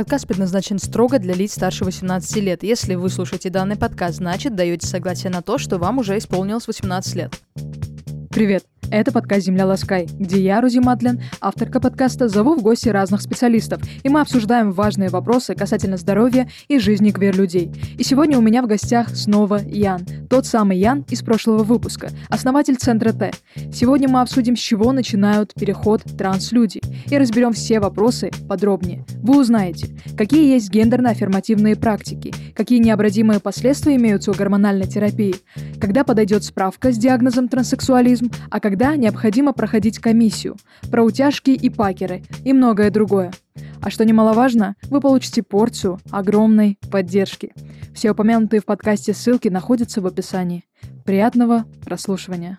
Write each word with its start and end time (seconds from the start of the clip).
Подкаст 0.00 0.26
предназначен 0.26 0.78
строго 0.78 1.18
для 1.18 1.34
лиц 1.34 1.52
старше 1.52 1.84
18 1.84 2.36
лет. 2.36 2.62
Если 2.62 2.94
вы 2.94 3.10
слушаете 3.10 3.50
данный 3.50 3.76
подкаст, 3.76 4.16
значит 4.16 4.54
даете 4.54 4.86
согласие 4.86 5.30
на 5.30 5.42
то, 5.42 5.58
что 5.58 5.76
вам 5.76 5.98
уже 5.98 6.16
исполнилось 6.16 6.66
18 6.66 7.16
лет. 7.16 7.38
Привет! 8.30 8.64
Это 8.92 9.12
подкаст 9.12 9.46
«Земля 9.46 9.66
Ласкай», 9.66 10.08
где 10.18 10.42
я, 10.42 10.60
Рузи 10.60 10.80
Мадлен, 10.80 11.22
авторка 11.40 11.78
подкаста, 11.78 12.28
зову 12.28 12.56
в 12.56 12.62
гости 12.62 12.88
разных 12.88 13.20
специалистов, 13.20 13.80
и 14.02 14.08
мы 14.08 14.20
обсуждаем 14.20 14.72
важные 14.72 15.10
вопросы 15.10 15.54
касательно 15.54 15.96
здоровья 15.96 16.48
и 16.66 16.80
жизни 16.80 17.12
квир-людей. 17.12 17.70
И 17.96 18.02
сегодня 18.02 18.36
у 18.36 18.40
меня 18.40 18.62
в 18.62 18.66
гостях 18.66 19.10
снова 19.10 19.60
Ян, 19.64 20.00
тот 20.28 20.44
самый 20.44 20.78
Ян 20.78 21.04
из 21.08 21.22
прошлого 21.22 21.62
выпуска, 21.62 22.08
основатель 22.28 22.74
Центра 22.74 23.12
Т. 23.12 23.30
Сегодня 23.72 24.08
мы 24.08 24.22
обсудим, 24.22 24.56
с 24.56 24.60
чего 24.60 24.90
начинают 24.90 25.54
переход 25.54 26.02
транслюди, 26.18 26.80
и 27.08 27.16
разберем 27.16 27.52
все 27.52 27.78
вопросы 27.78 28.32
подробнее. 28.48 29.04
Вы 29.22 29.38
узнаете, 29.38 29.86
какие 30.16 30.52
есть 30.52 30.68
гендерно-аффирмативные 30.68 31.76
практики, 31.76 32.34
какие 32.56 32.80
необратимые 32.80 33.38
последствия 33.38 33.94
имеются 33.94 34.32
у 34.32 34.34
гормональной 34.34 34.88
терапии, 34.88 35.36
когда 35.80 36.02
подойдет 36.02 36.42
справка 36.42 36.90
с 36.90 36.98
диагнозом 36.98 37.46
транссексуализм, 37.46 38.32
а 38.50 38.58
когда 38.58 38.79
Тогда 38.80 38.96
необходимо 38.96 39.52
проходить 39.52 39.98
комиссию, 39.98 40.56
про 40.90 41.04
утяжки 41.04 41.50
и 41.50 41.68
пакеры 41.68 42.22
и 42.46 42.54
многое 42.54 42.90
другое. 42.90 43.30
А 43.82 43.90
что 43.90 44.06
немаловажно, 44.06 44.74
вы 44.88 45.02
получите 45.02 45.42
порцию 45.42 46.00
огромной 46.10 46.78
поддержки. 46.90 47.52
Все 47.94 48.12
упомянутые 48.12 48.62
в 48.62 48.64
подкасте 48.64 49.12
ссылки 49.12 49.48
находятся 49.48 50.00
в 50.00 50.06
описании. 50.06 50.64
Приятного 51.04 51.66
прослушивания. 51.84 52.58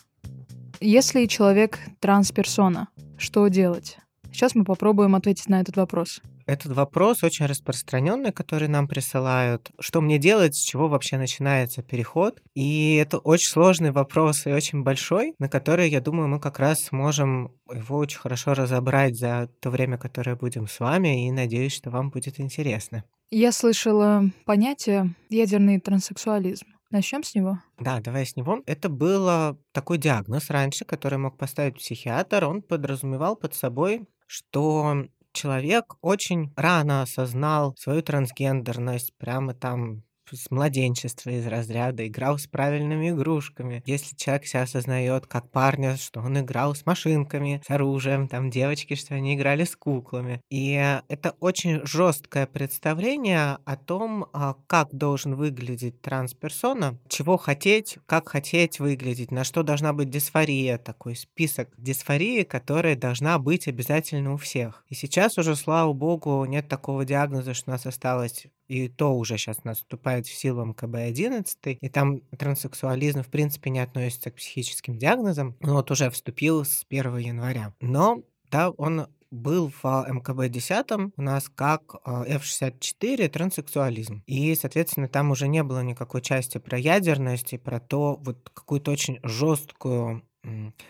Если 0.80 1.26
человек 1.26 1.80
трансперсона, 2.00 2.90
что 3.18 3.48
делать? 3.48 3.98
Сейчас 4.32 4.54
мы 4.54 4.64
попробуем 4.64 5.16
ответить 5.16 5.50
на 5.50 5.60
этот 5.60 5.76
вопрос. 5.76 6.22
Этот 6.52 6.74
вопрос 6.74 7.24
очень 7.24 7.46
распространенный, 7.46 8.34
который 8.34 8.68
нам 8.68 8.90
присылают. 8.90 9.72
Что 9.80 10.02
мне 10.02 10.18
делать, 10.18 10.54
с 10.54 10.60
чего 10.60 10.90
вообще 10.90 11.18
начинается 11.18 11.82
переход? 11.82 12.42
И 12.56 12.96
это 12.96 13.20
очень 13.20 13.48
сложный 13.48 13.92
вопрос 13.92 14.46
и 14.46 14.52
очень 14.52 14.84
большой, 14.84 15.34
на 15.40 15.48
который, 15.48 15.90
я 15.90 16.02
думаю, 16.02 16.28
мы 16.28 16.42
как 16.42 16.60
раз 16.60 16.84
сможем 16.84 17.54
его 17.74 17.96
очень 17.96 18.20
хорошо 18.20 18.54
разобрать 18.54 19.18
за 19.18 19.50
то 19.62 19.70
время, 19.70 19.98
которое 19.98 20.36
будем 20.36 20.68
с 20.68 20.82
вами, 20.82 21.26
и 21.26 21.32
надеюсь, 21.32 21.74
что 21.74 21.90
вам 21.90 22.10
будет 22.10 22.38
интересно. 22.42 23.06
Я 23.30 23.54
слышала 23.54 24.26
понятие 24.44 25.16
ядерный 25.30 25.80
транссексуализм. 25.80 26.66
Начнем 26.90 27.24
с 27.24 27.34
него? 27.34 27.60
Да, 27.80 28.02
давай 28.02 28.26
с 28.26 28.36
него. 28.36 28.62
Это 28.66 28.90
был 28.90 29.58
такой 29.72 30.00
диагноз 30.00 30.50
раньше, 30.50 30.84
который 30.84 31.18
мог 31.18 31.38
поставить 31.38 31.78
психиатр. 31.78 32.44
Он 32.44 32.62
подразумевал 32.62 33.38
под 33.38 33.56
собой, 33.56 34.06
что 34.28 35.06
человек 35.34 35.96
очень 36.02 36.54
рано 36.56 37.02
осознал 37.02 37.76
свою 37.78 38.02
трансгендерность, 38.02 39.14
прямо 39.18 39.54
там 39.54 40.04
с 40.32 40.52
младенчества 40.52 41.30
из 41.32 41.46
разряда 41.48 42.08
играл 42.08 42.38
с 42.38 42.48
правильными 42.48 43.10
игрушками. 43.10 43.84
Если 43.86 44.16
человек 44.16 44.46
себя 44.46 44.64
осознает 44.64 45.28
как 45.28 45.50
парня, 45.50 45.98
что 45.98 46.22
он 46.22 46.40
играл 46.40 46.76
с 46.76 46.86
машинками, 46.86 47.62
с 47.66 47.70
оружием, 47.70 48.28
там 48.28 48.50
девочки, 48.50 48.96
что 48.96 49.16
они 49.16 49.36
играли 49.36 49.64
с 49.64 49.76
куклами. 49.76 50.42
И 50.50 50.74
это 51.08 51.36
очень 51.40 51.86
жесткое 51.86 52.48
представление 52.48 53.58
о 53.66 53.76
том, 53.76 54.28
а, 54.34 54.56
как 54.68 54.94
должен 54.94 55.36
выглядеть 55.36 56.02
трансперсона, 56.02 56.98
чего 57.08 57.38
хотеть, 57.38 57.98
как 58.06 58.30
хотеть 58.30 58.80
выглядеть, 58.80 59.32
на 59.32 59.44
что 59.44 59.64
должна 59.64 59.94
быть 59.94 60.10
дисфория, 60.10 60.78
такой 60.78 61.16
список 61.16 61.70
дисфории, 61.78 62.44
которая 62.44 62.96
должна 62.96 63.38
быть 63.40 63.68
обязательно 63.68 64.34
у 64.34 64.38
всех. 64.38 64.84
И 64.88 64.96
сейчас 64.96 65.38
уже, 65.38 65.56
слава 65.56 65.94
богу, 65.94 66.46
нет 66.46 66.68
такого 66.68 67.06
диагноза, 67.06 67.54
что 67.54 67.72
у 67.72 67.74
нас 67.74 67.86
осталось 67.86 68.48
и 68.72 68.88
то 68.88 69.14
уже 69.18 69.38
сейчас 69.38 69.66
наступает 69.66 70.28
в 70.28 70.34
силу 70.34 70.66
МКБ-11, 70.66 71.78
и 71.82 71.90
там 71.90 72.22
транссексуализм 72.38 73.22
в 73.22 73.28
принципе 73.28 73.70
не 73.70 73.80
относится 73.80 74.32
к 74.32 74.36
психическим 74.36 74.98
диагнозам, 74.98 75.58
но 75.60 75.74
вот 75.74 75.92
уже 75.92 76.10
вступил 76.10 76.64
с 76.64 76.86
1 76.90 77.18
января. 77.18 77.74
Но 77.82 78.24
да, 78.50 78.70
он 78.70 79.08
был 79.30 79.72
в 79.82 79.86
МКБ-10 79.86 81.12
у 81.18 81.22
нас 81.22 81.50
как 81.54 81.96
F64 82.06 83.28
транссексуализм. 83.28 84.24
И, 84.26 84.56
соответственно, 84.56 85.10
там 85.10 85.32
уже 85.32 85.50
не 85.50 85.64
было 85.64 85.82
никакой 85.84 86.22
части 86.22 86.58
про 86.58 86.78
ядерность 86.78 87.54
и 87.54 87.58
про 87.58 87.82
то, 87.82 88.18
вот 88.22 88.50
какую-то 88.54 88.92
очень 88.92 89.20
жесткую 89.24 90.24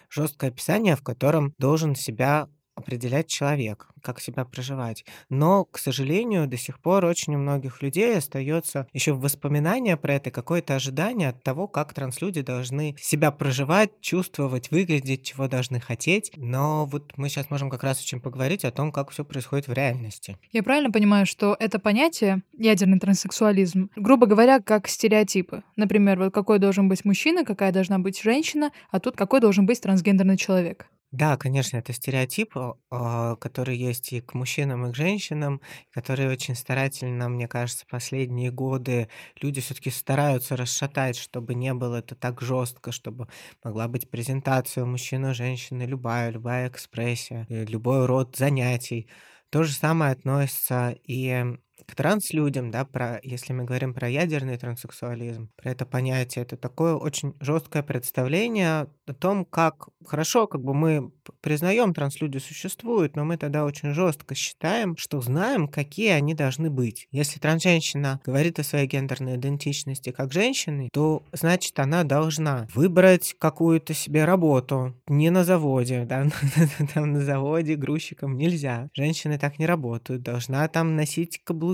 жесткое 0.09 0.51
описание, 0.51 0.95
в 0.95 1.03
котором 1.03 1.53
должен 1.57 1.95
себя 1.95 2.47
определять 2.81 3.27
человек, 3.27 3.87
как 4.01 4.19
себя 4.19 4.45
проживать. 4.45 5.05
Но, 5.29 5.65
к 5.65 5.77
сожалению, 5.77 6.47
до 6.47 6.57
сих 6.57 6.79
пор 6.79 7.05
очень 7.05 7.35
у 7.35 7.37
многих 7.37 7.81
людей 7.81 8.17
остается 8.17 8.87
еще 8.93 9.13
воспоминания 9.13 9.97
про 9.97 10.15
это, 10.15 10.31
какое-то 10.31 10.75
ожидание 10.75 11.29
от 11.29 11.41
того, 11.43 11.67
как 11.67 11.93
транслюди 11.93 12.41
должны 12.41 12.95
себя 12.99 13.31
проживать, 13.31 14.01
чувствовать, 14.01 14.71
выглядеть, 14.71 15.23
чего 15.23 15.47
должны 15.47 15.79
хотеть. 15.79 16.31
Но 16.35 16.85
вот 16.85 17.13
мы 17.17 17.29
сейчас 17.29 17.49
можем 17.49 17.69
как 17.69 17.83
раз 17.83 18.01
очень 18.01 18.19
поговорить 18.19 18.65
о 18.65 18.71
том, 18.71 18.91
как 18.91 19.11
все 19.11 19.23
происходит 19.23 19.67
в 19.67 19.73
реальности. 19.73 20.37
Я 20.51 20.63
правильно 20.63 20.91
понимаю, 20.91 21.25
что 21.25 21.55
это 21.59 21.79
понятие, 21.79 22.41
ядерный 22.57 22.99
транссексуализм, 22.99 23.89
грубо 23.95 24.25
говоря, 24.25 24.59
как 24.59 24.87
стереотипы. 24.87 25.63
Например, 25.75 26.19
вот 26.19 26.33
какой 26.33 26.59
должен 26.59 26.89
быть 26.89 27.05
мужчина, 27.05 27.45
какая 27.45 27.71
должна 27.71 27.99
быть 27.99 28.21
женщина, 28.21 28.71
а 28.89 28.99
тут 28.99 29.15
какой 29.15 29.39
должен 29.39 29.65
быть 29.65 29.81
трансгендерный 29.81 30.37
человек. 30.37 30.87
Да, 31.11 31.35
конечно, 31.35 31.75
это 31.75 31.91
стереотип, 31.91 32.55
а, 32.89 33.35
который 33.35 33.75
есть 33.77 34.13
и 34.13 34.21
к 34.21 34.33
мужчинам, 34.33 34.85
и 34.87 34.91
к 34.93 34.95
женщинам, 34.95 35.59
который 35.91 36.27
очень 36.29 36.55
старательно, 36.55 37.27
мне 37.27 37.49
кажется, 37.49 37.85
последние 37.89 38.49
годы 38.49 39.09
люди 39.41 39.59
все-таки 39.59 39.89
стараются 39.89 40.55
расшатать, 40.55 41.17
чтобы 41.17 41.53
не 41.53 41.73
было 41.73 41.97
это 41.97 42.15
так 42.15 42.39
жестко, 42.41 42.93
чтобы 42.93 43.27
могла 43.61 43.89
быть 43.89 44.09
презентация 44.09 44.85
у 44.85 44.87
мужчины, 44.87 45.33
женщины, 45.33 45.83
любая, 45.83 46.29
любая 46.29 46.69
экспрессия, 46.69 47.45
э, 47.49 47.65
любой 47.65 48.05
род 48.05 48.37
занятий. 48.37 49.09
То 49.49 49.63
же 49.63 49.73
самое 49.73 50.13
относится 50.13 50.95
и 51.03 51.57
к 51.85 51.95
транслюдям, 51.95 52.71
да, 52.71 52.85
про, 52.85 53.19
если 53.23 53.53
мы 53.53 53.63
говорим 53.63 53.93
про 53.93 54.09
ядерный 54.09 54.57
транссексуализм, 54.57 55.49
про 55.55 55.71
это 55.71 55.85
понятие, 55.85 56.43
это 56.43 56.57
такое 56.57 56.95
очень 56.95 57.33
жесткое 57.39 57.83
представление 57.83 58.87
о 59.07 59.13
том, 59.13 59.45
как 59.45 59.89
хорошо, 60.05 60.47
как 60.47 60.61
бы 60.61 60.73
мы 60.73 61.11
признаем, 61.41 61.93
транслюди 61.93 62.39
существуют, 62.39 63.15
но 63.15 63.25
мы 63.25 63.37
тогда 63.37 63.65
очень 63.65 63.93
жестко 63.93 64.35
считаем, 64.35 64.95
что 64.97 65.21
знаем, 65.21 65.67
какие 65.67 66.09
они 66.09 66.33
должны 66.33 66.69
быть. 66.69 67.07
Если 67.11 67.39
трансженщина 67.39 68.21
говорит 68.25 68.59
о 68.59 68.63
своей 68.63 68.87
гендерной 68.87 69.35
идентичности 69.35 70.11
как 70.11 70.31
женщины, 70.31 70.89
то 70.91 71.23
значит 71.31 71.79
она 71.79 72.03
должна 72.03 72.67
выбрать 72.73 73.35
какую-то 73.37 73.93
себе 73.93 74.25
работу 74.25 74.95
не 75.07 75.29
на 75.29 75.43
заводе, 75.43 76.05
да, 76.05 76.27
там 76.93 77.13
на 77.13 77.21
заводе 77.21 77.75
грузчиком 77.75 78.37
нельзя. 78.37 78.89
Женщины 78.93 79.37
так 79.37 79.59
не 79.59 79.65
работают, 79.65 80.23
должна 80.23 80.67
там 80.67 80.95
носить 80.95 81.41
каблуки, 81.43 81.70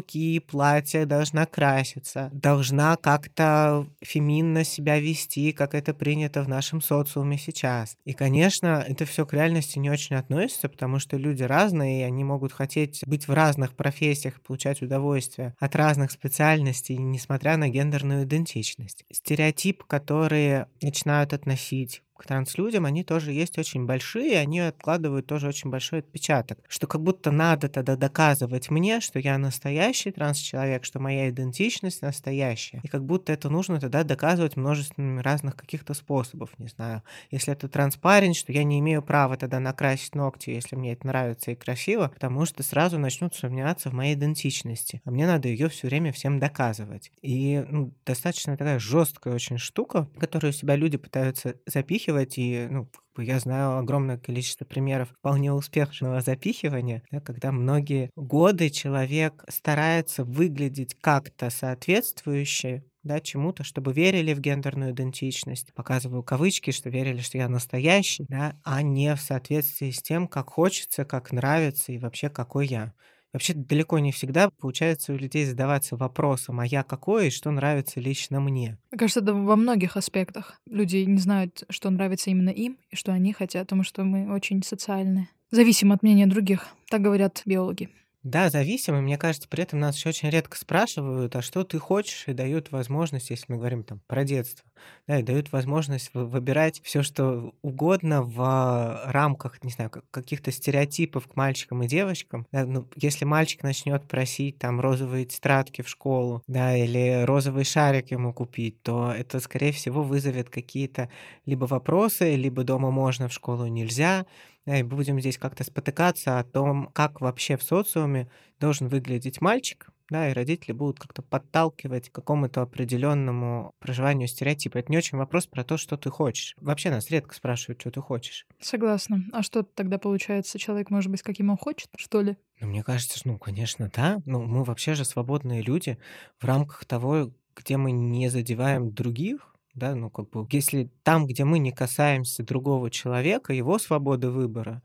платья, 0.47 1.05
должна 1.05 1.45
краситься, 1.45 2.29
должна 2.33 2.95
как-то 2.95 3.87
феминно 4.01 4.63
себя 4.63 4.99
вести, 4.99 5.51
как 5.51 5.75
это 5.75 5.93
принято 5.93 6.43
в 6.43 6.49
нашем 6.49 6.81
социуме 6.81 7.37
сейчас. 7.37 7.95
И, 8.05 8.13
конечно, 8.13 8.83
это 8.87 9.05
все 9.05 9.25
к 9.25 9.33
реальности 9.33 9.79
не 9.79 9.89
очень 9.89 10.15
относится, 10.15 10.69
потому 10.69 10.99
что 10.99 11.17
люди 11.17 11.43
разные, 11.43 12.01
и 12.01 12.03
они 12.03 12.23
могут 12.23 12.53
хотеть 12.53 13.03
быть 13.05 13.27
в 13.27 13.33
разных 13.33 13.75
профессиях, 13.75 14.41
получать 14.41 14.81
удовольствие 14.81 15.55
от 15.59 15.75
разных 15.75 16.11
специальностей, 16.11 16.97
несмотря 16.97 17.57
на 17.57 17.69
гендерную 17.69 18.23
идентичность. 18.23 19.03
Стереотип, 19.11 19.83
который 19.83 20.65
начинают 20.81 21.33
относить 21.33 22.01
к 22.17 22.25
транслюдям, 22.25 22.85
они 22.85 23.03
тоже 23.03 23.31
есть 23.31 23.57
очень 23.57 23.85
большие, 23.85 24.39
они 24.39 24.59
откладывают 24.59 25.27
тоже 25.27 25.47
очень 25.47 25.69
большой 25.69 25.99
отпечаток, 25.99 26.59
что 26.67 26.87
как 26.87 27.01
будто 27.01 27.31
надо 27.31 27.69
тогда 27.69 27.95
доказывать 27.95 28.69
мне, 28.69 28.99
что 28.99 29.19
я 29.19 29.37
настоящий 29.37 30.11
транс-человек, 30.11 30.83
что 30.83 30.99
моя 30.99 31.29
идентичность 31.29 32.01
настоящая, 32.01 32.81
и 32.83 32.87
как 32.87 33.05
будто 33.05 33.31
это 33.31 33.49
нужно 33.49 33.79
тогда 33.79 34.03
доказывать 34.03 34.55
множеством 34.55 35.19
разных 35.19 35.55
каких-то 35.55 35.93
способов, 35.93 36.49
не 36.57 36.67
знаю. 36.67 37.03
Если 37.31 37.53
это 37.53 37.67
транспарент, 37.67 38.35
что 38.35 38.51
я 38.51 38.63
не 38.63 38.79
имею 38.79 39.01
права 39.01 39.37
тогда 39.37 39.59
накрасить 39.59 40.15
ногти, 40.15 40.49
если 40.49 40.75
мне 40.75 40.93
это 40.93 41.07
нравится 41.07 41.51
и 41.51 41.55
красиво, 41.55 42.09
потому 42.13 42.45
что 42.45 42.63
сразу 42.63 42.97
начнут 42.97 43.35
сомневаться 43.35 43.89
в 43.89 43.93
моей 43.93 44.15
идентичности, 44.15 45.01
а 45.05 45.11
мне 45.11 45.27
надо 45.27 45.47
ее 45.47 45.69
все 45.69 45.87
время 45.87 46.11
всем 46.11 46.39
доказывать. 46.39 47.11
И 47.21 47.63
ну, 47.69 47.93
достаточно 48.05 48.57
такая 48.57 48.79
жесткая 48.79 49.35
очень 49.35 49.57
штука, 49.57 50.09
которую 50.19 50.53
себя 50.53 50.75
люди 50.75 50.97
пытаются 50.97 51.55
запихивать, 51.65 52.06
запихивать, 52.07 52.37
и 52.37 52.67
ну, 52.69 52.89
я 53.17 53.39
знаю 53.39 53.77
огромное 53.77 54.17
количество 54.17 54.65
примеров 54.65 55.09
вполне 55.19 55.51
успешного 55.53 56.21
запихивания, 56.21 57.03
да, 57.11 57.19
когда 57.19 57.51
многие 57.51 58.11
годы 58.15 58.69
человек 58.69 59.43
старается 59.49 60.23
выглядеть 60.23 60.95
как-то 61.01 61.49
соответствующе 61.49 62.83
да, 63.03 63.19
чему-то, 63.21 63.63
чтобы 63.63 63.93
верили 63.93 64.33
в 64.33 64.39
гендерную 64.41 64.91
идентичность. 64.91 65.73
Показываю 65.73 66.23
кавычки, 66.23 66.71
что 66.71 66.89
верили, 66.89 67.21
что 67.21 67.37
я 67.37 67.47
настоящий, 67.47 68.25
да, 68.27 68.59
а 68.63 68.81
не 68.81 69.15
в 69.15 69.21
соответствии 69.21 69.91
с 69.91 70.01
тем, 70.01 70.27
как 70.27 70.49
хочется, 70.49 71.05
как 71.05 71.31
нравится 71.31 71.91
и 71.93 71.97
вообще 71.99 72.29
какой 72.29 72.67
я. 72.67 72.93
Вообще 73.33 73.53
далеко 73.53 73.99
не 73.99 74.11
всегда 74.11 74.49
получается 74.49 75.13
у 75.13 75.17
людей 75.17 75.45
задаваться 75.45 75.95
вопросом: 75.95 76.59
"А 76.59 76.65
я 76.65 76.83
какой 76.83 77.27
и 77.27 77.31
что 77.31 77.51
нравится 77.51 77.99
лично 77.99 78.39
мне?" 78.39 78.77
Мне 78.91 78.99
кажется, 78.99 79.19
это 79.19 79.33
во 79.33 79.55
многих 79.55 79.97
аспектах. 79.97 80.61
Люди 80.65 80.97
не 80.97 81.19
знают, 81.19 81.63
что 81.69 81.89
нравится 81.89 82.29
именно 82.29 82.49
им 82.49 82.77
и 82.89 82.95
что 82.95 83.11
они 83.11 83.33
хотят, 83.33 83.67
потому 83.67 83.83
что 83.83 84.03
мы 84.03 84.33
очень 84.33 84.63
социальные. 84.63 85.29
Зависим 85.51 85.91
от 85.91 86.03
мнения 86.03 86.27
других, 86.27 86.67
так 86.89 87.01
говорят 87.01 87.41
биологи. 87.45 87.89
Да, 88.27 88.49
зависимы. 88.49 89.01
Мне 89.01 89.17
кажется, 89.17 89.47
при 89.47 89.63
этом 89.63 89.79
нас 89.79 89.95
еще 89.95 90.09
очень 90.09 90.29
редко 90.29 90.57
спрашивают: 90.57 91.33
"А 91.37 91.41
что 91.41 91.63
ты 91.63 91.79
хочешь?" 91.79 92.25
И 92.27 92.33
дают 92.33 92.71
возможность, 92.73 93.29
если 93.29 93.45
мы 93.47 93.57
говорим 93.57 93.83
там 93.85 94.01
про 94.05 94.25
детство, 94.25 94.69
да, 95.07 95.19
и 95.19 95.23
дают 95.23 95.53
возможность 95.53 96.09
вы 96.13 96.25
выбирать 96.27 96.81
все, 96.83 97.03
что 97.03 97.53
угодно 97.61 98.23
в 98.23 99.01
рамках, 99.05 99.63
не 99.63 99.71
знаю, 99.71 99.89
ка 99.91 100.01
каких-то 100.11 100.51
стереотипов 100.51 101.25
к 101.25 101.37
мальчикам 101.37 101.83
и 101.83 101.87
девочкам. 101.87 102.45
Да, 102.51 102.65
ну, 102.65 102.89
если 102.97 103.23
мальчик 103.23 103.63
начнет 103.63 104.05
просить 104.09 104.57
там 104.59 104.81
розовые 104.81 105.23
тетрадки 105.25 105.81
в 105.81 105.87
школу, 105.87 106.43
да, 106.47 106.75
или 106.75 107.23
розовый 107.23 107.63
шарик 107.63 108.11
ему 108.11 108.33
купить, 108.33 108.81
то 108.83 109.09
это, 109.09 109.39
скорее 109.39 109.71
всего, 109.71 110.03
вызовет 110.03 110.49
какие-то 110.49 111.09
либо 111.45 111.63
вопросы, 111.63 112.35
либо 112.35 112.65
дома 112.65 112.91
можно, 112.91 113.29
в 113.29 113.33
школу 113.33 113.67
нельзя. 113.67 114.25
И 114.67 114.83
будем 114.83 115.19
здесь 115.19 115.37
как-то 115.37 115.63
спотыкаться 115.63 116.39
о 116.39 116.43
том, 116.43 116.89
как 116.93 117.21
вообще 117.21 117.55
в 117.55 117.63
социуме 117.63 118.29
должен 118.59 118.89
выглядеть 118.89 119.39
мальчик, 119.39 119.89
да, 120.09 120.29
и 120.29 120.33
родители 120.33 120.71
будут 120.71 120.99
как-то 120.99 121.21
подталкивать 121.21 122.09
к 122.09 122.15
какому-то 122.15 122.61
определенному 122.61 123.71
проживанию 123.79 124.27
стереотипа. 124.27 124.77
Это 124.77 124.91
не 124.91 124.97
очень 124.97 125.17
вопрос 125.17 125.47
про 125.47 125.63
то, 125.63 125.77
что 125.77 125.97
ты 125.97 126.09
хочешь. 126.09 126.55
Вообще 126.59 126.89
нас 126.89 127.09
редко 127.09 127.35
спрашивают, 127.35 127.81
что 127.81 127.91
ты 127.91 128.01
хочешь. 128.01 128.45
Согласна. 128.59 129.23
А 129.33 129.43
что 129.43 129.63
тогда 129.63 129.97
получается? 129.97 130.59
Человек 130.59 130.89
может 130.89 131.11
быть 131.11 131.21
каким 131.21 131.49
он 131.49 131.57
хочет, 131.57 131.89
что 131.97 132.21
ли? 132.21 132.37
Ну, 132.59 132.67
мне 132.67 132.83
кажется, 132.83 133.19
ну, 133.25 133.37
конечно, 133.37 133.91
да. 133.93 134.21
Ну, 134.25 134.43
мы 134.43 134.63
вообще 134.63 134.95
же 134.95 135.05
свободные 135.05 135.61
люди 135.61 135.97
в 136.39 136.45
рамках 136.45 136.85
того, 136.85 137.33
где 137.55 137.77
мы 137.77 137.91
не 137.91 138.29
задеваем 138.29 138.91
других, 138.91 139.53
да, 139.77 139.95
ну, 139.95 140.09
как 140.09 140.29
бы, 140.31 140.47
если 140.51 140.91
там, 141.03 141.27
где 141.27 141.45
мы 141.45 141.59
не 141.59 141.71
касаемся 141.71 142.43
другого 142.43 142.89
человека, 142.91 143.53
его 143.53 143.79
свободы 143.79 144.29
выбора, 144.29 144.81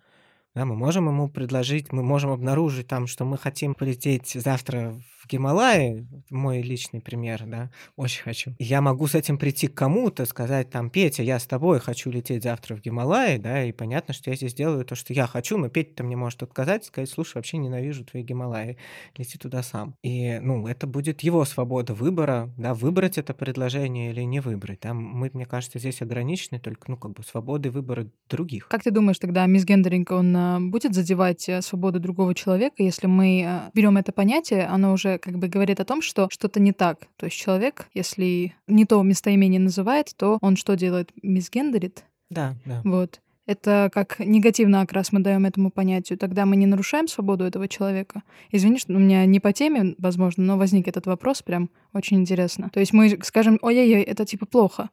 да, 0.55 0.65
мы 0.65 0.75
можем 0.77 1.09
ему 1.09 1.29
предложить, 1.29 1.93
мы 1.93 2.03
можем 2.03 2.31
обнаружить 2.31 2.87
там, 2.87 3.07
что 3.07 3.25
мы 3.25 3.39
хотим 3.39 3.75
полететь 3.75 4.29
завтра 4.33 5.01
в 5.23 5.29
Гималаи, 5.29 6.07
мой 6.31 6.61
личный 6.63 7.01
пример, 7.01 7.45
да, 7.47 7.71
очень 7.97 8.23
хочу. 8.23 8.55
Я 8.59 8.81
могу 8.83 9.07
с 9.07 9.15
этим 9.15 9.39
прийти 9.39 9.69
к 9.69 9.75
кому-то, 9.75 10.27
сказать 10.27 10.69
там: 10.71 10.91
"Петя, 10.91 11.23
я 11.23 11.39
с 11.39 11.47
тобой 11.47 11.81
хочу 11.81 12.11
лететь 12.11 12.43
завтра 12.43 12.75
в 12.77 12.81
Гималаи", 12.81 13.39
да, 13.39 13.65
и 13.65 13.73
понятно, 13.73 14.13
что 14.13 14.31
я 14.31 14.37
здесь 14.37 14.53
делаю 14.55 14.85
то, 14.85 14.95
что 14.95 15.13
я 15.13 15.27
хочу, 15.27 15.57
но 15.57 15.69
Петя-то 15.69 16.05
мне 16.05 16.17
может 16.17 16.43
отказать 16.43 16.85
сказать: 16.85 17.09
"Слушай, 17.09 17.37
вообще 17.37 17.57
ненавижу 17.59 18.05
твои 18.05 18.23
Гималаи, 18.23 18.77
лети 19.17 19.39
туда 19.39 19.63
сам". 19.63 19.95
И, 20.03 20.39
ну, 20.41 20.67
это 20.67 20.87
будет 20.87 21.23
его 21.23 21.45
свобода 21.45 21.95
выбора, 21.95 22.53
да, 22.59 22.75
выбрать 22.75 23.17
это 23.17 23.33
предложение 23.33 24.11
или 24.11 24.23
не 24.23 24.41
выбрать. 24.41 24.81
Да, 24.83 24.93
мы, 24.93 25.31
мне 25.33 25.47
кажется, 25.47 25.79
здесь 25.79 26.03
ограничены 26.03 26.59
только, 26.61 26.91
ну, 26.91 26.97
как 26.97 27.13
бы 27.13 27.23
свободой 27.23 27.71
выбора 27.73 28.07
других. 28.29 28.69
Как 28.69 28.83
ты 28.83 28.91
думаешь, 28.91 29.19
тогда 29.19 29.47
мисгендеринг, 29.47 30.11
он, 30.11 30.35
а, 30.37 30.42
будет 30.61 30.95
задевать, 30.95 31.49
э, 31.49 31.63
свободу 31.63 32.01
другого 32.01 32.35
человека, 32.35 32.77
если 32.79 33.07
мы, 33.07 33.45
а, 33.47 33.71
берем 33.75 33.97
это 33.97 34.13
понятие, 34.13 34.67
оно 34.67 34.93
уже 34.93 35.19
как 35.19 35.39
бы 35.39 35.49
говорит 35.49 35.81
о 35.81 35.85
том, 35.85 36.03
что 36.03 36.29
что-то 36.31 36.61
не 36.61 36.73
так. 36.73 37.07
То 37.17 37.27
есть 37.27 37.37
человек, 37.37 37.89
если 37.95 38.55
не 38.67 38.85
то 38.85 39.03
местоимение 39.03 39.61
называет, 39.61 40.13
то 40.17 40.39
он 40.41 40.57
что 40.57 40.77
делает? 40.77 41.11
Мисгендерит? 41.23 42.05
Да, 42.31 42.55
да. 42.65 42.81
Вот. 42.85 43.21
Это 43.45 43.91
как 43.93 44.21
негативный 44.21 44.81
окрас 44.81 45.11
мы 45.11 45.21
даем 45.21 45.45
этому 45.45 45.71
понятию. 45.71 46.19
Тогда 46.19 46.47
мы 46.47 46.57
не 46.57 46.67
нарушаем 46.67 47.09
свободу 47.09 47.45
этого 47.45 47.67
человека. 47.67 48.23
Извини, 48.53 48.79
что 48.79 48.95
у 48.95 48.99
меня 48.99 49.27
не 49.27 49.41
по 49.41 49.53
теме, 49.53 49.95
возможно, 49.99 50.45
но 50.45 50.57
возник 50.57 50.87
этот 50.87 51.07
вопрос, 51.07 51.43
прям 51.43 51.71
очень 51.93 52.19
интересно. 52.19 52.71
То 52.73 52.81
есть 52.81 52.93
мы 52.93 53.19
скажем: 53.23 53.59
"Ой-ой-ой, 53.61 54.03
это 54.03 54.25
типа 54.25 54.47
плохо". 54.47 54.91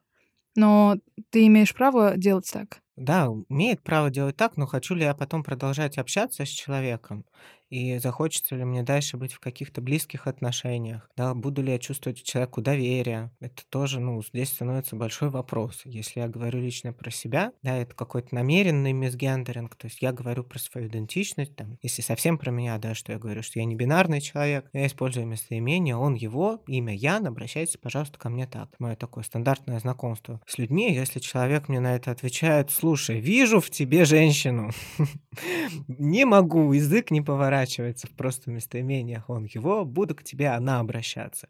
Но 0.56 0.96
ты 1.30 1.46
имеешь 1.46 1.74
право 1.74 2.16
делать 2.16 2.50
так. 2.52 2.82
Да, 3.00 3.26
имеет 3.48 3.82
право 3.82 4.10
делать 4.10 4.36
так, 4.36 4.56
но 4.56 4.66
хочу 4.66 4.94
ли 4.94 5.02
я 5.04 5.14
потом 5.14 5.42
продолжать 5.42 5.96
общаться 5.98 6.44
с 6.44 6.48
человеком? 6.48 7.24
И 7.70 7.98
захочется 7.98 8.56
ли 8.56 8.64
мне 8.64 8.82
дальше 8.82 9.16
быть 9.16 9.32
в 9.32 9.38
каких-то 9.38 9.80
близких 9.80 10.26
отношениях? 10.26 11.08
Да, 11.16 11.34
буду 11.34 11.62
ли 11.62 11.72
я 11.72 11.78
чувствовать 11.78 12.22
человеку 12.22 12.60
доверие? 12.60 13.30
Это 13.40 13.62
тоже, 13.68 14.00
ну, 14.00 14.20
здесь 14.22 14.50
становится 14.50 14.96
большой 14.96 15.30
вопрос. 15.30 15.82
Если 15.84 16.20
я 16.20 16.28
говорю 16.28 16.60
лично 16.60 16.92
про 16.92 17.10
себя, 17.10 17.52
да, 17.62 17.76
это 17.76 17.94
какой-то 17.94 18.34
намеренный 18.34 18.92
мисгендеринг, 18.92 19.76
то 19.76 19.86
есть 19.86 20.02
я 20.02 20.12
говорю 20.12 20.42
про 20.42 20.58
свою 20.58 20.88
идентичность, 20.88 21.54
там, 21.54 21.78
если 21.80 22.02
совсем 22.02 22.38
про 22.38 22.50
меня, 22.50 22.76
да, 22.78 22.94
что 22.94 23.12
я 23.12 23.18
говорю, 23.18 23.42
что 23.42 23.60
я 23.60 23.64
не 23.64 23.76
бинарный 23.76 24.20
человек, 24.20 24.68
я 24.72 24.86
использую 24.86 25.26
местоимение 25.26 25.96
он, 25.96 26.14
его, 26.14 26.62
имя 26.66 26.94
Ян, 26.94 27.26
обращайтесь, 27.26 27.76
пожалуйста, 27.76 28.18
ко 28.18 28.30
мне 28.30 28.46
так. 28.46 28.68
Мое 28.80 28.96
такое 28.96 29.22
стандартное 29.22 29.78
знакомство 29.78 30.40
с 30.46 30.58
людьми, 30.58 30.92
если 30.92 31.20
человек 31.20 31.68
мне 31.68 31.78
на 31.78 31.94
это 31.94 32.10
отвечает, 32.10 32.72
слушай, 32.72 33.20
вижу 33.20 33.60
в 33.60 33.70
тебе 33.70 34.04
женщину, 34.04 34.70
не 35.88 36.24
могу, 36.24 36.72
язык 36.72 37.12
не 37.12 37.20
поворачивается, 37.20 37.59
поворачивается 37.60 38.06
в 38.06 38.12
просто 38.12 38.50
местоимениях 38.50 39.28
он, 39.30 39.44
его, 39.44 39.84
буду 39.84 40.14
к 40.14 40.22
тебе 40.24 40.48
она 40.48 40.80
обращаться. 40.80 41.48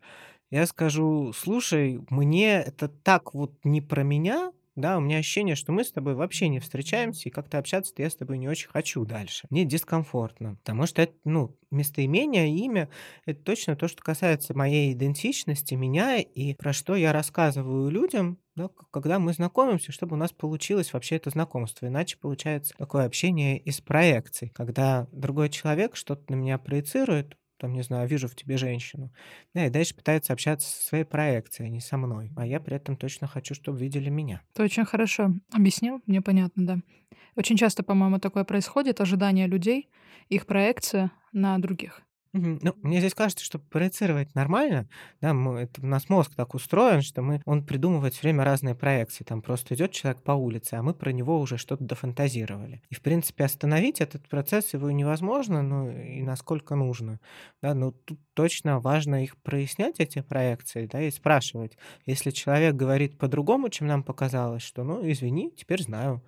Я 0.50 0.66
скажу: 0.66 1.32
"Слушай, 1.32 2.00
мне 2.10 2.54
это 2.62 2.88
так 2.88 3.34
вот 3.34 3.52
не 3.64 3.80
про 3.80 4.02
меня, 4.02 4.52
да, 4.76 4.96
у 4.96 5.00
меня 5.00 5.18
ощущение, 5.18 5.56
что 5.56 5.72
мы 5.72 5.84
с 5.84 5.92
тобой 5.92 6.14
вообще 6.14 6.48
не 6.48 6.60
встречаемся, 6.60 7.28
и 7.28 7.32
как-то 7.32 7.58
общаться-то 7.58 8.02
я 8.02 8.10
с 8.10 8.16
тобой 8.16 8.38
не 8.38 8.48
очень 8.48 8.68
хочу 8.68 9.04
дальше. 9.04 9.46
Мне 9.50 9.64
дискомфортно". 9.64 10.56
Потому 10.56 10.86
что 10.86 11.02
это, 11.02 11.14
ну, 11.24 11.56
местоимение, 11.70 12.48
имя- 12.56 12.88
это 13.26 13.42
точно 13.42 13.76
то, 13.76 13.88
что 13.88 14.02
касается 14.02 14.56
моей 14.56 14.92
идентичности, 14.92 15.74
меня 15.74 16.18
и 16.18 16.54
про 16.54 16.72
что 16.72 16.94
я 16.96 17.12
рассказываю 17.12 17.90
людям, 17.90 18.38
да, 18.56 18.68
когда 18.90 19.18
мы 19.18 19.32
знакомимся, 19.32 19.92
чтобы 19.92 20.14
у 20.16 20.18
нас 20.18 20.32
получилось 20.32 20.92
вообще 20.92 21.16
это 21.16 21.30
знакомство. 21.30 21.86
Иначе 21.86 22.16
получается 22.18 22.74
такое 22.78 23.04
общение 23.06 23.58
из 23.58 23.80
проекций, 23.80 24.50
когда 24.50 25.08
другой 25.12 25.48
человек 25.50 25.96
что-то 25.96 26.32
на 26.32 26.36
меня 26.36 26.58
проецирует, 26.58 27.36
там, 27.60 27.72
не 27.72 27.82
знаю, 27.82 28.08
вижу 28.08 28.26
в 28.28 28.34
тебе 28.34 28.56
женщину, 28.56 29.12
да, 29.54 29.66
и 29.66 29.70
дальше 29.70 29.94
пытается 29.94 30.32
общаться 30.32 30.68
со 30.68 30.88
своей 30.88 31.04
проекцией, 31.04 31.68
а 31.68 31.70
не 31.70 31.80
со 31.80 31.96
мной. 31.96 32.30
А 32.36 32.46
я 32.46 32.58
при 32.58 32.76
этом 32.76 32.96
точно 32.96 33.26
хочу, 33.26 33.54
чтобы 33.54 33.78
видели 33.78 34.08
меня. 34.08 34.42
Ты 34.54 34.62
очень 34.62 34.84
хорошо 34.84 35.34
объяснил, 35.52 36.00
мне 36.06 36.22
понятно, 36.22 36.66
да. 36.66 36.78
Очень 37.36 37.56
часто, 37.56 37.82
по-моему, 37.82 38.18
такое 38.18 38.44
происходит, 38.44 39.00
ожидание 39.00 39.46
людей, 39.46 39.88
их 40.28 40.46
проекция 40.46 41.12
на 41.32 41.58
других. 41.58 42.02
Ну, 42.34 42.74
мне 42.82 43.00
здесь 43.00 43.14
кажется, 43.14 43.44
что 43.44 43.58
проецировать 43.58 44.34
нормально. 44.36 44.88
Да, 45.20 45.34
мы 45.34 45.60
это 45.62 45.82
у 45.82 45.86
нас 45.86 46.08
мозг 46.08 46.32
так 46.36 46.54
устроен, 46.54 47.02
что 47.02 47.22
мы 47.22 47.42
он 47.44 47.64
придумывает 47.66 48.14
всё 48.14 48.22
время 48.22 48.44
разные 48.44 48.74
проекции. 48.76 49.24
Там 49.24 49.42
просто 49.42 49.74
идёт 49.74 49.90
человек 49.90 50.22
по 50.22 50.32
улице, 50.32 50.74
а 50.74 50.82
мы 50.82 50.94
про 50.94 51.10
него 51.12 51.40
уже 51.40 51.56
что-то 51.56 51.82
дофантазировали. 51.84 52.82
И, 52.88 52.94
в 52.94 53.00
принципе, 53.02 53.44
остановить 53.44 54.00
этот 54.00 54.28
процесс 54.28 54.72
его 54.74 54.90
невозможно, 54.92 55.62
ну, 55.62 55.90
и 55.90 56.22
насколько 56.22 56.76
нужно. 56.76 57.18
Да, 57.62 57.74
но 57.74 57.90
тут 57.90 58.20
точно 58.34 58.78
важно 58.80 59.24
их 59.24 59.36
прояснять, 59.38 59.98
эти 59.98 60.20
проекции, 60.22 60.86
да, 60.86 61.02
и 61.02 61.10
спрашивать. 61.10 61.76
Если 62.06 62.30
человек 62.30 62.74
говорит 62.76 63.18
по-другому, 63.18 63.68
чем 63.70 63.88
нам 63.88 64.02
показалось, 64.04 64.62
что, 64.62 64.84
ну, 64.84 65.00
извини, 65.10 65.50
теперь 65.56 65.82
знаю. 65.82 66.22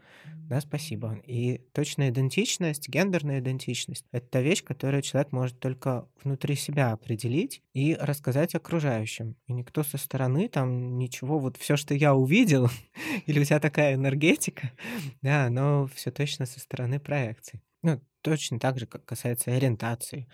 Да, 0.49 0.61
спасибо. 0.61 1.18
И 1.25 1.59
точная 1.73 2.11
идентичность, 2.11 2.88
гендерная 2.88 3.38
идентичность- 3.40 4.04
это 4.12 4.26
та 4.28 4.40
вещь, 4.42 4.62
которую 4.64 5.02
человек 5.02 5.32
может 5.32 5.59
только 5.61 5.91
внутри 6.25 6.54
себя 6.56 6.92
определить 6.92 7.62
и 7.75 7.94
рассказать 8.00 8.54
окружающим. 8.54 9.37
И 9.46 9.52
никто 9.52 9.82
со 9.84 9.99
стороны 9.99 10.49
там 10.49 10.99
ничего, 10.99 11.38
вот 11.38 11.56
всё, 11.56 11.76
что 11.76 11.94
я 11.94 12.14
увидел, 12.14 12.68
или 13.26 13.40
у 13.40 13.44
тя 13.44 13.61
такая 13.61 13.94
энергетика, 13.94 14.72
да, 15.22 15.46
оно 15.46 15.88
всё 15.94 16.11
точно 16.11 16.46
со 16.46 16.61
стороны 16.61 17.00
проекций. 17.00 17.62
Ну, 17.82 18.00
точно 18.22 18.58
так 18.61 18.78
же, 18.78 18.87
как 18.87 19.04
касается 19.04 19.52
ориентации. 19.54 20.28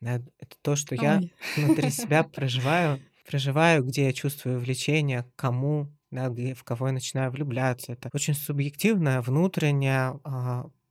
Да, 0.00 0.16
это 0.40 0.56
то, 0.62 0.76
что 0.76 0.94
я 0.96 1.20
Ой. 1.20 1.32
внутри 1.56 1.90
себя 1.90 2.24
проживаю 2.24 3.04
проживаю, 3.26 3.84
где 3.84 4.06
я 4.06 4.12
чувствую 4.14 4.60
влечение, 4.60 5.22
к 5.24 5.36
кому, 5.36 5.92
да, 6.10 6.28
где 6.30 6.54
в 6.54 6.64
кого 6.64 6.88
я 6.88 6.92
начинаю 6.94 7.30
влюбляться. 7.32 7.92
Это 7.92 8.10
очень 8.14 8.34
субъективное 8.34 9.22
внутреннее, 9.22 10.20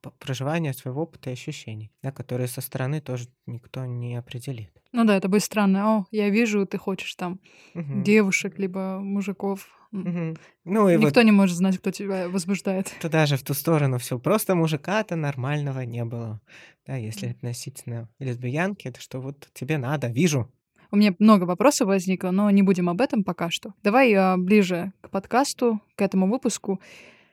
п 0.02 0.12
проживание 0.20 0.74
своего 0.74 1.04
опыта 1.04 1.30
и 1.30 1.34
ощущений, 1.34 1.92
да, 2.04 2.12
которые 2.12 2.48
со 2.48 2.62
стороны 2.62 3.02
тоже 3.02 3.28
никто 3.46 3.86
не 3.86 4.16
определит. 4.16 4.72
Ну 4.92 5.06
да, 5.06 5.16
это 5.18 5.28
будет 5.30 5.44
странно: 5.44 5.98
"О, 5.98 6.06
я 6.12 6.30
вижу, 6.30 6.66
ты 6.66 6.78
хочешь 6.78 7.16
там 7.16 7.40
Мгм. 7.74 8.04
девушек 8.04 8.58
либо 8.60 9.00
мужиков". 9.02 9.68
Мгм. 9.92 10.38
Ну 10.66 10.88
и 10.90 10.98
вот 10.98 11.08
Никто 11.08 11.22
не 11.24 11.32
может 11.32 11.58
знать, 11.58 11.78
кто 11.80 11.92
тебя 11.92 12.30
возбуждает. 12.30 12.92
то 13.02 13.10
даже 13.10 13.38
в 13.38 13.44
ту 13.44 13.54
сторону 13.54 13.98
всё. 13.98 14.20
Просто 14.20 14.56
мужика-то 14.56 15.16
нормального 15.16 15.82
не 15.82 16.06
было. 16.06 16.42
Да, 16.86 16.96
если 16.96 17.28
относительно 17.28 18.08
лесбиянки, 18.20 18.88
это 18.88 19.02
что 19.02 19.20
вот 19.20 19.48
тебе 19.54 19.78
надо, 19.78 20.08
вижу. 20.08 20.52
У 20.92 20.96
меня 20.96 21.14
много 21.20 21.44
вопросов 21.44 21.88
возникло, 21.88 22.32
но 22.32 22.50
не 22.52 22.64
будем 22.64 22.90
об 22.90 23.02
этом 23.02 23.24
пока 23.24 23.50
что. 23.52 23.74
Давай, 23.84 24.14
а, 24.14 24.38
ближе 24.38 24.92
к 25.02 25.10
подкасту, 25.10 25.80
к 25.96 26.02
этому 26.02 26.30
выпуску. 26.30 26.80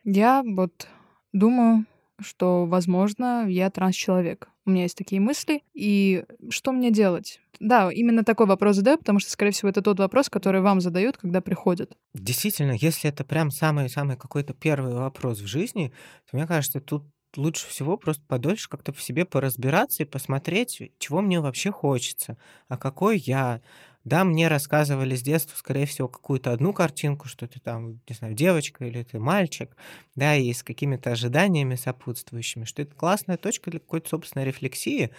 Я 0.05 0.43
вот 0.45 0.89
думаю, 1.33 1.85
что, 2.21 2.67
возможно, 2.67 3.47
я 3.49 3.71
транс-человек. 3.71 4.49
у 4.65 4.71
меня 4.71 4.83
есть 4.83 4.97
такие 4.97 5.21
мысли, 5.21 5.63
и 5.75 6.25
что 6.51 6.73
мне 6.73 6.91
делать? 6.91 7.41
Да, 7.61 7.91
именно 7.91 8.25
такой 8.25 8.47
вопрос 8.47 8.77
задаю, 8.77 8.99
потому 8.99 9.19
что, 9.19 9.31
скорее 9.31 9.53
всего, 9.53 9.69
это 9.71 9.81
тот 9.81 9.99
вопрос, 9.99 10.29
который 10.29 10.61
вам 10.61 10.81
задают, 10.81 11.17
когда 11.17 11.41
приходят. 11.41 11.97
Действительно, 12.15 12.73
если 12.73 13.09
это 13.11 13.25
прям 13.25 13.51
самый-самый 13.51 14.17
какой-то 14.17 14.53
первый 14.53 14.95
вопрос 14.95 15.41
в 15.41 15.47
жизни, 15.47 15.93
то 16.31 16.37
мне 16.37 16.47
кажется, 16.47 16.81
тут 16.81 17.05
лучше 17.37 17.69
всего 17.69 17.97
просто 17.97 18.23
подольше 18.27 18.69
как-то 18.69 18.93
в 18.93 19.03
себе 19.03 19.25
поразбираться 19.25 20.03
и 20.03 20.07
посмотреть, 20.07 20.93
чего 20.99 21.21
мне 21.21 21.41
вообще 21.41 21.71
хочется, 21.71 22.37
а 22.69 22.77
какой 22.77 23.19
я. 23.19 23.61
Да, 24.07 24.23
мне 24.23 24.47
рассказывали 24.47 25.17
с 25.17 25.23
детства, 25.23 25.57
скорее 25.57 25.85
всего, 25.85 26.07
какую-то 26.07 26.53
одну 26.53 26.73
картинку, 26.73 27.27
что 27.27 27.49
ты 27.49 27.59
там, 27.59 28.01
не 28.09 28.15
знаю, 28.15 28.35
девочка 28.35 28.85
или 28.85 29.03
ты 29.03 29.19
мальчик, 29.19 29.77
да, 30.15 30.37
и 30.37 30.53
с 30.53 30.63
какими-то 30.63 31.11
ожиданиями 31.11 31.75
сопутствующими, 31.75 32.63
что 32.67 32.83
это 32.83 32.95
классная 32.95 33.37
точка 33.37 33.69
для 33.73 33.81
какой-то 33.81 34.09
собственной 34.11 34.45
рефлексии, 34.47 35.11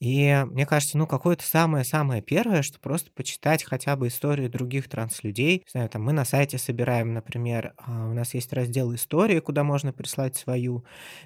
и 0.00 0.44
мне 0.50 0.64
кажется, 0.64 0.96
ну, 0.96 1.06
какое-то 1.08 1.44
самое-самое 1.44 2.22
первое, 2.22 2.62
что 2.62 2.78
просто 2.78 3.10
почитать 3.12 3.64
хотя 3.64 3.96
бы 3.96 4.06
истории 4.08 4.46
других 4.46 4.88
транслюдей. 4.88 5.58
Не 5.58 5.70
знаю, 5.70 5.88
там 5.88 6.02
мы 6.04 6.12
на 6.12 6.24
сайте 6.24 6.56
собираем, 6.58 7.12
например, 7.14 7.74
а, 7.78 8.08
у 8.08 8.12
нас 8.14 8.34
есть 8.34 8.52
раздел 8.52 8.94
истории, 8.94 9.40
куда 9.40 9.64
можно 9.64 9.92
прислать 9.92 10.36
свою. 10.36 10.84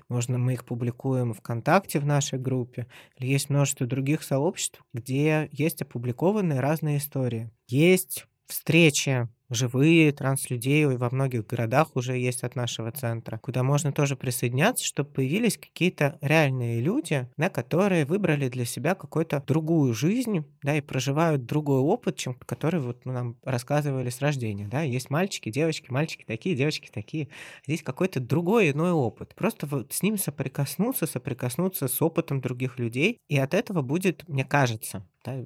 Можно 0.09 0.39
мы 0.39 0.55
их 0.55 0.65
публикуем 0.65 1.35
ВКонтакте 1.35 2.01
в 2.01 2.07
нашей 2.07 2.39
группе. 2.39 2.87
Или 3.19 3.29
есть 3.29 3.51
множество 3.51 3.87
других 3.87 4.23
сообществ, 4.23 4.83
где 4.95 5.49
есть 5.53 5.83
опубликованные 5.83 6.61
разные 6.61 6.97
истории. 6.99 7.51
Есть 7.69 8.27
встречи 8.47 9.29
живые 9.55 10.13
транслюдей 10.13 10.87
во 10.87 11.11
многих 11.11 11.47
городах 11.47 11.95
уже 11.95 12.17
есть 12.17 12.43
от 12.43 12.57
нашего 12.57 12.91
центра, 12.93 13.39
куда 13.39 13.63
можно 13.63 13.93
тоже 13.93 14.17
присоединяться, 14.17 14.85
чтобы 14.85 15.11
появились 15.11 15.59
какие-то 15.59 16.19
реальные 16.21 16.81
люди, 16.81 17.29
да, 17.37 17.49
которые 17.49 18.05
выбрали 18.05 18.49
для 18.49 18.65
себя 18.65 18.95
какую-то 18.95 19.43
другую 19.47 19.95
жизнь, 19.95 20.45
да, 20.63 20.77
и 20.77 20.81
проживают 20.81 21.47
другой 21.47 21.81
опыт, 21.81 22.17
чем 22.17 22.35
который 22.35 22.81
вот 22.81 23.05
нам 23.05 23.37
рассказывали 23.43 24.11
с 24.11 24.21
рождения, 24.21 24.69
да, 24.69 24.83
есть 24.83 25.11
мальчики, 25.11 25.51
девочки, 25.51 25.91
мальчики 25.91 26.25
такие, 26.27 26.57
девочки 26.57 26.91
такие, 26.93 27.29
здесь 27.67 27.83
какой-то 27.83 28.21
другой 28.21 28.71
иной 28.71 28.93
опыт, 28.93 29.35
просто 29.35 29.67
вот 29.67 29.93
с 29.93 30.03
ним 30.03 30.19
соприкоснуться, 30.19 31.07
соприкоснуться 31.07 31.89
с 31.89 32.03
опытом 32.03 32.41
других 32.41 32.79
людей, 32.79 33.19
и 33.29 33.39
от 33.39 33.55
этого 33.55 33.83
будет, 33.83 34.29
мне 34.29 34.45
кажется, 34.45 35.07
да, 35.25 35.45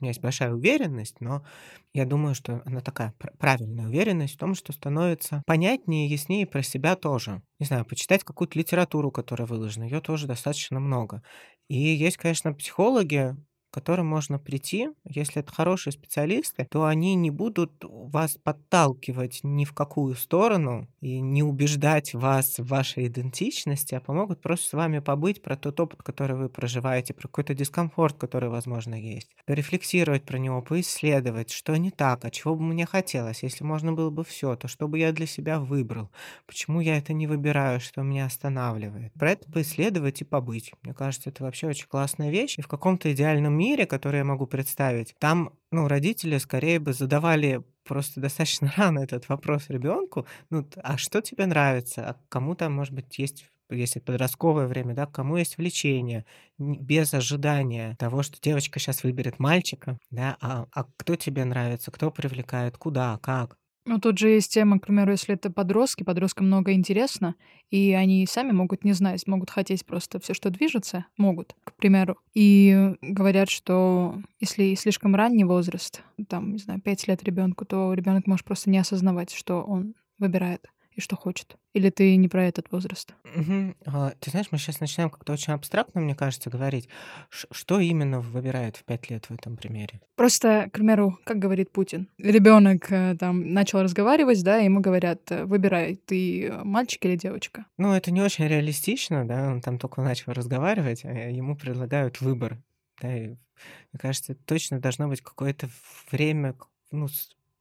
у 0.00 0.04
меня 0.04 0.10
есть 0.10 0.20
большая 0.20 0.52
уверенность, 0.52 1.20
но 1.20 1.44
я 1.92 2.04
думаю, 2.06 2.34
что 2.34 2.62
она 2.64 2.80
такая 2.80 3.14
правильная 3.38 3.86
уверенность 3.86 4.34
в 4.34 4.38
том, 4.38 4.54
что 4.54 4.72
становится 4.72 5.42
понятнее 5.46 6.06
и 6.08 6.10
яснее 6.12 6.46
про 6.46 6.62
себя 6.62 6.96
тоже. 6.96 7.42
Не 7.58 7.66
знаю, 7.66 7.84
почитать 7.84 8.24
какую-то 8.24 8.58
литературу, 8.58 9.10
которая 9.10 9.46
выложена, 9.48 9.84
ее 9.84 10.00
тоже 10.00 10.26
достаточно 10.26 10.78
много. 10.80 11.22
И 11.68 11.76
есть, 11.76 12.16
конечно, 12.16 12.52
психологи, 12.54 13.36
которым 13.78 14.06
можно 14.06 14.40
прийти, 14.40 14.88
если 15.04 15.40
это 15.40 15.52
хорошие 15.52 15.92
специалисты, 15.92 16.66
то 16.68 16.84
они 16.84 17.14
не 17.14 17.30
будут 17.30 17.72
вас 17.84 18.36
подталкивать 18.42 19.40
ни 19.44 19.64
в 19.64 19.72
какую 19.72 20.16
сторону 20.16 20.88
и 21.00 21.20
не 21.20 21.44
убеждать 21.44 22.12
вас 22.12 22.58
в 22.58 22.66
вашей 22.66 23.06
идентичности, 23.06 23.94
а 23.94 24.00
помогут 24.00 24.40
просто 24.40 24.68
с 24.68 24.72
вами 24.72 24.98
побыть 24.98 25.42
про 25.42 25.56
тот 25.56 25.78
опыт, 25.78 26.02
который 26.02 26.34
вы 26.36 26.48
проживаете, 26.48 27.14
про 27.14 27.28
какой-то 27.28 27.54
дискомфорт, 27.54 28.16
который, 28.18 28.48
возможно, 28.48 28.96
есть. 28.96 29.28
Порефлексировать 29.46 30.24
про 30.24 30.38
него, 30.38 30.60
поисследовать, 30.60 31.50
что 31.50 31.76
не 31.76 31.92
так, 31.92 32.24
а 32.24 32.30
чего 32.30 32.56
бы 32.56 32.64
мне 32.64 32.84
хотелось. 32.84 33.44
Если 33.44 33.62
можно 33.62 33.92
было 33.92 34.10
бы 34.10 34.24
все, 34.24 34.56
то 34.56 34.66
что 34.66 34.88
бы 34.88 34.98
я 34.98 35.12
для 35.12 35.26
себя 35.26 35.60
выбрал, 35.60 36.10
почему 36.46 36.80
я 36.80 36.98
это 36.98 37.12
не 37.12 37.28
выбираю, 37.28 37.78
что 37.78 38.02
меня 38.02 38.26
останавливает. 38.26 39.12
Про 39.12 39.30
это 39.32 39.48
поисследовать 39.52 40.20
и 40.20 40.24
побыть. 40.24 40.72
Мне 40.82 40.94
кажется, 40.94 41.30
это 41.30 41.44
вообще 41.44 41.68
очень 41.68 41.86
классная 41.86 42.30
вещь. 42.30 42.58
И 42.58 42.62
в 42.62 42.66
каком-то 42.66 43.12
идеальном 43.12 43.52
мире, 43.52 43.67
который 43.84 44.18
я 44.18 44.24
могу 44.24 44.46
представить, 44.46 45.14
там, 45.18 45.52
ну, 45.70 45.88
родители 45.88 46.38
скорее 46.38 46.78
бы 46.80 46.92
задавали 46.92 47.62
просто 47.84 48.20
достаточно 48.20 48.72
рано 48.76 49.00
этот 49.00 49.28
вопрос 49.28 49.68
ребенку, 49.68 50.26
ну, 50.50 50.68
а 50.82 50.98
что 50.98 51.20
тебе 51.20 51.46
нравится, 51.46 52.10
а 52.10 52.16
кому 52.28 52.54
там, 52.54 52.72
может 52.72 52.94
быть, 52.94 53.18
есть 53.18 53.46
если 53.70 54.00
подростковое 54.00 54.66
время, 54.66 54.94
да, 54.94 55.04
кому 55.06 55.36
есть 55.36 55.58
влечение, 55.58 56.24
без 56.56 57.12
ожидания 57.12 57.96
того, 57.98 58.22
что 58.22 58.40
девочка 58.40 58.78
сейчас 58.78 59.02
выберет 59.02 59.38
мальчика, 59.38 59.98
да, 60.10 60.36
а, 60.40 60.66
а 60.72 60.84
кто 60.96 61.16
тебе 61.16 61.44
нравится, 61.44 61.90
кто 61.90 62.10
привлекает, 62.10 62.78
куда, 62.78 63.18
как. 63.18 63.57
Ну, 63.90 63.98
тут 63.98 64.18
же 64.18 64.28
есть 64.28 64.52
тема, 64.52 64.78
к 64.78 64.82
примеру, 64.82 65.12
если 65.12 65.34
это 65.34 65.50
подростки, 65.50 66.02
подросткам 66.02 66.48
много 66.48 66.74
интересно, 66.74 67.36
и 67.70 67.94
они 67.94 68.26
сами 68.26 68.52
могут 68.52 68.84
не 68.84 68.92
знать, 68.92 69.26
могут 69.26 69.48
хотеть 69.48 69.86
просто 69.86 70.20
все, 70.20 70.34
что 70.34 70.50
движется, 70.50 71.06
могут, 71.16 71.56
к 71.64 71.72
примеру. 71.74 72.18
И 72.34 72.92
говорят, 73.00 73.48
что 73.48 74.18
если 74.40 74.74
слишком 74.74 75.16
ранний 75.16 75.44
возраст, 75.44 76.02
там, 76.28 76.52
не 76.52 76.58
знаю, 76.58 76.82
5 76.82 77.08
лет 77.08 77.24
ребенку, 77.24 77.64
то 77.64 77.94
ребенок 77.94 78.26
может 78.26 78.44
просто 78.44 78.68
не 78.68 78.76
осознавать, 78.76 79.32
что 79.32 79.62
он 79.62 79.94
выбирает 80.18 80.66
и 80.98 81.00
что 81.00 81.14
хочет? 81.14 81.56
Или 81.74 81.90
ты 81.90 82.16
не 82.16 82.28
про 82.28 82.44
этот 82.44 82.72
возраст? 82.72 83.14
Мгм. 83.22 83.76
А, 83.86 84.10
ты 84.18 84.30
знаешь, 84.32 84.48
мы 84.50 84.58
сейчас 84.58 84.80
начинаем 84.80 85.10
как-то 85.10 85.32
очень 85.32 85.52
абстрактно, 85.52 86.00
мне 86.00 86.16
кажется, 86.16 86.50
говорить. 86.50 86.88
Ш- 87.30 87.46
что 87.52 87.78
именно 87.78 88.18
выбирает 88.20 88.76
в 88.76 88.84
пять 88.84 89.08
лет 89.08 89.26
в 89.26 89.30
этом 89.32 89.56
примере? 89.56 90.00
Просто, 90.16 90.68
к 90.70 90.72
примеру, 90.72 91.16
как 91.24 91.38
говорит 91.38 91.70
Путин, 91.70 92.08
ребенок 92.18 92.90
э, 92.90 93.16
там 93.16 93.54
начал 93.54 93.80
разговаривать, 93.80 94.42
да, 94.42 94.56
ему 94.56 94.80
говорят, 94.80 95.30
э, 95.30 95.44
выбирай, 95.44 95.94
ты 95.94 96.52
мальчик 96.64 97.04
или 97.04 97.14
девочка. 97.14 97.66
Ну, 97.76 97.92
это 97.92 98.10
не 98.10 98.20
очень 98.20 98.48
реалистично, 98.48 99.24
да, 99.24 99.46
он 99.52 99.60
там 99.60 99.78
только 99.78 100.02
начал 100.02 100.32
разговаривать, 100.32 101.04
а 101.04 101.12
ему 101.12 101.56
предлагают 101.56 102.20
выбор. 102.20 102.58
Да, 103.00 103.16
и, 103.16 103.28
мне 103.28 104.00
кажется, 104.00 104.34
точно 104.34 104.80
должно 104.80 105.06
быть 105.06 105.20
какое-то 105.20 105.68
время, 106.10 106.56
ну, 106.90 107.06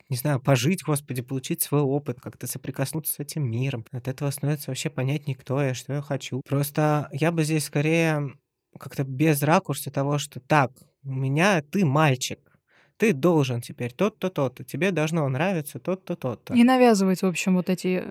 не 0.10 0.18
знаю, 0.18 0.40
пожить, 0.40 0.84
господи, 0.84 1.22
получить 1.22 1.62
свой 1.62 1.82
опыт, 1.82 2.20
как-то 2.20 2.48
соприкоснуться 2.48 3.14
с 3.14 3.20
этим 3.20 3.50
миром. 3.50 3.86
От 3.92 4.08
этого 4.08 4.30
становится 4.32 4.72
вообще 4.72 4.90
понятнее, 4.90 5.36
кто 5.36 5.62
я, 5.62 5.74
что 5.74 5.94
я 5.94 6.02
хочу. 6.02 6.42
Просто 6.48 7.10
я 7.12 7.32
бы 7.32 7.44
здесь 7.44 7.66
скорее 7.66 8.34
как-то 8.80 9.04
без 9.04 9.42
ракурса 9.44 9.92
того, 9.92 10.18
что 10.18 10.40
так, 10.40 10.72
у 11.04 11.12
меня 11.14 11.62
ты 11.62 11.86
мальчик, 11.86 12.40
ты 12.98 13.14
должен 13.14 13.62
теперь 13.62 13.94
тот-то, 13.94 14.30
тот-то, 14.30 14.64
тебе 14.64 14.92
должно 14.92 15.28
нравиться 15.28 15.80
тот-то, 15.80 16.16
тот-то. 16.16 16.54
Не 16.54 16.64
навязывать, 16.64 17.22
в 17.22 17.26
общем, 17.26 17.56
вот 17.56 17.70
эти 17.70 18.04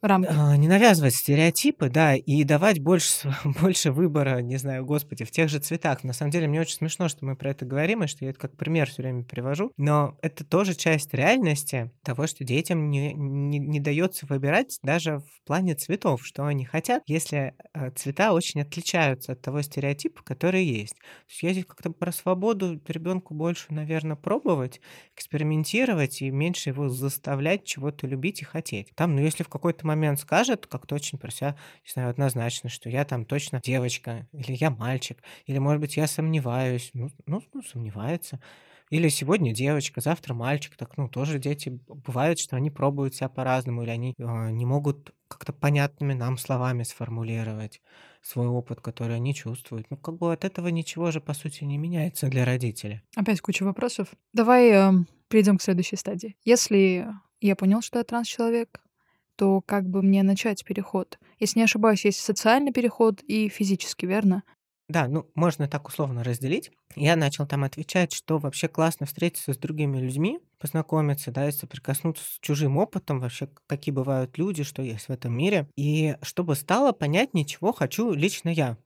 рамки. 0.00 0.28
А, 0.30 0.56
не 0.56 0.68
навязывать 0.68 1.14
стереотипы, 1.14 1.88
да, 1.88 2.14
и 2.14 2.44
давать 2.44 2.80
больше, 2.80 3.34
больше 3.60 3.92
выбора, 3.92 4.40
не 4.40 4.56
знаю, 4.56 4.84
господи, 4.84 5.24
в 5.24 5.30
тех 5.30 5.48
же 5.48 5.58
цветах. 5.58 6.04
На 6.04 6.12
самом 6.12 6.30
деле, 6.30 6.48
мне 6.48 6.60
очень 6.60 6.76
смешно, 6.76 7.08
что 7.08 7.24
мы 7.24 7.36
про 7.36 7.50
это 7.50 7.64
говорим, 7.64 8.04
и 8.04 8.06
что 8.06 8.24
я 8.24 8.30
это 8.30 8.38
как 8.38 8.56
пример 8.56 8.88
все 8.88 9.02
время 9.02 9.24
привожу, 9.24 9.72
но 9.76 10.16
это 10.22 10.44
тоже 10.44 10.74
часть 10.74 11.12
реальности 11.14 11.90
того, 12.02 12.26
что 12.26 12.44
детям 12.44 12.90
не, 12.90 13.12
не, 13.14 13.58
не 13.58 13.80
дается 13.80 14.26
выбирать 14.26 14.78
даже 14.82 15.18
в 15.18 15.46
плане 15.46 15.74
цветов, 15.74 16.24
что 16.24 16.46
они 16.46 16.64
хотят, 16.64 17.02
если 17.06 17.54
э, 17.74 17.90
цвета 17.92 18.32
очень 18.32 18.62
отличаются 18.62 19.32
от 19.32 19.40
того 19.40 19.62
стереотипа, 19.62 20.22
который 20.22 20.64
есть. 20.64 20.94
То 20.94 21.30
есть 21.30 21.42
я 21.42 21.52
здесь 21.52 21.64
как-то 21.64 21.90
про 21.90 22.12
свободу 22.12 22.80
ребенку 22.86 23.34
больше, 23.34 23.66
наверное, 23.70 24.16
пробовать, 24.16 24.80
экспериментировать 25.16 26.22
и 26.22 26.30
меньше 26.30 26.70
его 26.70 26.88
заставлять 26.88 27.64
чего-то 27.64 28.06
любить 28.06 28.42
и 28.42 28.44
хотеть. 28.44 28.94
Там, 28.94 29.16
ну, 29.16 29.22
если 29.22 29.42
в 29.42 29.48
какой-то 29.48 29.86
момент 29.88 30.20
скажет 30.20 30.66
как-то 30.66 30.94
очень 30.94 31.18
про 31.18 31.30
себя, 31.30 31.56
не 31.84 31.92
знаю, 31.92 32.10
однозначно, 32.10 32.68
что 32.68 32.88
я 32.88 33.04
там 33.04 33.24
точно 33.24 33.60
девочка, 33.60 34.28
или 34.32 34.52
я 34.52 34.70
мальчик, 34.70 35.18
или, 35.46 35.58
может 35.58 35.80
быть, 35.80 35.96
я 35.96 36.06
сомневаюсь. 36.06 36.90
Ну, 36.94 37.10
ну, 37.26 37.42
ну 37.52 37.62
сомневается. 37.62 38.40
Или 38.90 39.08
сегодня 39.08 39.52
девочка, 39.52 40.00
завтра 40.00 40.34
мальчик. 40.34 40.74
Так, 40.76 40.96
ну, 40.96 41.08
тоже 41.08 41.38
дети 41.38 41.78
бывают, 41.88 42.38
что 42.38 42.56
они 42.56 42.70
пробуют 42.70 43.14
себя 43.14 43.28
по-разному, 43.28 43.82
или 43.82 43.90
они 43.90 44.14
э, 44.16 44.50
не 44.50 44.64
могут 44.64 45.14
как-то 45.28 45.52
понятными 45.52 46.14
нам 46.14 46.38
словами 46.38 46.84
сформулировать 46.84 47.82
свой 48.22 48.46
опыт, 48.46 48.80
который 48.80 49.16
они 49.16 49.34
чувствуют. 49.34 49.90
Ну, 49.90 49.96
как 49.96 50.16
бы 50.16 50.32
от 50.32 50.44
этого 50.44 50.68
ничего 50.68 51.10
же, 51.10 51.20
по 51.20 51.34
сути, 51.34 51.64
не 51.64 51.76
меняется 51.76 52.28
для 52.28 52.44
родителя. 52.44 53.02
Опять 53.14 53.40
куча 53.40 53.64
вопросов. 53.64 54.08
Давай 54.32 54.70
э, 54.70 54.92
перейдем 55.28 55.58
к 55.58 55.62
следующей 55.62 55.96
стадии. 55.96 56.36
Если 56.44 57.06
я 57.40 57.56
понял, 57.56 57.82
что 57.82 57.98
я 57.98 58.04
транс-человек, 58.04 58.80
то 59.38 59.62
как 59.62 59.88
бы 59.88 60.02
мне 60.02 60.22
начать 60.24 60.64
переход? 60.64 61.18
Если 61.38 61.60
не 61.60 61.64
ошибаюсь, 61.64 62.04
есть 62.04 62.20
социальный 62.20 62.72
переход 62.72 63.22
и 63.22 63.48
физический, 63.48 64.06
верно? 64.06 64.42
Да, 64.88 65.06
ну, 65.06 65.30
можно 65.34 65.68
так 65.68 65.86
условно 65.86 66.24
разделить. 66.24 66.70
Я 66.96 67.14
начал 67.14 67.46
там 67.46 67.62
отвечать, 67.64 68.12
что 68.12 68.38
вообще 68.38 68.68
классно 68.68 69.04
встретиться 69.04 69.52
с 69.52 69.58
другими 69.58 69.98
людьми, 69.98 70.38
познакомиться, 70.58 71.30
да, 71.30 71.46
и 71.46 71.52
соприкоснуться 71.52 72.24
с 72.24 72.38
чужим 72.40 72.78
опытом, 72.78 73.20
вообще 73.20 73.50
какие 73.66 73.92
бывают 73.94 74.38
люди, 74.38 74.62
что 74.62 74.80
есть 74.80 75.08
в 75.08 75.10
этом 75.10 75.36
мире, 75.36 75.68
и 75.76 76.16
чтобы 76.22 76.54
стало 76.56 76.92
понятнее, 76.92 77.44
чего 77.44 77.72
хочу 77.74 78.12
лично 78.12 78.48
я 78.48 78.78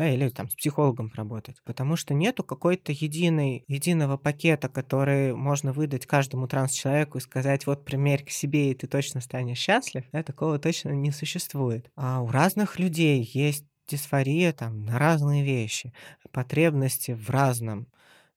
да, 0.00 0.08
или 0.08 0.30
там 0.30 0.48
с 0.48 0.54
психологом 0.54 1.12
работать, 1.14 1.56
потому 1.62 1.94
что 1.94 2.14
нету 2.14 2.42
какой-то 2.42 2.90
единой, 2.90 3.64
единого 3.68 4.16
пакета, 4.16 4.70
который 4.70 5.34
можно 5.34 5.74
выдать 5.74 6.06
каждому 6.06 6.48
транс-человеку 6.48 7.18
и 7.18 7.20
сказать, 7.20 7.66
вот 7.66 7.84
примерь 7.84 8.24
к 8.24 8.30
себе, 8.30 8.70
и 8.70 8.74
ты 8.74 8.86
точно 8.86 9.20
станешь 9.20 9.58
счастлив, 9.58 10.04
да, 10.10 10.22
такого 10.22 10.58
точно 10.58 10.92
не 10.92 11.10
существует. 11.10 11.90
А 11.96 12.22
у 12.22 12.28
разных 12.28 12.78
людей 12.78 13.30
есть 13.34 13.66
дисфория 13.88 14.54
там 14.54 14.86
на 14.86 14.98
разные 14.98 15.44
вещи, 15.44 15.92
потребности 16.32 17.10
в 17.10 17.28
разном. 17.28 17.86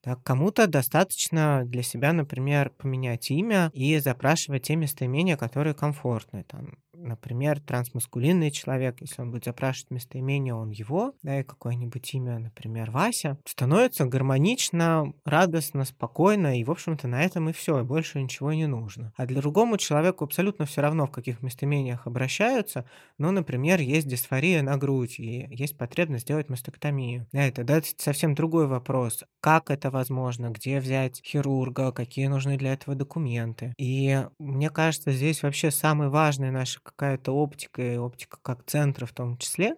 Так, 0.01 0.21
кому-то 0.21 0.67
достаточно 0.67 1.63
для 1.65 1.81
себя, 1.81 2.11
например, 2.11 2.71
поменять 2.71 3.31
имя 3.31 3.71
и 3.73 3.97
запрашивать 3.99 4.63
те 4.63 4.75
местоимения, 4.75 5.37
которые 5.37 5.73
комфортны. 5.73 6.43
Там, 6.43 6.73
например, 7.03 7.59
трансмаскулинный 7.59 8.51
человек, 8.51 9.01
если 9.01 9.21
он 9.21 9.31
будет 9.31 9.45
запрашивать 9.45 9.91
местоимение, 9.91 10.53
он 10.53 10.69
его, 10.69 11.13
да, 11.21 11.39
и 11.39 11.43
какое-нибудь 11.43 12.13
имя, 12.13 12.39
например, 12.39 12.91
Вася, 12.91 13.37
становится 13.45 14.05
гармонично, 14.05 15.13
радостно, 15.25 15.85
спокойно, 15.85 16.59
и, 16.59 16.63
в 16.63 16.71
общем-то, 16.71 17.07
на 17.07 17.23
этом 17.23 17.49
и 17.49 17.53
все, 17.53 17.79
и 17.79 17.83
больше 17.83 18.21
ничего 18.21 18.53
не 18.53 18.67
нужно. 18.67 19.13
А 19.17 19.25
для 19.25 19.41
другому 19.41 19.77
человеку 19.77 20.23
абсолютно 20.23 20.65
все 20.65 20.81
равно, 20.81 21.05
в 21.05 21.11
каких 21.11 21.41
местоимениях 21.41 22.07
обращаются, 22.07 22.85
но, 23.17 23.31
например, 23.31 23.79
есть 23.81 24.07
дисфория 24.07 24.61
на 24.61 24.77
грудь, 24.77 25.19
и 25.19 25.47
есть 25.49 25.77
потребность 25.77 26.23
сделать 26.23 26.49
мастектомию. 26.49 27.27
Это, 27.31 27.63
да, 27.63 27.77
это 27.77 27.87
совсем 27.97 28.35
другой 28.35 28.67
вопрос. 28.67 29.23
Как 29.41 29.69
это 29.69 29.91
возможно, 29.91 30.49
где 30.49 30.79
взять 30.79 31.21
хирурга, 31.25 31.91
какие 31.91 32.27
нужны 32.27 32.57
для 32.57 32.73
этого 32.73 32.95
документы. 32.95 33.73
И 33.77 34.25
мне 34.39 34.69
кажется, 34.69 35.11
здесь 35.11 35.43
вообще 35.43 35.71
самая 35.71 36.09
важная 36.09 36.51
наша 36.51 36.79
какая-то 36.95 37.33
оптика, 37.33 37.81
и 37.81 37.97
оптика 37.97 38.37
как 38.41 38.65
центра 38.65 39.05
в 39.05 39.13
том 39.13 39.37
числе, 39.37 39.75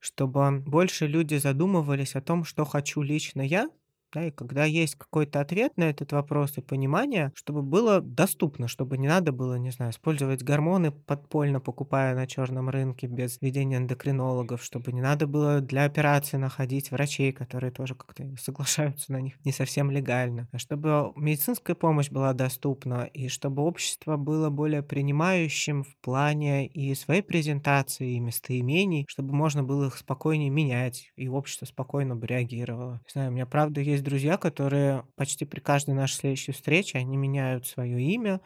чтобы 0.00 0.60
больше 0.60 1.06
люди 1.06 1.36
задумывались 1.36 2.16
о 2.16 2.22
том, 2.22 2.44
что 2.44 2.64
хочу 2.64 3.02
лично 3.02 3.42
я, 3.42 3.68
да, 4.12 4.26
и 4.26 4.30
когда 4.30 4.64
есть 4.64 4.96
какой-то 4.96 5.40
ответ 5.40 5.72
на 5.76 5.84
этот 5.84 6.12
вопрос 6.12 6.58
и 6.58 6.60
понимание, 6.60 7.32
чтобы 7.34 7.62
было 7.62 8.00
доступно, 8.00 8.68
чтобы 8.68 8.98
не 8.98 9.08
надо 9.08 9.32
было, 9.32 9.54
не 9.56 9.70
знаю, 9.70 9.92
использовать 9.92 10.42
гормоны 10.42 10.90
подпольно, 10.92 11.60
покупая 11.60 12.14
на 12.14 12.26
черном 12.26 12.68
рынке 12.68 13.06
без 13.06 13.38
ведения 13.40 13.78
эндокринологов, 13.78 14.62
чтобы 14.62 14.92
не 14.92 15.00
надо 15.00 15.26
было 15.26 15.60
для 15.60 15.84
операции 15.84 16.36
находить 16.36 16.90
врачей, 16.90 17.32
которые 17.32 17.70
тоже 17.72 17.94
как-то 17.94 18.24
соглашаются 18.38 19.12
на 19.12 19.20
них 19.20 19.34
не 19.44 19.52
совсем 19.52 19.90
легально, 19.90 20.48
а 20.52 20.58
чтобы 20.58 21.12
медицинская 21.16 21.74
помощь 21.74 22.10
была 22.10 22.32
доступна 22.34 23.04
и 23.04 23.28
чтобы 23.28 23.62
общество 23.62 24.16
было 24.16 24.50
более 24.50 24.82
принимающим 24.82 25.84
в 25.84 25.96
плане 26.00 26.66
и 26.66 26.94
своей 26.94 27.22
презентации, 27.22 28.14
и 28.16 28.20
местоимений, 28.20 29.06
чтобы 29.08 29.34
можно 29.34 29.62
было 29.62 29.86
их 29.86 29.96
спокойнее 29.96 30.50
менять, 30.50 31.12
и 31.16 31.28
общество 31.28 31.64
спокойно 31.66 32.16
бы 32.16 32.26
реагировало. 32.26 33.00
Не 33.06 33.10
знаю, 33.12 33.30
у 33.30 33.34
меня 33.34 33.46
правда 33.46 33.80
есть 33.80 34.01
есть 34.02 34.04
друзья, 34.04 34.36
которые 34.36 35.04
почти 35.16 35.44
при 35.44 35.60
каждой 35.60 35.94
нашей 35.94 36.14
следующей 36.16 36.52
встрече, 36.52 36.98
они 36.98 37.16
меняют 37.16 37.66
свое 37.66 38.00
имя, 38.00 38.40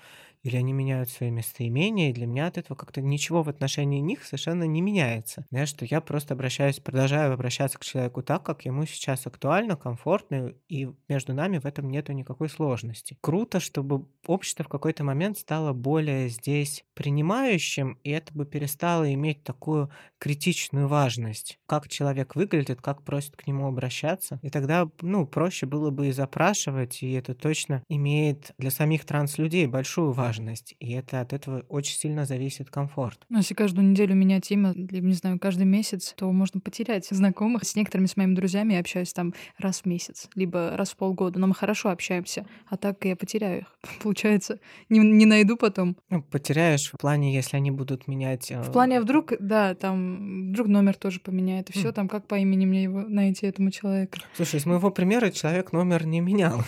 или 0.47 0.57
они 0.57 0.73
меняют 0.73 1.11
свои 1.11 1.31
местоимения, 1.31 2.11
и 2.11 2.13
для 2.13 2.27
меня 2.27 2.47
от 2.47 2.57
этого 2.57 2.77
как-то 2.77 3.03
ничего 3.03 3.43
в 3.43 3.49
отношении 3.49 3.99
них 3.99 4.25
совершенно 4.25 4.63
не 4.63 4.81
меняется. 4.81 5.45
Знаешь, 5.51 5.71
что 5.71 5.85
я 5.85 6.01
просто 6.01 6.35
обращаюсь, 6.35 6.79
продолжаю 6.79 7.35
обращаться 7.35 7.79
к 7.79 7.85
человеку 7.85 8.23
так, 8.23 8.45
как 8.45 8.65
ему 8.65 8.87
сейчас 8.87 9.27
актуально, 9.27 9.77
комфортно, 9.77 10.55
и 10.69 10.89
между 11.09 11.35
нами 11.35 11.59
в 11.59 11.67
этом 11.67 11.91
нету 11.91 12.13
никакой 12.13 12.49
сложности. 12.49 13.19
Круто, 13.21 13.59
чтобы 13.59 14.07
общество 14.25 14.65
в 14.65 14.69
какой-то 14.69 15.03
момент 15.03 15.37
стало 15.39 15.73
более 15.73 16.29
здесь 16.29 16.85
принимающим, 16.95 17.99
и 18.05 18.11
это 18.11 18.33
бы 18.33 18.47
перестало 18.47 19.13
иметь 19.13 19.43
такую 19.43 19.91
критичную 20.19 20.87
важность. 20.87 21.59
Как 21.67 21.89
человек 21.89 22.37
выглядит, 22.37 22.81
как 22.81 23.03
просит 23.03 23.37
к 23.37 23.49
нему 23.49 23.67
обращаться. 23.67 24.39
И 24.43 24.51
тогда, 24.51 24.89
ну, 25.01 25.27
проще 25.27 25.67
было 25.67 25.91
бы 25.91 26.07
и 26.09 26.13
запрашивать, 26.13 27.03
и 27.03 27.13
это 27.13 27.35
точно 27.35 27.83
имеет 27.89 28.53
для 28.59 28.71
самих 28.71 29.05
транс-людей 29.05 29.67
большую 29.67 30.13
важность 30.13 30.36
важность, 30.37 30.75
и 30.81 30.93
это 30.93 31.21
от 31.21 31.33
этого 31.33 31.65
очень 31.69 31.97
сильно 31.97 32.27
зависит 32.27 32.71
комфорт. 32.71 33.19
Ну, 33.29 33.39
если 33.39 33.55
каждую 33.55 33.89
неделю 33.89 34.15
менять 34.15 34.51
имя, 34.51 34.73
либо, 34.75 35.07
не 35.07 35.15
знаю, 35.15 35.39
каждый 35.39 35.65
месяц, 35.65 36.15
то 36.17 36.31
можно 36.31 36.61
потерять 36.61 37.07
знакомых. 37.11 37.65
С 37.65 37.75
некоторыми 37.77 38.07
с 38.07 38.17
моими 38.17 38.35
друзьями 38.35 38.75
я 38.75 38.81
общаюсь 38.81 39.13
там 39.13 39.35
раз 39.59 39.83
в 39.83 39.87
месяц, 39.87 40.29
либо 40.35 40.77
раз 40.77 40.91
в 40.91 40.97
полгода, 40.97 41.39
но 41.39 41.47
мы 41.47 41.55
хорошо 41.55 41.91
общаемся, 41.91 42.47
а 42.67 42.77
так 42.77 43.05
я 43.05 43.17
потеряю 43.17 43.63
их. 43.63 43.79
Получается, 44.03 44.59
не, 44.89 44.99
не 44.99 45.27
найду 45.27 45.57
потом. 45.57 45.97
Ну, 46.11 46.23
потеряешь 46.23 46.91
в 46.93 46.99
плане, 46.99 47.35
если 47.35 47.57
они 47.57 47.71
будут 47.71 48.09
менять... 48.09 48.51
В 48.51 48.73
плане, 48.73 48.99
а 48.99 49.01
вдруг, 49.01 49.33
да, 49.41 49.75
там, 49.75 50.51
вдруг 50.51 50.69
номер 50.69 50.97
тоже 50.97 51.21
поменяет, 51.21 51.71
и 51.71 51.73
все, 51.73 51.89
mm. 51.89 51.93
там, 51.93 52.09
как 52.09 52.27
по 52.27 52.35
имени 52.37 52.67
мне 52.67 52.85
его 52.85 53.03
найти 53.03 53.47
этому 53.47 53.71
человеку. 53.71 54.19
Слушай, 54.35 54.57
из 54.61 54.67
моего 54.67 54.91
примера 54.91 55.31
человек 55.31 55.73
номер 55.73 56.07
не 56.07 56.21
менял. 56.21 56.63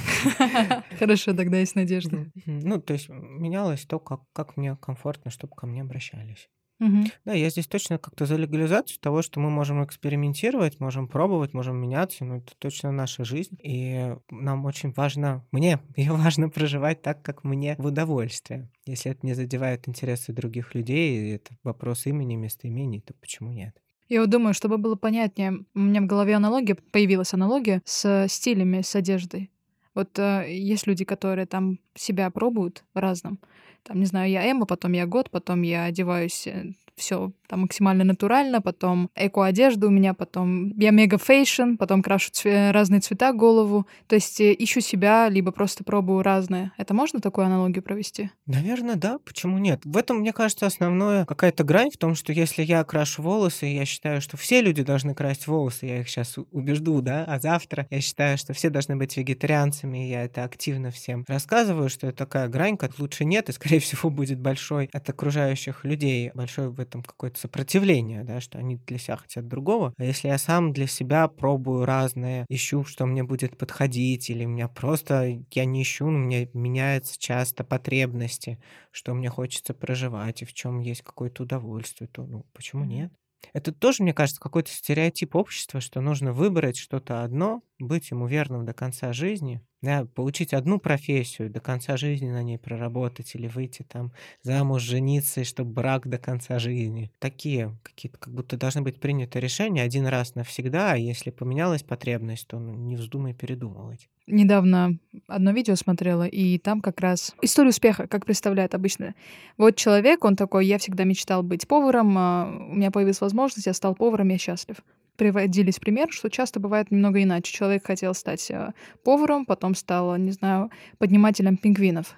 Хорошо, 0.98 1.34
тогда 1.34 1.58
есть 1.58 1.74
надежда. 1.74 2.26
Ну, 2.46 2.80
то 2.80 2.94
есть 2.94 3.08
менялось 3.38 3.84
то, 3.84 3.98
как, 3.98 4.20
как 4.32 4.56
мне 4.56 4.76
комфортно, 4.76 5.30
чтобы 5.30 5.54
ко 5.54 5.66
мне 5.66 5.82
обращались. 5.82 6.48
Угу. 6.80 7.04
Да, 7.24 7.32
я 7.32 7.50
здесь 7.50 7.66
точно 7.66 7.98
как-то 7.98 8.24
за 8.24 8.36
легализацию 8.36 9.00
того, 9.00 9.22
что 9.22 9.40
мы 9.40 9.50
можем 9.50 9.84
экспериментировать, 9.84 10.78
можем 10.78 11.08
пробовать, 11.08 11.52
можем 11.52 11.76
меняться, 11.76 12.24
но 12.24 12.36
это 12.36 12.52
точно 12.58 12.92
наша 12.92 13.24
жизнь, 13.24 13.58
и 13.62 14.14
нам 14.30 14.64
очень 14.64 14.92
важно, 14.92 15.44
мне, 15.50 15.80
ее 15.96 16.12
важно 16.12 16.48
проживать 16.48 17.02
так, 17.02 17.22
как 17.22 17.42
мне 17.42 17.74
в 17.78 17.86
удовольствие. 17.86 18.70
Если 18.86 19.10
это 19.10 19.26
не 19.26 19.34
задевает 19.34 19.88
интересы 19.88 20.32
других 20.32 20.74
людей, 20.74 21.34
это 21.34 21.56
вопрос 21.64 22.06
имени, 22.06 22.36
местоимений, 22.36 23.00
то 23.00 23.12
почему 23.14 23.50
нет? 23.52 23.76
Я 24.08 24.20
вот 24.20 24.30
думаю, 24.30 24.54
чтобы 24.54 24.78
было 24.78 24.94
понятнее, 24.94 25.64
у 25.74 25.78
меня 25.78 26.00
в 26.00 26.06
голове 26.06 26.34
аналогия, 26.34 26.76
появилась 26.76 27.34
аналогия 27.34 27.82
с 27.84 28.26
стилями, 28.28 28.80
с 28.80 28.94
одеждой. 28.94 29.50
Вот 29.94 30.18
э, 30.18 30.46
есть 30.48 30.86
люди, 30.86 31.04
которые 31.04 31.46
там 31.46 31.78
себя 31.94 32.30
пробуют 32.30 32.84
в 32.94 32.98
разном. 32.98 33.38
Там, 33.82 34.00
не 34.00 34.06
знаю, 34.06 34.30
я 34.30 34.44
эмо, 34.50 34.66
потом 34.66 34.92
я 34.92 35.06
гот, 35.06 35.30
потом 35.30 35.62
я 35.62 35.84
одеваюсь 35.84 36.46
э, 36.46 36.72
все 36.98 37.32
там 37.48 37.60
максимально 37.60 38.04
натурально, 38.04 38.60
потом 38.60 39.10
эко-одежда 39.14 39.86
у 39.86 39.90
меня, 39.90 40.14
потом 40.14 40.68
я 40.78 40.90
мега 40.90 41.18
fashion, 41.18 41.76
потом 41.76 42.02
крашу 42.02 42.30
цве- 42.30 42.72
разные 42.72 43.00
цвета 43.00 43.32
голову. 43.32 43.86
То 44.06 44.16
есть 44.16 44.40
э, 44.40 44.54
ищу 44.58 44.80
себя, 44.80 45.28
либо 45.28 45.50
просто 45.50 45.82
пробую 45.82 46.22
разное. 46.22 46.72
Это 46.76 46.94
можно 46.94 47.20
такую 47.20 47.46
аналогию 47.46 47.82
провести? 47.82 48.30
Наверное, 48.46 48.96
да. 48.96 49.18
Почему 49.24 49.58
нет? 49.58 49.80
В 49.84 49.96
этом, 49.96 50.18
мне 50.18 50.32
кажется, 50.32 50.66
основная 50.66 51.24
какая-то 51.24 51.64
грань 51.64 51.90
в 51.90 51.96
том, 51.96 52.14
что 52.14 52.32
если 52.32 52.62
я 52.62 52.84
крашу 52.84 53.22
волосы, 53.22 53.66
я 53.66 53.86
считаю, 53.86 54.20
что 54.20 54.36
все 54.36 54.60
люди 54.60 54.82
должны 54.82 55.14
красить 55.14 55.46
волосы, 55.46 55.86
я 55.86 56.00
их 56.00 56.08
сейчас 56.08 56.36
убежду, 56.50 57.00
да, 57.00 57.24
а 57.24 57.40
завтра 57.40 57.86
я 57.90 58.00
считаю, 58.00 58.36
что 58.36 58.52
все 58.52 58.68
должны 58.68 58.96
быть 58.96 59.16
вегетарианцами, 59.16 59.98
я 59.98 60.24
это 60.24 60.44
активно 60.44 60.90
всем 60.90 61.24
рассказываю, 61.26 61.88
что 61.88 62.08
это 62.08 62.18
такая 62.18 62.48
грань, 62.48 62.76
как 62.76 62.98
лучше 62.98 63.24
нет, 63.24 63.48
и, 63.48 63.52
скорее 63.52 63.78
всего, 63.78 64.10
будет 64.10 64.38
большой 64.38 64.90
от 64.92 65.08
окружающих 65.08 65.84
людей, 65.84 66.30
большой 66.34 66.68
в 66.68 66.78
этом 66.88 67.02
какое-то 67.02 67.38
сопротивление, 67.38 68.24
да, 68.24 68.40
что 68.40 68.58
они 68.58 68.76
для 68.76 68.98
себя 68.98 69.16
хотят 69.16 69.46
другого. 69.48 69.94
А 69.96 70.04
если 70.04 70.28
я 70.28 70.38
сам 70.38 70.72
для 70.72 70.86
себя 70.86 71.28
пробую 71.28 71.84
разные, 71.84 72.44
ищу, 72.48 72.84
что 72.84 73.06
мне 73.06 73.22
будет 73.22 73.56
подходить, 73.56 74.30
или 74.30 74.44
меня 74.44 74.68
просто, 74.68 75.40
я 75.52 75.64
не 75.64 75.82
ищу, 75.82 76.06
но 76.10 76.18
у 76.18 76.22
меня 76.22 76.48
меняются 76.54 77.18
часто 77.18 77.64
потребности, 77.64 78.60
что 78.90 79.14
мне 79.14 79.28
хочется 79.30 79.74
проживать, 79.74 80.42
и 80.42 80.44
в 80.44 80.52
чем 80.52 80.80
есть 80.80 81.02
какое-то 81.02 81.44
удовольствие, 81.44 82.08
то, 82.08 82.24
ну, 82.26 82.44
почему 82.52 82.84
нет? 82.84 83.12
Это 83.52 83.72
тоже, 83.72 84.02
мне 84.02 84.12
кажется, 84.12 84.40
какой-то 84.40 84.70
стереотип 84.70 85.34
общества, 85.36 85.80
что 85.80 86.00
нужно 86.00 86.32
выбрать 86.32 86.76
что-то 86.76 87.22
одно, 87.22 87.62
быть 87.78 88.10
ему 88.10 88.26
верным 88.26 88.64
до 88.64 88.72
конца 88.72 89.12
жизни, 89.12 89.60
да, 89.80 90.06
получить 90.14 90.52
одну 90.52 90.78
профессию, 90.78 91.50
до 91.50 91.60
конца 91.60 91.96
жизни 91.96 92.28
на 92.28 92.42
ней 92.42 92.58
проработать 92.58 93.34
или 93.34 93.46
выйти 93.46 93.84
там 93.84 94.12
замуж, 94.42 94.82
жениться, 94.82 95.42
и 95.42 95.44
чтобы 95.44 95.72
брак 95.72 96.08
до 96.08 96.18
конца 96.18 96.58
жизни. 96.58 97.12
Такие 97.18 97.78
какие-то, 97.82 98.18
как 98.18 98.34
будто 98.34 98.56
должны 98.56 98.82
быть 98.82 98.98
приняты 99.00 99.38
решения 99.38 99.82
один 99.82 100.06
раз 100.06 100.34
навсегда, 100.34 100.92
а 100.92 100.96
если 100.96 101.30
поменялась 101.30 101.82
потребность, 101.82 102.48
то 102.48 102.58
ну, 102.58 102.74
не 102.74 102.96
вздумай 102.96 103.34
передумывать. 103.34 104.08
Недавно 104.26 104.98
одно 105.26 105.52
видео 105.52 105.74
смотрела, 105.76 106.26
и 106.26 106.58
там 106.58 106.80
как 106.80 107.00
раз 107.00 107.34
история 107.40 107.70
успеха, 107.70 108.06
как 108.08 108.26
представляют 108.26 108.74
обычно. 108.74 109.14
Вот 109.56 109.76
человек, 109.76 110.24
он 110.24 110.36
такой, 110.36 110.66
я 110.66 110.78
всегда 110.78 111.04
мечтал 111.04 111.42
быть 111.42 111.66
поваром, 111.66 112.18
а 112.18 112.66
у 112.70 112.74
меня 112.74 112.90
появилась 112.90 113.20
возможность, 113.20 113.66
я 113.66 113.72
стал 113.72 113.94
поваром, 113.94 114.28
я 114.28 114.38
счастлив 114.38 114.76
приводились 115.18 115.78
пример, 115.78 116.08
что 116.10 116.30
часто 116.30 116.60
бывает 116.60 116.90
немного 116.90 117.22
иначе. 117.22 117.52
Человек 117.52 117.84
хотел 117.84 118.14
стать 118.14 118.50
э, 118.50 118.72
поваром, 119.04 119.44
потом 119.44 119.74
стал, 119.74 120.16
не 120.16 120.30
знаю, 120.30 120.70
поднимателем 120.96 121.58
пингвинов. 121.58 122.14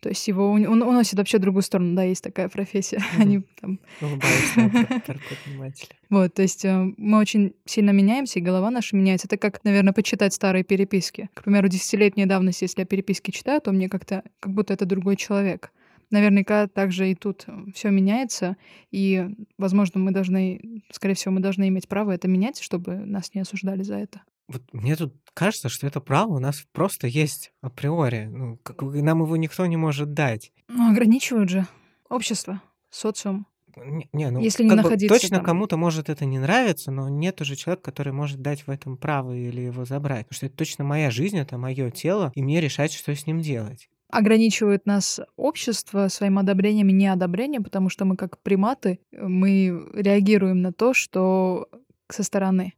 То 0.00 0.08
есть 0.08 0.26
его 0.28 0.50
он 0.50 0.82
уносит 0.82 1.18
вообще 1.18 1.38
в 1.38 1.42
другую 1.42 1.62
сторону, 1.62 1.94
да, 1.94 2.02
есть 2.02 2.24
такая 2.24 2.48
профессия. 2.48 2.98
Mm-hmm. 3.10 3.22
Они 3.22 3.42
там... 3.60 3.80
Вот, 6.10 6.34
то 6.34 6.42
есть 6.42 6.64
э, 6.64 6.92
мы 6.96 7.18
очень 7.18 7.54
сильно 7.66 7.90
меняемся, 7.90 8.38
и 8.38 8.42
голова 8.42 8.70
наша 8.70 8.96
меняется. 8.96 9.26
Это 9.26 9.36
как, 9.36 9.62
наверное, 9.62 9.92
почитать 9.92 10.34
старые 10.34 10.64
переписки. 10.64 11.28
К 11.34 11.44
примеру, 11.44 11.68
десятилетней 11.68 12.26
давности, 12.26 12.64
если 12.64 12.80
я 12.80 12.86
переписки 12.86 13.30
читаю, 13.30 13.60
то 13.60 13.72
мне 13.72 13.88
как-то, 13.88 14.24
как 14.40 14.52
будто 14.52 14.72
это 14.72 14.86
другой 14.86 15.16
человек. 15.16 15.70
Наверняка 16.10 16.66
также 16.66 17.10
и 17.10 17.14
тут 17.14 17.46
все 17.74 17.90
меняется, 17.90 18.56
и, 18.90 19.28
возможно, 19.58 20.00
мы 20.00 20.10
должны, 20.10 20.82
скорее 20.90 21.14
всего, 21.14 21.34
мы 21.34 21.40
должны 21.40 21.68
иметь 21.68 21.88
право 21.88 22.10
это 22.10 22.26
менять, 22.26 22.60
чтобы 22.60 22.96
нас 22.96 23.32
не 23.34 23.40
осуждали 23.40 23.82
за 23.82 23.96
это. 23.96 24.22
Вот 24.48 24.62
мне 24.72 24.96
тут 24.96 25.14
кажется, 25.32 25.68
что 25.68 25.86
это 25.86 26.00
право 26.00 26.34
у 26.34 26.38
нас 26.40 26.66
просто 26.72 27.06
есть 27.06 27.52
априори. 27.60 28.26
Ну, 28.28 28.56
как, 28.64 28.82
нам 28.82 29.22
его 29.22 29.36
никто 29.36 29.64
не 29.66 29.76
может 29.76 30.12
дать. 30.12 30.52
Ну, 30.66 30.90
ограничивают 30.90 31.50
же 31.50 31.66
общество, 32.08 32.60
социум. 32.90 33.46
Не, 33.76 34.08
не, 34.12 34.30
ну, 34.30 34.40
Если 34.40 34.64
не 34.64 34.70
бы 34.70 34.74
находиться 34.74 35.14
точно 35.14 35.36
там. 35.36 35.46
кому-то 35.46 35.76
может 35.76 36.08
это 36.08 36.24
не 36.24 36.40
нравиться, 36.40 36.90
но 36.90 37.08
нет 37.08 37.40
уже 37.40 37.54
человека, 37.54 37.84
который 37.84 38.12
может 38.12 38.42
дать 38.42 38.66
в 38.66 38.70
этом 38.70 38.96
право 38.96 39.32
или 39.32 39.60
его 39.60 39.84
забрать. 39.84 40.26
Потому 40.26 40.36
что 40.36 40.46
это 40.46 40.56
точно 40.56 40.82
моя 40.82 41.12
жизнь, 41.12 41.38
это 41.38 41.56
мое 41.56 41.92
тело, 41.92 42.32
и 42.34 42.42
мне 42.42 42.60
решать, 42.60 42.92
что 42.92 43.14
с 43.14 43.26
ним 43.26 43.40
делать. 43.40 43.88
Ограничивает 44.10 44.86
нас 44.86 45.20
общество 45.36 46.08
своим 46.08 46.38
одобрением 46.38 46.88
и 46.88 46.92
неодобрением, 46.92 47.64
потому 47.64 47.88
что 47.88 48.04
мы 48.04 48.16
как 48.16 48.38
приматы, 48.38 49.00
э, 49.12 49.26
мы 49.26 49.88
реагируем 49.94 50.62
на 50.62 50.72
то, 50.72 50.94
что 50.94 51.68
со 52.08 52.22
стороны. 52.22 52.74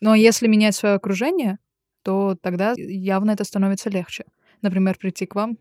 Но 0.00 0.14
если 0.14 0.48
менять 0.48 0.74
свое 0.74 0.94
окружение, 0.94 1.58
то 2.02 2.36
тогда 2.40 2.74
явно 2.76 3.32
это 3.32 3.44
становится 3.44 3.90
легче. 3.90 4.24
Например, 4.62 4.96
прийти 4.98 5.26
к 5.26 5.34
вам, 5.34 5.58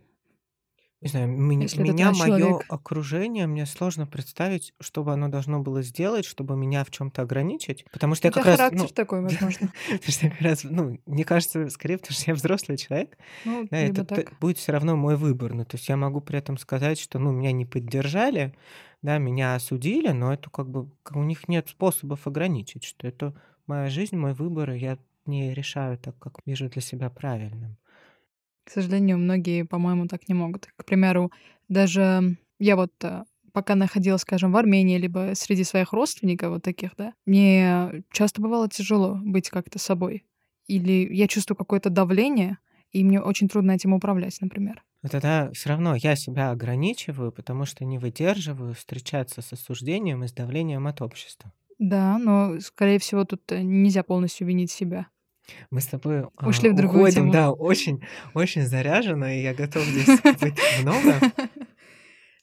Не 1.02 1.08
знаю, 1.08 1.30
если 1.62 1.82
это 1.82 1.94
меня, 1.94 2.12
мое 2.12 2.14
транс-человек. 2.14 2.66
окружение, 2.68 3.48
мне 3.48 3.66
сложно 3.66 4.06
представить, 4.06 4.74
что 4.82 5.04
бы 5.04 5.14
оно 5.14 5.30
должно 5.30 5.62
было 5.62 5.82
сделать, 5.82 6.26
чтобы 6.26 6.58
меня 6.58 6.84
в 6.84 6.92
чем-то 6.92 7.22
ограничить. 7.22 7.86
Потому 7.92 8.16
что 8.16 8.28
У 8.28 8.28
я 8.28 8.32
тебя 8.34 8.42
как 8.42 8.46
раз, 8.50 8.58
характер 8.58 8.80
ну, 8.82 8.88
такой, 8.94 9.22
возможно. 9.22 9.72
потому 9.88 10.12
что 10.12 10.26
я 10.26 10.32
как 10.32 10.42
раз, 10.42 10.64
ну, 10.66 11.00
мне 11.06 11.24
кажется, 11.24 11.70
скорее, 11.70 12.00
потому 12.00 12.14
что 12.16 12.32
я 12.32 12.36
взрослый 12.36 12.78
человек, 12.78 13.18
Ну, 13.46 13.66
да, 13.72 13.86
либо 13.86 14.02
это 14.02 14.04
т- 14.04 14.24
так. 14.24 14.40
будет 14.40 14.58
все 14.58 14.74
равно 14.74 14.98
мой 14.98 15.16
выбор. 15.16 15.54
Ну, 15.54 15.64
то 15.64 15.78
есть 15.78 15.88
я 15.88 15.96
могу 15.96 16.20
при 16.20 16.38
этом 16.38 16.58
сказать, 16.58 17.00
что, 17.00 17.18
ну, 17.18 17.32
меня 17.32 17.54
не 17.54 17.66
поддержали, 17.66 18.54
да, 19.02 19.18
меня 19.20 19.56
осудили, 19.56 20.10
но 20.10 20.34
это 20.34 20.50
как 20.50 20.70
бы 20.70 20.90
у 21.14 21.24
них 21.24 21.48
нет 21.48 21.70
способов 21.70 22.28
ограничить, 22.28 22.84
что 22.84 23.08
это 23.08 23.34
моя 23.68 23.90
жизнь, 23.90 24.18
мой 24.18 24.34
выбор, 24.34 24.72
и 24.72 24.80
я 24.80 24.98
не 25.26 25.54
решаю 25.54 25.98
так, 25.98 26.18
как 26.20 26.40
вижу 26.46 26.68
для 26.70 26.82
себя 26.82 27.10
правильным. 27.10 27.78
К 28.70 28.72
сожалению, 28.72 29.18
многие, 29.18 29.64
по-моему, 29.64 30.06
так 30.06 30.30
не 30.30 30.36
могут. 30.36 30.68
К 30.76 30.86
примеру, 30.86 31.32
даже 31.70 32.38
я 32.60 32.76
вот 32.76 32.94
э, 33.04 33.24
пока 33.52 33.74
находилась, 33.74 34.22
скажем, 34.22 34.52
в 34.52 34.58
Армении, 34.58 35.00
либо 35.00 35.32
среди 35.34 35.64
своих 35.64 35.92
родственников 35.92 36.52
вот 36.52 36.64
таких, 36.64 36.92
да, 36.96 37.14
мне 37.26 38.04
часто 38.12 38.44
бывало 38.44 38.70
тяжело 38.70 39.20
быть 39.24 39.50
как-то 39.50 39.80
собой. 39.80 40.24
Или 40.68 41.12
я 41.12 41.28
чувствую 41.28 41.58
какое-то 41.58 41.90
давление, 41.90 42.60
и 42.92 43.04
мне 43.04 43.20
очень 43.20 43.48
трудно 43.48 43.72
этим 43.72 43.92
управлять, 43.94 44.40
например. 44.40 44.84
Но 45.02 45.10
тогда 45.10 45.50
все 45.52 45.70
равно 45.70 45.96
я 45.96 46.16
себя 46.16 46.52
ограничиваю, 46.52 47.32
потому 47.32 47.66
что 47.66 47.86
не 47.86 47.98
выдерживаю 47.98 48.76
встречаться 48.76 49.42
с 49.42 49.52
осуждением 49.52 50.24
и 50.24 50.28
с 50.28 50.32
давлением 50.32 50.86
от 50.86 51.02
общества. 51.02 51.52
Да, 51.80 52.20
но, 52.20 52.60
скорее 52.60 53.00
всего, 53.00 53.26
тут 53.26 53.52
э, 53.52 53.64
нельзя 53.64 54.04
полностью 54.04 54.46
винить 54.46 54.70
себя. 54.70 55.08
Мы 55.72 55.82
с 55.82 55.86
тобой 55.86 56.26
а, 56.38 56.48
Ушли 56.48 56.70
в 56.70 56.76
другую 56.76 57.02
уходим, 57.04 57.24
тему. 57.24 57.34
да, 57.34 57.52
очень, 57.52 58.02
очень 58.34 58.64
заряженно, 58.64 59.38
и 59.38 59.42
я 59.42 59.54
готов 59.54 59.84
здесь 59.84 60.20
быть 60.40 60.60
много. 60.82 61.20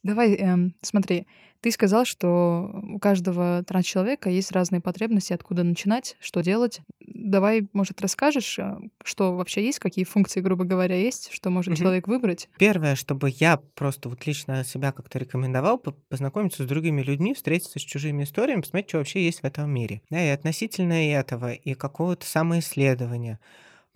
Давай, 0.07 0.35
эм, 0.35 0.75
смотри, 0.83 1.27
ты 1.61 1.73
сказал, 1.73 2.05
что 2.05 2.71
у 2.95 3.01
каждого 3.01 3.65
транс-человека 3.67 4.31
есть 4.31 4.53
разные 4.53 4.81
потребности, 4.81 5.33
откуда 5.33 5.65
начинать, 5.65 6.17
что 6.21 6.43
делать. 6.43 6.81
Давай, 7.01 7.67
может, 7.73 8.01
расскажешь, 8.01 8.57
э, 8.61 8.77
что 9.03 9.35
вообще 9.35 9.65
есть, 9.65 9.81
какие 9.81 10.05
функции, 10.05 10.41
грубо 10.41 10.65
говоря, 10.65 10.95
есть, 10.95 11.31
что 11.33 11.51
может 11.51 11.73
Мгм. 11.73 11.79
человек 11.83 12.07
выбрать? 12.07 12.49
Первое, 12.57 12.95
чтобы 12.95 13.31
я 13.31 13.57
просто 13.75 14.09
вот 14.09 14.25
лично 14.27 14.63
себя 14.63 14.93
как-то 14.93 15.19
рекомендовал, 15.19 15.77
по- 15.79 15.91
познакомиться 16.09 16.63
с 16.63 16.67
другими 16.67 17.03
людьми, 17.03 17.35
встретиться 17.35 17.81
с 17.81 17.83
чужими 17.83 18.23
историями, 18.23 18.61
посмотреть, 18.61 18.91
что 18.91 18.99
вообще 18.99 19.25
есть 19.25 19.41
в 19.41 19.45
этом 19.45 19.69
мире. 19.69 20.03
Да, 20.09 20.25
и 20.25 20.29
относительно 20.29 20.93
этого, 21.11 21.53
и 21.53 21.75
какого-то 21.75 22.25
самоисследования. 22.27 23.41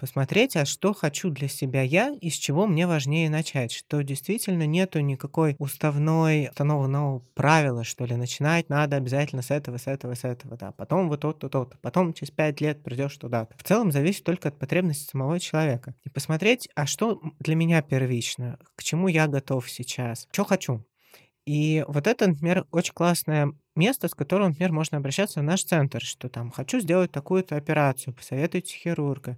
Посмотреть, 0.01 0.57
а 0.57 0.65
что 0.65 0.95
хочу 0.95 1.29
для 1.29 1.47
себя 1.47 1.83
я, 1.83 2.17
и 2.23 2.31
с 2.31 2.33
чего 2.33 2.67
мне 2.67 2.87
важнее 2.87 3.29
начать. 3.29 3.71
Что 3.71 4.03
действительно 4.03 4.67
нету 4.67 5.01
никакой 5.01 5.57
уставной, 5.59 6.49
установленного 6.49 7.19
правила, 7.35 7.85
что 7.85 8.07
ли. 8.07 8.17
Начинать 8.17 8.71
надо 8.71 8.97
обязательно 8.97 9.43
с 9.43 9.51
этого, 9.51 9.77
с 9.77 9.87
этого, 9.87 10.15
с 10.15 10.25
этого, 10.25 10.57
да. 10.57 10.73
Потом 10.73 11.11
вот 11.11 11.21
то-то, 11.21 11.51
то-то. 11.51 11.77
Потом 11.83 12.15
через 12.15 12.31
пять 12.31 12.63
лет 12.63 12.83
придешь 12.83 13.15
туда-то. 13.19 13.55
В 13.59 13.63
целом 13.63 13.93
зависит 13.93 14.25
только 14.25 14.49
от 14.49 14.59
потребностей 14.59 15.05
самого 15.05 15.39
человека. 15.39 15.95
И 16.03 16.09
посмотреть, 16.09 16.71
а 16.75 16.87
что 16.87 17.21
для 17.39 17.55
меня 17.55 17.83
первично, 17.83 18.59
к 18.77 18.83
чему 18.83 19.07
я 19.09 19.27
готов 19.29 19.69
сейчас, 19.71 20.27
что 20.33 20.47
хочу. 20.47 20.83
И 21.45 21.85
вот 21.89 22.07
это, 22.07 22.27
например, 22.27 22.67
очень 22.71 22.95
классное 22.95 23.53
место, 23.81 24.09
с 24.09 24.15
которого, 24.15 24.49
например, 24.49 24.73
можно 24.73 24.99
обращаться 24.99 25.41
в 25.41 25.43
наш 25.43 25.65
центр, 25.65 26.01
что 26.01 26.29
там 26.29 26.51
хочу 26.51 26.81
сделать 26.81 27.11
такую-то 27.11 27.57
операцию, 27.57 28.15
посоветуйте 28.15 28.77
хирурга. 28.77 29.37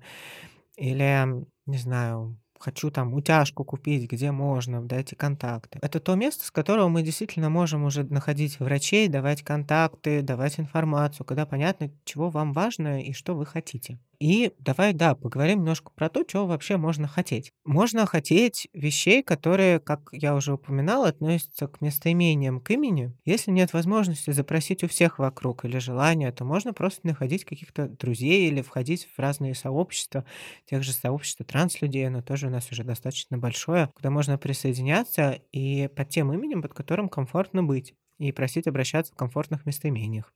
Или, 0.77 1.47
не 1.67 1.79
знаю, 1.79 2.37
хочу 2.63 2.91
там 2.91 3.13
утяжку 3.15 3.65
купить, 3.65 4.11
где 4.11 4.31
можно, 4.31 4.83
дайте 4.83 5.17
контакты. 5.17 5.79
Это 5.83 6.01
то 6.01 6.15
место, 6.15 6.45
с 6.45 6.51
которого 6.51 6.89
мы 6.89 7.03
действительно 7.03 7.51
можем 7.51 7.85
уже 7.85 8.05
находить 8.05 8.61
врачей, 8.61 9.09
давать 9.09 9.43
контакты, 9.43 10.23
давать 10.23 10.61
информацию, 10.61 11.27
когда 11.27 11.45
понятно, 11.45 11.91
чего 12.05 12.31
вам 12.31 12.53
важно 12.53 13.03
и 13.03 13.13
что 13.13 13.35
вы 13.35 13.47
хотите. 13.47 13.99
И 14.23 14.53
давай, 14.61 14.93
да, 14.93 15.17
поговорим 15.17 15.59
немножко 15.61 15.91
про 15.97 16.09
то, 16.09 16.23
чего 16.23 16.47
вообще 16.47 16.77
можно 16.77 17.09
хотеть. 17.09 17.51
Можно 17.65 18.07
хотеть 18.07 18.69
вещей, 18.73 19.21
которые, 19.25 19.81
как 19.81 20.11
я 20.13 20.37
уже 20.37 20.53
упоминала, 20.55 21.09
относятся 21.09 21.67
к 21.67 21.81
местоимениям 21.81 22.61
к 22.61 22.71
имени. 22.71 23.17
Если 23.25 23.51
нет 23.51 23.73
возможности 23.73 24.31
запросить 24.31 24.85
у 24.85 24.89
всех 24.89 25.19
вокруг 25.19 25.65
или 25.65 25.79
желания, 25.79 26.31
то 26.31 26.45
можно 26.45 26.73
просто 26.73 27.05
находить 27.05 27.45
каких-то 27.45 27.89
друзей 27.89 28.47
или 28.49 28.63
входить 28.63 29.09
в 29.13 29.19
разные 29.19 29.57
сообщества, 29.57 30.25
тех 30.67 30.85
же 30.85 30.93
сообщества 30.93 31.45
транслюдей, 31.45 32.07
оно 32.07 32.23
тоже 32.23 32.47
у 32.47 32.51
нас 32.51 32.71
уже 32.71 32.85
достаточно 32.85 33.39
большое, 33.39 33.89
куда 33.93 34.11
можно 34.11 34.39
присоединяться 34.39 35.41
и 35.51 35.89
под 35.97 36.11
тем 36.11 36.33
именем, 36.33 36.63
под 36.63 36.75
которым 36.75 37.09
комфортно 37.09 37.65
быть, 37.65 37.95
и 38.19 38.31
просить 38.31 38.69
обращаться 38.69 39.13
в 39.13 39.17
комфортных 39.17 39.67
местоимениях. 39.67 40.33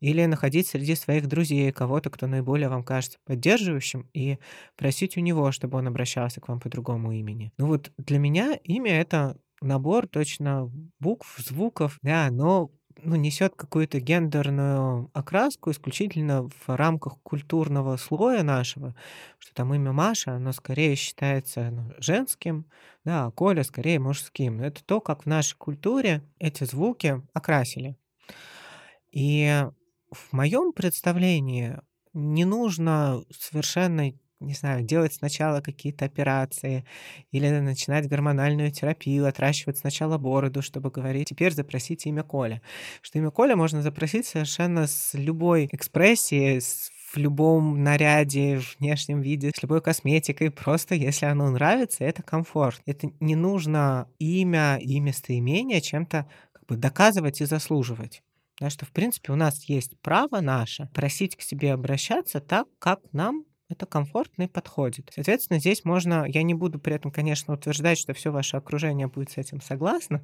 Или 0.00 0.24
находить 0.24 0.66
среди 0.66 0.94
своих 0.94 1.26
друзей 1.26 1.72
кого-то, 1.72 2.10
кто 2.10 2.26
наиболее 2.26 2.68
вам 2.68 2.82
кажется 2.82 3.18
поддерживающим, 3.24 4.08
и 4.14 4.38
просить 4.76 5.16
у 5.16 5.20
него, 5.20 5.52
чтобы 5.52 5.78
он 5.78 5.88
обращался 5.88 6.40
к 6.40 6.48
вам 6.48 6.60
по 6.60 6.68
другому 6.68 7.12
имени. 7.12 7.52
Ну 7.58 7.66
вот 7.66 7.92
для 7.98 8.18
меня 8.18 8.58
имя— 8.64 8.92
это 9.00 9.36
набор 9.60 10.06
точно 10.06 10.70
букв, 10.98 11.36
звуков, 11.38 11.98
да, 12.02 12.28
но 12.30 12.70
ну, 13.02 13.16
несет 13.16 13.54
какую-то 13.54 14.00
гендерную 14.00 15.10
окраску 15.14 15.70
исключительно 15.70 16.48
в 16.48 16.68
рамках 16.68 17.18
культурного 17.22 17.96
слоя 17.96 18.42
нашего, 18.42 18.94
что 19.38 19.54
там 19.54 19.72
имя 19.74 19.92
Маша, 19.92 20.32
оно 20.32 20.52
скорее 20.52 20.96
считается 20.96 21.70
ну, 21.70 21.92
женским, 21.98 22.66
да, 23.04 23.26
а 23.26 23.30
Коля 23.30 23.62
скорее 23.64 23.98
мужским. 23.98 24.58
Но 24.58 24.66
это 24.66 24.84
то, 24.84 25.00
как 25.00 25.24
в 25.24 25.26
нашей 25.26 25.56
культуре 25.56 26.22
эти 26.38 26.64
звуки 26.64 27.22
окрасили. 27.32 27.96
И 29.12 29.66
в 30.10 30.32
моем 30.32 30.72
представлении 30.72 31.78
не 32.12 32.44
нужно 32.44 33.24
совершенно, 33.30 34.12
не 34.40 34.54
знаю, 34.54 34.82
делать 34.82 35.14
сначала 35.14 35.60
какие-то 35.60 36.04
операции 36.04 36.84
или 37.30 37.48
начинать 37.48 38.08
гормональную 38.08 38.72
терапию, 38.72 39.26
отращивать 39.26 39.78
сначала 39.78 40.18
бороду, 40.18 40.62
чтобы 40.62 40.90
говорить, 40.90 41.28
теперь 41.28 41.52
запросите 41.52 42.08
имя 42.08 42.22
Коля. 42.22 42.62
Что 43.02 43.18
имя 43.18 43.30
Коля 43.30 43.56
можно 43.56 43.82
запросить 43.82 44.26
совершенно 44.26 44.86
с 44.86 45.14
любой 45.14 45.68
экспрессией, 45.72 46.60
с 46.60 46.90
в 47.12 47.16
любом 47.16 47.82
наряде, 47.82 48.60
внешнем 48.78 49.20
виде, 49.20 49.50
с 49.54 49.62
любой 49.62 49.80
косметикой, 49.82 50.50
просто 50.50 50.94
если 50.94 51.26
оно 51.26 51.50
нравится, 51.50 52.04
это 52.04 52.22
комфорт. 52.22 52.80
Это 52.86 53.10
не 53.20 53.34
нужно 53.34 54.08
имя 54.18 54.78
и 54.80 55.00
местоимение 55.00 55.80
чем-то 55.80 56.28
как 56.52 56.66
бы 56.66 56.76
доказывать 56.76 57.40
и 57.40 57.46
заслуживать. 57.46 58.22
Да, 58.60 58.68
что, 58.70 58.84
в 58.84 58.92
принципе, 58.92 59.32
у 59.32 59.36
нас 59.36 59.64
есть 59.64 59.98
право 60.00 60.40
наше 60.40 60.88
просить 60.94 61.36
к 61.36 61.42
себе 61.42 61.72
обращаться 61.72 62.40
так, 62.40 62.68
как 62.78 63.00
нам 63.12 63.44
это 63.68 63.86
комфортно 63.86 64.42
и 64.42 64.48
подходит. 64.48 65.10
Соответственно, 65.14 65.58
здесь 65.60 65.84
можно, 65.84 66.24
я 66.26 66.42
не 66.42 66.54
буду 66.54 66.78
при 66.78 66.94
этом, 66.94 67.10
конечно, 67.10 67.54
утверждать, 67.54 67.98
что 67.98 68.12
все 68.12 68.30
ваше 68.32 68.56
окружение 68.56 69.06
будет 69.06 69.30
с 69.30 69.38
этим 69.38 69.60
согласно, 69.60 70.22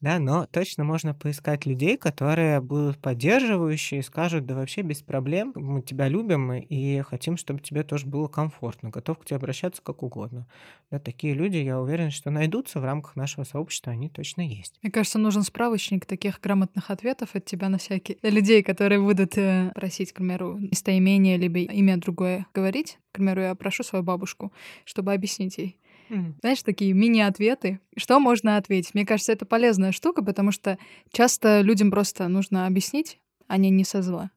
да, 0.00 0.20
но 0.20 0.46
точно 0.46 0.84
можно 0.84 1.12
поискать 1.12 1.66
людей, 1.66 1.96
которые 1.96 2.60
будут 2.60 2.98
поддерживающие 2.98 4.00
и 4.00 4.02
скажут, 4.02 4.46
да 4.46 4.54
вообще 4.54 4.82
без 4.82 5.02
проблем, 5.02 5.52
мы 5.56 5.82
тебя 5.82 6.06
любим 6.08 6.52
и 6.52 7.00
хотим, 7.00 7.36
чтобы 7.36 7.60
тебе 7.60 7.82
тоже 7.82 8.06
было 8.06 8.28
комфортно, 8.28 8.90
готов 8.90 9.18
к 9.18 9.24
тебе 9.24 9.36
обращаться 9.36 9.82
как 9.82 10.04
угодно. 10.04 10.46
Да, 10.90 11.00
такие 11.00 11.34
люди, 11.34 11.56
я 11.56 11.80
уверен, 11.80 12.12
что 12.12 12.30
найдутся 12.30 12.78
в 12.78 12.84
рамках 12.84 13.16
нашего 13.16 13.44
сообщества, 13.44 13.92
они 13.92 14.08
точно 14.08 14.42
есть. 14.42 14.78
Мне 14.82 14.92
кажется, 14.92 15.18
нужен 15.18 15.42
справочник 15.42 16.06
таких 16.06 16.40
грамотных 16.40 16.90
ответов 16.90 17.34
от 17.34 17.44
тебя 17.44 17.68
на 17.68 17.78
всякие 17.78 18.18
людей, 18.22 18.62
которые 18.62 19.00
будут 19.00 19.36
э, 19.36 19.72
просить, 19.74 20.12
к 20.12 20.16
примеру, 20.16 20.58
местоимение 20.58 21.36
либо 21.36 21.58
имя 21.58 21.96
другое 21.96 22.46
говорить. 22.54 22.98
К 23.10 23.16
примеру, 23.16 23.42
я 23.42 23.54
прошу 23.56 23.82
свою 23.82 24.04
бабушку, 24.04 24.52
чтобы 24.84 25.12
объяснить 25.12 25.58
ей. 25.58 25.80
Знаешь, 26.40 26.62
такие 26.62 26.92
мини-ответы. 26.92 27.80
Что 27.96 28.20
можно 28.20 28.56
ответить? 28.56 28.94
Мне 28.94 29.04
кажется, 29.04 29.32
это 29.32 29.46
полезная 29.46 29.92
штука, 29.92 30.22
потому 30.22 30.52
что 30.52 30.78
часто 31.12 31.60
людям 31.60 31.90
просто 31.90 32.28
нужно 32.28 32.66
объяснить, 32.66 33.18
а 33.46 33.56
не 33.56 33.70
не 33.70 33.84
со 33.84 34.02
зла. 34.02 34.30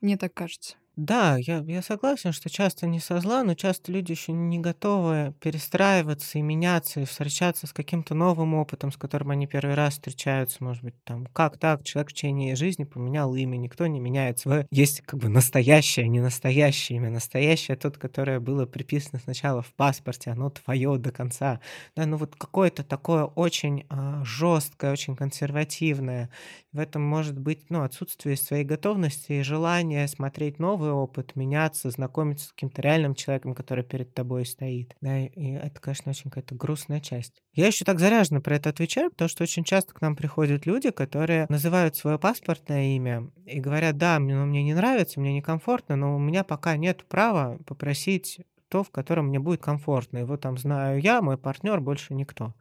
Мне 0.00 0.16
так 0.16 0.34
кажется. 0.34 0.76
Да, 0.96 1.36
я 1.40 1.58
я 1.66 1.82
согласен, 1.82 2.30
что 2.32 2.48
часто 2.48 2.86
не 2.86 3.00
со 3.00 3.18
зла, 3.18 3.42
но 3.42 3.54
часто 3.54 3.90
люди 3.90 4.12
еще 4.12 4.30
не 4.32 4.60
готовы 4.60 5.34
перестраиваться 5.40 6.38
и 6.38 6.42
меняться, 6.42 7.00
и 7.00 7.04
встречаться 7.04 7.66
с 7.66 7.72
каким-то 7.72 8.14
новым 8.14 8.54
опытом, 8.54 8.92
с 8.92 8.96
которым 8.96 9.30
они 9.32 9.48
первый 9.48 9.74
раз 9.74 9.94
встречаются. 9.94 10.62
Может 10.62 10.84
быть, 10.84 10.94
там, 11.02 11.26
как 11.32 11.58
так? 11.58 11.82
Человек 11.82 12.10
в 12.10 12.12
течение 12.12 12.54
жизни 12.54 12.84
поменял 12.84 13.34
имя, 13.34 13.56
никто 13.56 13.88
не 13.88 13.98
меняется. 13.98 14.48
Вы 14.48 14.66
есть 14.70 15.00
как 15.00 15.18
бы 15.18 15.28
настоящее, 15.28 16.06
не 16.08 16.20
настоящее 16.20 16.98
имя. 16.98 17.10
Настоящее 17.10 17.76
тот, 17.76 17.98
которое 17.98 18.38
было 18.38 18.64
приписано 18.66 19.18
сначала 19.18 19.62
в 19.62 19.72
паспорте, 19.74 20.30
оно 20.30 20.50
твое 20.50 20.96
до 20.98 21.10
конца. 21.10 21.58
Да, 21.96 22.06
ну 22.06 22.18
вот 22.18 22.36
какое-то 22.36 22.84
такое 22.84 23.24
очень 23.24 23.84
а, 23.88 24.22
жесткое, 24.24 24.92
очень 24.92 25.16
консервативное. 25.16 26.30
В 26.72 26.78
этом 26.78 27.02
может 27.02 27.38
быть 27.38 27.70
ну, 27.70 27.82
отсутствие 27.82 28.36
своей 28.36 28.64
готовности 28.64 29.32
и 29.32 29.42
желания 29.42 30.06
смотреть 30.08 30.58
новое 30.58 30.83
новый 30.84 30.92
опыт, 30.92 31.36
меняться, 31.36 31.90
знакомиться 31.90 32.48
с 32.48 32.52
каким-то 32.52 32.82
реальным 32.82 33.14
человеком, 33.14 33.54
который 33.54 33.84
перед 33.84 34.12
тобой 34.14 34.44
стоит. 34.44 34.94
Да, 35.00 35.18
и 35.18 35.52
это, 35.52 35.80
конечно, 35.80 36.10
очень 36.10 36.30
какая-то 36.30 36.54
грустная 36.54 37.00
часть. 37.00 37.42
Я 37.52 37.66
еще 37.66 37.84
так 37.84 37.98
заряженно 37.98 38.40
про 38.40 38.56
это 38.56 38.70
отвечаю, 38.70 39.10
потому 39.10 39.28
что 39.28 39.44
очень 39.44 39.64
часто 39.64 39.94
к 39.94 40.00
нам 40.00 40.16
приходят 40.16 40.66
люди, 40.66 40.90
которые 40.90 41.46
называют 41.48 41.96
свое 41.96 42.18
паспортное 42.18 42.96
имя 42.96 43.30
и 43.46 43.60
говорят, 43.60 43.96
да, 43.96 44.18
мне, 44.18 44.34
ну, 44.34 44.46
мне 44.46 44.62
не 44.62 44.74
нравится, 44.74 45.20
мне 45.20 45.32
некомфортно, 45.32 45.96
но 45.96 46.16
у 46.16 46.18
меня 46.18 46.44
пока 46.44 46.76
нет 46.76 47.04
права 47.06 47.58
попросить 47.66 48.40
то, 48.68 48.82
в 48.82 48.90
котором 48.90 49.28
мне 49.28 49.38
будет 49.38 49.62
комфортно. 49.62 50.18
Его 50.18 50.36
там 50.36 50.58
знаю 50.58 51.00
я, 51.00 51.22
мой 51.22 51.38
партнер, 51.38 51.80
больше 51.80 52.14
никто. 52.14 52.54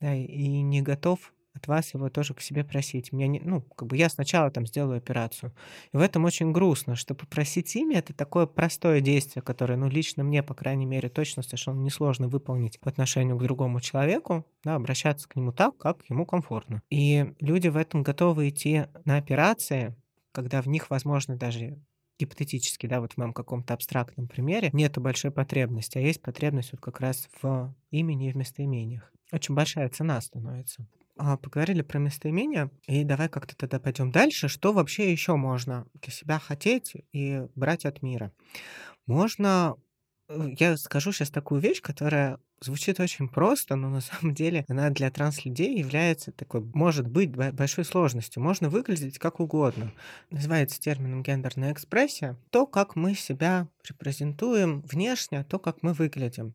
Да, 0.00 0.14
и 0.14 0.60
не 0.60 0.82
готов 0.82 1.32
от 1.54 1.68
вас 1.68 1.94
его 1.94 2.10
тоже 2.10 2.34
к 2.34 2.40
себе 2.40 2.64
просить. 2.64 3.12
Меня 3.12 3.28
не, 3.28 3.40
ну, 3.40 3.62
как 3.62 3.88
бы 3.88 3.96
я 3.96 4.08
сначала 4.08 4.50
там 4.50 4.66
сделаю 4.66 4.98
операцию. 4.98 5.52
И 5.92 5.96
в 5.96 6.00
этом 6.00 6.24
очень 6.24 6.52
грустно, 6.52 6.96
что 6.96 7.14
попросить 7.14 7.74
имя 7.76 7.98
это 7.98 8.12
такое 8.12 8.46
простое 8.46 9.00
действие, 9.00 9.42
которое, 9.42 9.76
ну, 9.76 9.88
лично 9.88 10.24
мне, 10.24 10.42
по 10.42 10.54
крайней 10.54 10.86
мере, 10.86 11.08
точно 11.08 11.42
совершенно 11.42 11.80
несложно 11.80 12.28
выполнить 12.28 12.80
по 12.80 12.90
отношению 12.90 13.38
к 13.38 13.42
другому 13.42 13.80
человеку, 13.80 14.44
да, 14.64 14.74
обращаться 14.74 15.28
к 15.28 15.36
нему 15.36 15.52
так, 15.52 15.76
как 15.78 15.98
ему 16.08 16.26
комфортно. 16.26 16.82
И 16.90 17.32
люди 17.40 17.68
в 17.68 17.76
этом 17.76 18.02
готовы 18.02 18.48
идти 18.48 18.86
на 19.04 19.16
операции, 19.16 19.94
когда 20.32 20.60
в 20.60 20.66
них, 20.66 20.90
возможно, 20.90 21.36
даже 21.36 21.78
гипотетически, 22.18 22.86
да, 22.86 23.00
вот 23.00 23.12
в 23.12 23.16
моем 23.16 23.32
каком-то 23.32 23.74
абстрактном 23.74 24.28
примере, 24.28 24.70
нету 24.72 25.00
большой 25.00 25.30
потребности, 25.30 25.98
а 25.98 26.00
есть 26.00 26.22
потребность 26.22 26.72
вот 26.72 26.80
как 26.80 27.00
раз 27.00 27.28
в 27.42 27.74
имени 27.90 28.28
и 28.28 28.32
в 28.32 28.36
местоимениях. 28.36 29.12
Очень 29.32 29.54
большая 29.54 29.88
цена 29.88 30.20
становится. 30.20 30.86
А, 31.16 31.36
поговорили 31.36 31.82
про 31.82 31.98
местоимения, 31.98 32.70
и 32.88 33.04
давай 33.04 33.28
как-то 33.28 33.56
тогда 33.56 33.78
пойдем 33.78 34.10
дальше. 34.10 34.48
Что 34.48 34.72
вообще 34.72 35.12
еще 35.12 35.36
можно 35.36 35.86
для 36.02 36.12
себя 36.12 36.40
хотеть 36.40 36.94
и 37.12 37.46
брать 37.54 37.84
от 37.84 38.02
мира? 38.02 38.32
Можно, 39.06 39.76
э, 40.28 40.48
я 40.58 40.76
скажу 40.76 41.12
сейчас 41.12 41.30
такую 41.30 41.60
вещь, 41.60 41.80
которая 41.82 42.38
звучит 42.60 42.98
очень 42.98 43.28
просто, 43.28 43.76
но 43.76 43.90
на 43.90 44.00
самом 44.02 44.34
деле 44.34 44.64
она 44.68 44.90
для 44.90 45.10
транслюдей 45.10 45.78
является 45.78 46.32
такой, 46.32 46.62
может 46.74 47.06
быть, 47.06 47.30
большой 47.36 47.84
сложностью. 47.84 48.42
Можно 48.42 48.68
выглядеть 48.68 49.18
как 49.18 49.38
угодно. 49.38 49.92
Называется 50.30 50.80
термином 50.80 51.22
гендерная 51.22 51.72
экспрессия. 51.72 52.36
То, 52.50 52.66
как 52.66 52.96
мы 52.96 53.14
себя 53.14 53.68
репрезентуем 53.88 54.80
внешне, 54.82 55.44
то, 55.44 55.60
как 55.60 55.82
мы 55.82 55.92
выглядим. 55.92 56.54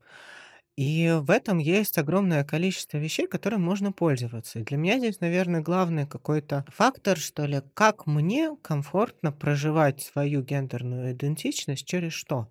И 0.79 1.11
в 1.11 1.29
этом 1.29 1.57
есть 1.57 1.97
огромное 1.97 2.45
количество 2.45 2.97
вещей, 2.97 3.27
которым 3.27 3.61
можно 3.61 3.91
пользоваться. 3.91 4.59
И 4.59 4.63
для 4.63 4.77
меня 4.77 4.97
здесь, 4.97 5.19
наверное, 5.19 5.59
главный 5.59 6.07
какой-то 6.07 6.63
фактор, 6.69 7.17
что 7.17 7.45
ли, 7.45 7.61
как 7.73 8.07
мне 8.07 8.55
комфортно 8.61 9.33
проживать 9.33 9.99
свою 9.99 10.41
гендерную 10.41 11.11
идентичность 11.11 11.85
через 11.85 12.13
что. 12.13 12.47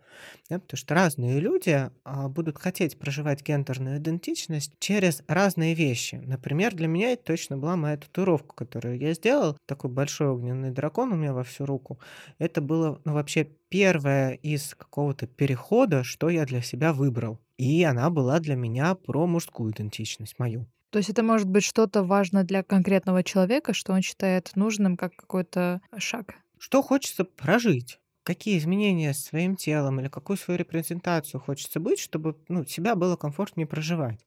Да, 0.51 0.59
потому 0.59 0.77
что 0.77 0.95
разные 0.95 1.41
люди 1.41 1.91
а, 2.05 2.29
будут 2.29 2.59
хотеть 2.59 2.99
проживать 2.99 3.43
гендерную 3.43 3.97
идентичность 3.97 4.73
через 4.79 5.23
разные 5.27 5.73
вещи. 5.73 6.17
Например, 6.17 6.75
для 6.75 6.87
меня 6.87 7.13
это 7.13 7.25
точно 7.25 7.57
была 7.57 7.77
моя 7.77 7.97
татуировка, 7.97 8.55
которую 8.55 8.99
я 8.99 9.15
сделал. 9.15 9.57
Такой 9.65 9.89
большой 9.89 10.29
огненный 10.29 10.71
дракон 10.71 11.15
у 11.15 11.17
меня 11.17 11.33
во 11.33 11.45
всю 11.45 11.65
руку. 11.65 11.99
Это 12.39 12.61
было 12.61 13.01
ну, 13.07 13.15
вообще 13.15 13.49
первое 13.71 14.33
из 14.33 14.75
какого-то 14.75 15.27
перехода, 15.27 16.05
что 16.05 16.29
я 16.29 16.45
для 16.45 16.61
себя 16.61 16.93
выбрал. 16.93 17.41
И 17.59 17.83
она 17.83 18.09
была 18.09 18.39
для 18.41 18.55
меня 18.55 18.95
про 18.95 19.27
мужскую 19.27 19.73
идентичность 19.73 20.39
мою. 20.39 20.67
То 20.91 20.99
есть 20.99 21.11
это 21.11 21.23
может 21.23 21.49
быть 21.49 21.65
что-то 21.65 22.03
важно 22.03 22.45
для 22.45 22.63
конкретного 22.63 23.23
человека, 23.23 23.75
что 23.75 23.93
он 23.93 24.01
считает 24.01 24.53
нужным 24.55 24.97
как 24.97 25.15
какой-то 25.17 25.83
шаг. 25.99 26.37
Что 26.59 26.83
хочется 26.83 27.25
прожить? 27.25 27.99
Какие 28.23 28.59
изменения 28.59 29.15
с 29.15 29.25
своим 29.25 29.57
телом 29.57 30.01
или 30.01 30.09
какую 30.09 30.37
свою 30.37 30.59
репрезентацию 30.59 31.41
хочется 31.41 31.81
быть, 31.81 31.99
чтобы 31.99 32.37
ну, 32.49 32.65
себя 32.65 32.95
было 32.95 33.17
комфортнее 33.17 33.67
проживать. 33.67 34.25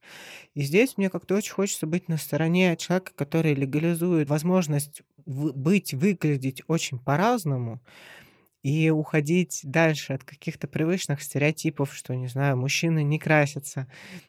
И 0.54 0.62
здесь 0.62 0.96
мне 0.96 1.08
как-то 1.08 1.36
очень 1.36 1.52
хочется 1.52 1.86
быть 1.86 2.08
на 2.08 2.16
стороне 2.16 2.76
человека, 2.76 3.12
который 3.14 3.54
легализует 3.54 4.28
возможность 4.28 5.02
быть, 5.24 5.94
выглядеть 5.94 6.62
очень 6.66 6.98
по-разному, 6.98 7.80
и 8.62 8.90
уходить 8.90 9.60
дальше 9.64 10.12
от 10.12 10.24
каких-то 10.24 10.68
привычных 10.68 11.22
стереотипов, 11.22 11.94
что, 11.94 12.14
не 12.14 12.28
знаю, 12.28 12.56
мужчины 12.56 13.02
не 13.02 13.18
красятся, 13.18 13.88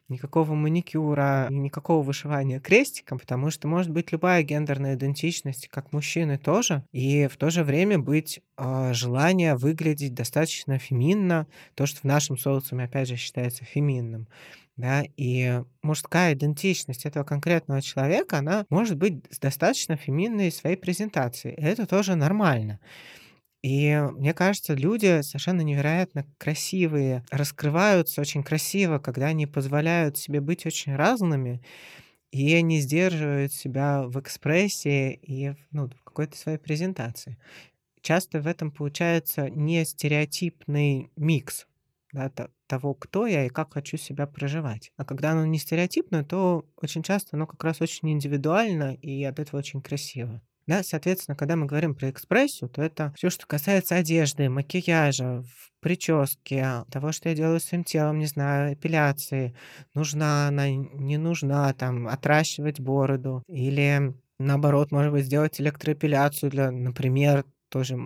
никакого 0.10 0.54
маникюра, 0.54 1.48
никакого 1.52 2.04
вышивания 2.04 2.60
крестиком, 2.60 3.20
потому 3.20 3.52
что 3.52 3.68
может 3.68 3.92
быть 3.92 4.12
любая 4.12 4.42
гендерная 4.44 4.96
идентичность, 4.96 5.68
как 5.68 5.94
мужчины 5.94 6.38
тоже, 6.38 6.84
и 6.92 7.28
в 7.28 7.38
то 7.38 7.50
же 7.52 7.64
время 7.64 8.00
быть 8.00 8.42
э, 8.58 8.94
желание 8.94 9.56
выглядеть 9.56 10.16
достаточно 10.16 10.80
феминно, 10.80 11.48
то, 11.76 11.86
что 11.86 12.02
в 12.02 12.04
нашем 12.06 12.38
социуме, 12.38 12.86
опять 12.86 13.08
же, 13.08 13.18
считается 13.18 13.66
феминным. 13.66 14.28
Да, 14.76 15.04
и 15.18 15.62
мужская 15.84 16.34
идентичность 16.34 17.06
этого 17.06 17.24
конкретного 17.24 17.80
человека, 17.80 18.40
она 18.40 18.66
может 18.72 18.98
быть 18.98 19.22
достаточно 19.40 19.98
феминной 19.98 20.52
своей 20.52 20.78
презентацией. 20.78 21.54
И 21.56 21.62
это 21.62 21.86
тоже 21.86 22.16
нормально. 22.16 22.80
И 23.64 23.98
мне 24.12 24.34
кажется, 24.34 24.74
люди 24.74 25.22
совершенно 25.22 25.62
невероятно 25.62 26.28
красивые, 26.38 27.24
раскрываются 27.32 28.20
очень 28.22 28.44
красиво, 28.44 29.00
когда 29.00 29.28
они 29.28 29.48
позволяют 29.48 30.18
себе 30.18 30.42
быть 30.42 30.66
очень 30.66 30.96
разными, 30.96 31.64
и 32.32 32.54
они 32.56 32.82
сдерживают 32.82 33.54
себя 33.54 34.04
в 34.04 34.20
экспрессии 34.20 35.14
и 35.22 35.56
ну, 35.72 35.88
в 35.90 36.04
какой-то 36.04 36.38
своей 36.38 36.58
презентации. 36.58 37.38
Часто 38.02 38.42
в 38.42 38.48
этом 38.48 38.72
получается 38.72 39.50
не 39.50 39.86
стереотипный 39.86 41.12
микс 41.16 41.68
да, 42.14 42.32
того, 42.68 42.94
кто 42.96 43.28
я 43.28 43.46
и 43.46 43.50
как 43.50 43.74
хочу 43.74 43.98
себя 43.98 44.28
проживать. 44.28 44.92
А 44.98 45.06
когда 45.06 45.32
оно 45.32 45.46
не 45.46 45.60
стереотипно, 45.60 46.26
то 46.26 46.66
очень 46.76 47.04
часто 47.04 47.38
оно 47.38 47.48
как 47.48 47.64
раз 47.64 47.82
очень 47.82 48.12
индивидуально 48.12 48.94
и 48.96 49.24
от 49.24 49.40
этого 49.40 49.60
очень 49.60 49.82
красиво. 49.82 50.42
Да, 50.68 50.82
соответственно, 50.84 51.36
когда 51.36 51.56
мы 51.58 51.66
говорим 51.66 51.94
про 51.94 52.10
экспрессию, 52.10 52.70
то 52.70 52.82
это 52.82 53.14
все, 53.18 53.30
что 53.30 53.46
касается 53.46 53.96
одежды, 53.96 54.50
макияжа, 54.50 55.44
прически, 55.82 56.66
того, 56.90 57.12
что 57.12 57.28
я 57.30 57.36
делаю 57.36 57.60
своим 57.60 57.84
телом, 57.84 58.20
не 58.20 58.28
знаю, 58.28 58.74
эпиляции, 58.74 59.54
нужна 59.94 60.48
она, 60.48 60.70
не 60.70 61.18
нужна, 61.18 61.74
там, 61.74 62.08
отращивать 62.08 62.80
бороду, 62.80 63.44
или 63.48 64.14
наоборот, 64.40 64.92
может 64.92 65.12
быть, 65.12 65.26
сделать 65.26 65.60
электроэпиляцию 65.60 66.50
для, 66.52 66.72
например, 66.72 67.44
тоже 67.70 67.98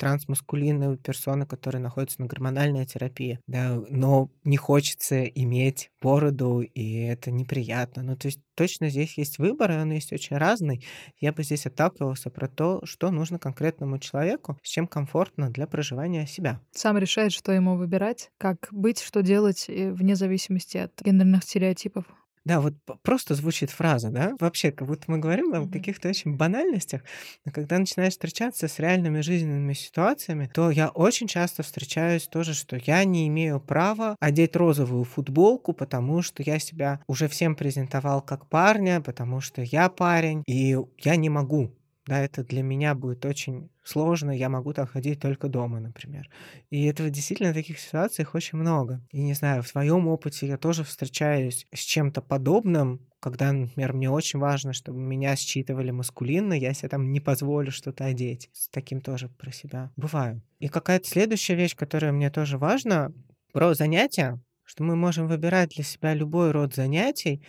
трансмаскулинные 0.00 0.96
персоны, 0.96 1.44
которые 1.46 1.82
находятся 1.82 2.22
на 2.22 2.26
гормональной 2.26 2.86
терапии, 2.86 3.38
да, 3.46 3.78
но 3.90 4.30
не 4.44 4.56
хочется 4.56 5.24
иметь 5.24 5.90
бороду, 6.00 6.60
и 6.62 7.02
это 7.02 7.30
неприятно. 7.30 8.02
Ну, 8.02 8.16
то 8.16 8.28
есть 8.28 8.40
точно 8.54 8.88
здесь 8.88 9.18
есть 9.18 9.38
выбор, 9.38 9.72
и 9.72 9.76
он 9.76 9.92
есть 9.92 10.12
очень 10.12 10.38
разный. 10.38 10.82
Я 11.20 11.34
бы 11.34 11.42
здесь 11.42 11.66
отталкивался 11.66 12.30
про 12.30 12.48
то, 12.48 12.80
что 12.84 13.10
нужно 13.10 13.38
конкретному 13.38 13.98
человеку, 13.98 14.58
с 14.62 14.68
чем 14.68 14.86
комфортно 14.86 15.50
для 15.50 15.66
проживания 15.66 16.26
себя. 16.26 16.60
Сам 16.72 16.96
решает, 16.96 17.32
что 17.32 17.52
ему 17.52 17.76
выбирать, 17.76 18.30
как 18.38 18.68
быть, 18.70 19.00
что 19.00 19.20
делать, 19.22 19.66
вне 19.68 20.16
зависимости 20.16 20.78
от 20.78 20.92
гендерных 21.02 21.44
стереотипов. 21.44 22.06
Да, 22.50 22.60
вот 22.60 22.74
просто 23.02 23.34
звучит 23.36 23.70
фраза, 23.70 24.10
да? 24.10 24.34
Вообще, 24.40 24.72
как 24.72 24.88
будто 24.88 25.04
мы 25.08 25.18
говорим 25.18 25.54
о 25.54 25.68
каких-то 25.68 26.08
очень 26.08 26.36
банальностях, 26.36 27.02
но 27.44 27.52
когда 27.52 27.78
начинаешь 27.78 28.12
встречаться 28.14 28.66
с 28.66 28.78
реальными 28.80 29.20
жизненными 29.20 29.72
ситуациями, 29.72 30.50
то 30.52 30.70
я 30.70 30.88
очень 30.88 31.28
часто 31.28 31.62
встречаюсь 31.62 32.26
тоже, 32.26 32.54
что 32.54 32.76
я 32.76 33.04
не 33.04 33.28
имею 33.28 33.60
права 33.60 34.16
одеть 34.20 34.56
розовую 34.56 35.04
футболку, 35.04 35.72
потому 35.74 36.22
что 36.22 36.42
я 36.42 36.58
себя 36.58 37.00
уже 37.06 37.28
всем 37.28 37.54
презентовал 37.54 38.20
как 38.20 38.48
парня, 38.48 39.00
потому 39.00 39.40
что 39.40 39.62
я 39.62 39.88
парень, 39.88 40.42
и 40.46 40.76
я 40.98 41.16
не 41.16 41.28
могу 41.28 41.70
Да, 42.10 42.18
это 42.18 42.42
для 42.42 42.64
меня 42.64 42.96
будет 42.96 43.24
очень 43.24 43.70
сложно, 43.84 44.32
я 44.32 44.48
могу 44.48 44.72
так 44.72 44.90
ходить 44.90 45.20
только 45.20 45.46
дома, 45.46 45.78
например. 45.78 46.28
И 46.68 46.84
этого 46.86 47.08
действительно 47.08 47.54
таких 47.54 47.78
ситуациях 47.78 48.34
очень 48.34 48.58
много. 48.58 49.00
И 49.12 49.22
не 49.22 49.32
знаю, 49.32 49.62
в 49.62 49.68
своем 49.68 50.08
опыте 50.08 50.48
я 50.48 50.58
тоже 50.58 50.82
встречаюсь 50.82 51.68
с 51.72 51.78
чем-то 51.78 52.20
подобным, 52.20 53.06
когда, 53.20 53.52
например, 53.52 53.92
мне 53.92 54.10
очень 54.10 54.40
важно, 54.40 54.72
чтобы 54.72 54.98
меня 54.98 55.36
считывали 55.36 55.92
маскулинно, 55.92 56.54
я 56.54 56.74
себе 56.74 56.88
там 56.88 57.12
не 57.12 57.20
позволю 57.20 57.70
что-то 57.70 58.06
одеть. 58.06 58.50
С 58.54 58.68
таким 58.68 59.00
тоже 59.00 59.28
про 59.28 59.52
себя 59.52 59.92
бываю. 59.94 60.42
И 60.58 60.66
какая-то 60.66 61.08
следующая 61.08 61.54
вещь, 61.54 61.76
которая 61.76 62.10
мне 62.10 62.30
тоже 62.30 62.58
важна, 62.58 63.12
про 63.52 63.74
занятия, 63.74 64.40
что 64.64 64.82
мы 64.82 64.96
можем 64.96 65.28
выбирать 65.28 65.74
для 65.76 65.84
себя 65.84 66.12
любой 66.14 66.50
род 66.50 66.74
занятий, 66.74 67.44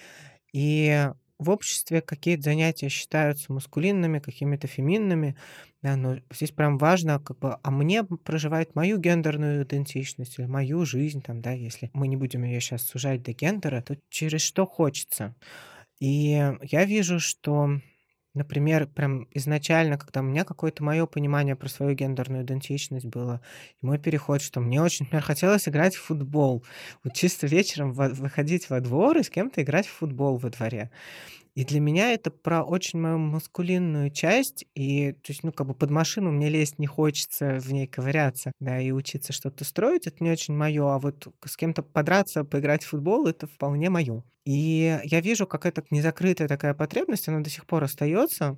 и 0.54 1.10
в 1.42 1.50
обществе 1.50 2.02
какие-то 2.02 2.44
занятия 2.44 2.90
считаются 2.90 3.52
маскулинными, 3.52 4.20
какими-то 4.20 4.68
феминными, 4.68 5.36
да, 5.82 5.96
но 5.98 6.18
здесь 6.32 6.52
прям 6.52 6.78
важно, 6.78 7.20
как 7.20 7.40
бы, 7.40 7.58
а 7.62 7.72
мне 7.72 8.04
проживать 8.04 8.76
мою 8.76 9.00
гендерную 9.00 9.64
идентичность 9.64 10.40
или 10.40 10.46
мою 10.46 10.86
жизнь, 10.86 11.22
там, 11.22 11.42
да, 11.42 11.52
если 11.52 11.90
мы 11.94 12.08
не 12.08 12.16
будем 12.18 12.44
ее 12.44 12.62
сейчас 12.62 12.84
сужать 12.84 13.24
до 13.24 13.34
гендера, 13.34 13.82
то 13.82 13.98
через 14.10 14.42
что 14.42 14.66
хочется. 14.68 15.36
И 16.00 16.30
я 16.62 16.86
вижу, 16.86 17.20
что 17.20 17.80
Например, 18.34 18.88
прям 18.88 19.28
изначально, 19.32 19.98
когда 19.98 20.22
у 20.22 20.24
меня 20.24 20.46
какое-то 20.46 20.84
мое 20.84 21.06
понимание 21.06 21.58
про 21.58 21.67
свою 21.67 21.96
гендерную 21.96 22.44
идентичность 22.44 23.06
было, 23.06 23.41
и 23.82 23.86
мой 23.86 24.00
переход, 24.00 24.41
что 24.41 24.62
мне 24.62 24.82
очень, 24.82 25.06
например, 25.06 25.24
хотелось 25.24 25.67
играть 25.67 25.96
в 25.96 26.02
футбол. 26.02 26.63
Вот 27.04 27.13
чисто 27.13 27.46
вечером 27.48 27.91
выходить 27.94 28.70
во 28.70 28.80
двор 28.80 29.17
и 29.17 29.24
с 29.24 29.30
кем-то 29.30 29.62
играть 29.62 29.86
в 29.88 29.91
футбол 29.91 30.38
во 30.38 30.50
дворе. 30.50 30.91
И 31.56 31.66
для 31.66 31.82
меня 31.82 32.14
это 32.14 32.32
про 32.32 32.64
очень 32.64 33.00
мою 33.00 33.18
маскулинную 33.18 34.10
часть, 34.12 34.66
и, 34.74 35.12
то 35.12 35.32
есть, 35.32 35.44
ну, 35.44 35.52
как 35.52 35.68
бы 35.68 35.74
под 35.74 35.90
машину 35.90 36.32
мне 36.32 36.48
лезть 36.50 36.80
не 36.80 36.88
хочется, 36.88 37.60
в 37.60 37.72
ней 37.74 37.88
ковыряться, 37.88 38.54
да, 38.62 38.80
и 38.80 38.92
учиться 38.92 39.34
что-то 39.34 39.66
строить, 39.66 40.08
это 40.08 40.24
не 40.24 40.32
очень 40.32 40.56
мое, 40.56 40.86
а 40.96 40.98
вот 41.00 41.28
с 41.46 41.58
кем-то 41.58 41.84
подраться, 41.84 42.46
поиграть 42.46 42.84
в 42.84 42.90
футбол, 42.90 43.28
это 43.28 43.48
вполне 43.48 43.90
мое. 43.90 44.24
И 44.46 44.98
я 45.04 45.20
вижу, 45.20 45.46
как 45.46 45.66
это 45.66 45.84
незакрытая 45.92 46.48
такая 46.48 46.74
потребность, 46.74 47.28
она 47.28 47.42
до 47.42 47.50
сих 47.50 47.66
пор 47.66 47.84
остается, 47.84 48.58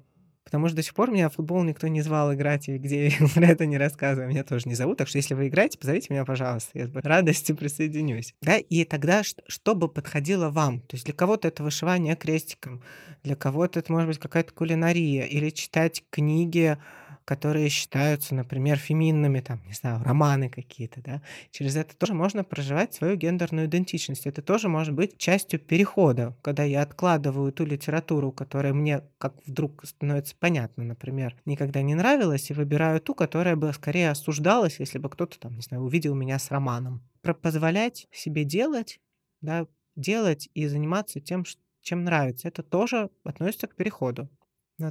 Потому 0.54 0.68
что 0.68 0.76
до 0.76 0.84
сих 0.84 0.94
пор 0.94 1.10
меня 1.10 1.30
в 1.30 1.34
футбол 1.34 1.64
никто 1.64 1.88
не 1.88 2.04
звал 2.04 2.32
играть, 2.32 2.70
и 2.70 2.78
где 2.78 3.08
я 3.08 3.28
про 3.34 3.48
это 3.48 3.66
не 3.66 3.80
рассказываю, 3.80 4.30
меня 4.30 4.44
тоже 4.44 4.70
не 4.70 4.76
зовут. 4.76 5.00
Так 5.00 5.08
что 5.08 5.18
если 5.18 5.34
вы 5.34 5.48
играете, 5.48 5.80
позовите 5.80 6.10
меня, 6.12 6.26
пожалуйста. 6.26 6.78
Я 6.78 6.86
с 6.86 6.92
радостью 6.94 7.56
присоединюсь. 7.58 8.36
Да, 8.40 8.58
и 8.58 8.84
тогда 8.84 9.24
что 9.24 9.74
бы 9.74 9.88
подходило 9.88 10.52
вам? 10.52 10.82
То 10.82 10.96
есть 10.96 11.06
для 11.06 11.16
кого-то 11.16 11.48
это 11.48 11.64
вышивание 11.64 12.16
крестиком, 12.16 12.84
для 13.24 13.36
кого-то 13.36 13.80
это 13.80 13.92
может 13.92 14.08
быть 14.08 14.20
какая-то 14.20 14.54
кулинария, 14.54 15.24
или 15.24 15.50
читать 15.50 16.04
книги 16.12 16.78
которые 17.26 17.70
считаются, 17.70 18.36
например, 18.36 18.78
феминными, 18.78 19.40
там, 19.40 19.62
не 19.66 19.74
знаю, 19.74 20.04
романы 20.04 20.50
какие-то, 20.50 21.02
да, 21.02 21.22
через 21.52 21.76
это 21.76 21.96
тоже 21.96 22.14
можно 22.14 22.44
проживать 22.44 22.94
свою 22.94 23.16
гендерную 23.16 23.68
идентичность. 23.68 24.26
Это 24.26 24.42
тоже 24.42 24.70
может 24.70 24.94
быть 24.94 25.18
частью 25.18 25.60
перехода, 25.60 26.36
когда 26.42 26.64
я 26.64 26.82
откладываю 26.82 27.52
ту 27.52 27.66
литературу, 27.66 28.32
которая 28.32 28.74
мне 28.74 29.02
как 29.18 29.36
вдруг 29.46 29.86
становится 29.86 30.36
понятна, 30.38 30.84
например, 30.84 31.36
никогда 31.46 31.82
не 31.82 31.96
нравилась, 31.96 32.50
и 32.50 32.54
выбираю 32.54 33.00
ту, 33.02 33.16
которая 33.16 33.56
бы 33.56 33.72
скорее 33.74 34.10
осуждалась, 34.12 34.80
если 34.80 34.98
бы 34.98 35.10
кто-то 35.10 35.40
там, 35.40 35.56
не 35.56 35.62
знаю, 35.62 35.84
увидел 35.84 36.16
меня 36.16 36.40
с 36.40 36.52
романом. 36.52 37.02
Про 37.22 37.34
позволять 37.34 38.08
себе 38.12 38.44
делать, 38.44 39.00
да, 39.42 39.68
делать 39.96 40.50
и 40.54 40.68
заниматься 40.68 41.20
тем, 41.20 41.44
чем 41.82 42.04
нравится, 42.04 42.48
это 42.48 42.64
тоже 42.64 43.10
относится 43.24 43.68
к 43.68 43.76
переходу. 43.76 44.30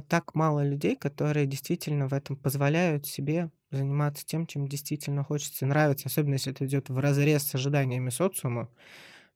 Так 0.01 0.35
мало 0.35 0.65
людей, 0.67 0.95
которые 0.95 1.45
действительно 1.45 2.07
в 2.07 2.13
этом 2.13 2.35
позволяют 2.35 3.05
себе 3.05 3.51
заниматься 3.71 4.25
тем, 4.25 4.45
чем 4.47 4.67
действительно 4.67 5.23
хочется 5.23 5.65
и 5.65 5.67
нравится, 5.67 6.07
особенно 6.07 6.33
если 6.33 6.51
это 6.51 6.65
идет 6.65 6.89
в 6.89 6.97
разрез 6.99 7.43
с 7.43 7.55
ожиданиями 7.55 8.09
социума, 8.09 8.69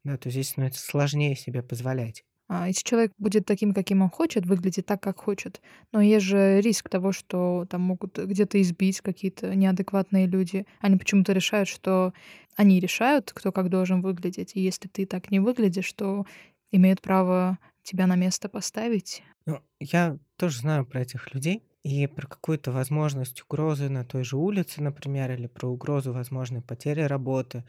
да, 0.03 0.17
то 0.17 0.29
здесь 0.29 0.49
становится 0.49 0.85
сложнее 0.85 1.35
себе 1.35 1.63
позволять. 1.63 2.23
А 2.49 2.67
если 2.67 2.83
человек 2.83 3.11
будет 3.17 3.45
таким, 3.45 3.73
каким 3.73 4.01
он 4.01 4.09
хочет, 4.09 4.45
выглядит 4.45 4.85
так, 4.85 5.01
как 5.01 5.19
хочет, 5.19 5.61
но 5.91 5.99
есть 6.01 6.25
же 6.25 6.61
риск 6.61 6.87
того, 6.89 7.11
что 7.11 7.65
там 7.69 7.81
могут 7.81 8.17
где-то 8.17 8.61
избить 8.61 9.01
какие-то 9.01 9.53
неадекватные 9.53 10.27
люди. 10.27 10.65
Они 10.79 10.95
почему-то 10.97 11.33
решают, 11.33 11.67
что 11.67 12.13
они 12.55 12.79
решают, 12.79 13.33
кто 13.33 13.51
как 13.51 13.69
должен 13.69 14.01
выглядеть. 14.01 14.51
И 14.55 14.61
если 14.61 14.87
ты 14.87 15.05
так 15.05 15.29
не 15.29 15.39
выглядишь, 15.41 15.91
то 15.91 16.25
имеют 16.71 17.01
право 17.01 17.59
тебя 17.83 18.07
на 18.07 18.15
место 18.15 18.47
поставить. 18.47 19.23
Ну, 19.47 19.61
я 19.79 20.19
тоже 20.35 20.59
знаю 20.59 20.85
про 20.85 21.01
этих 21.01 21.33
людей 21.33 21.63
и 21.81 22.05
про 22.05 22.27
какую-то 22.27 22.73
возможность 22.73 23.41
угрозы 23.41 23.87
на 23.87 24.03
той 24.03 24.25
же 24.25 24.35
улице, 24.35 24.81
например, 24.83 25.31
или 25.31 25.47
про 25.47 25.69
угрозу 25.69 26.11
возможной 26.11 26.61
потери 26.61 27.01
работы, 27.03 27.63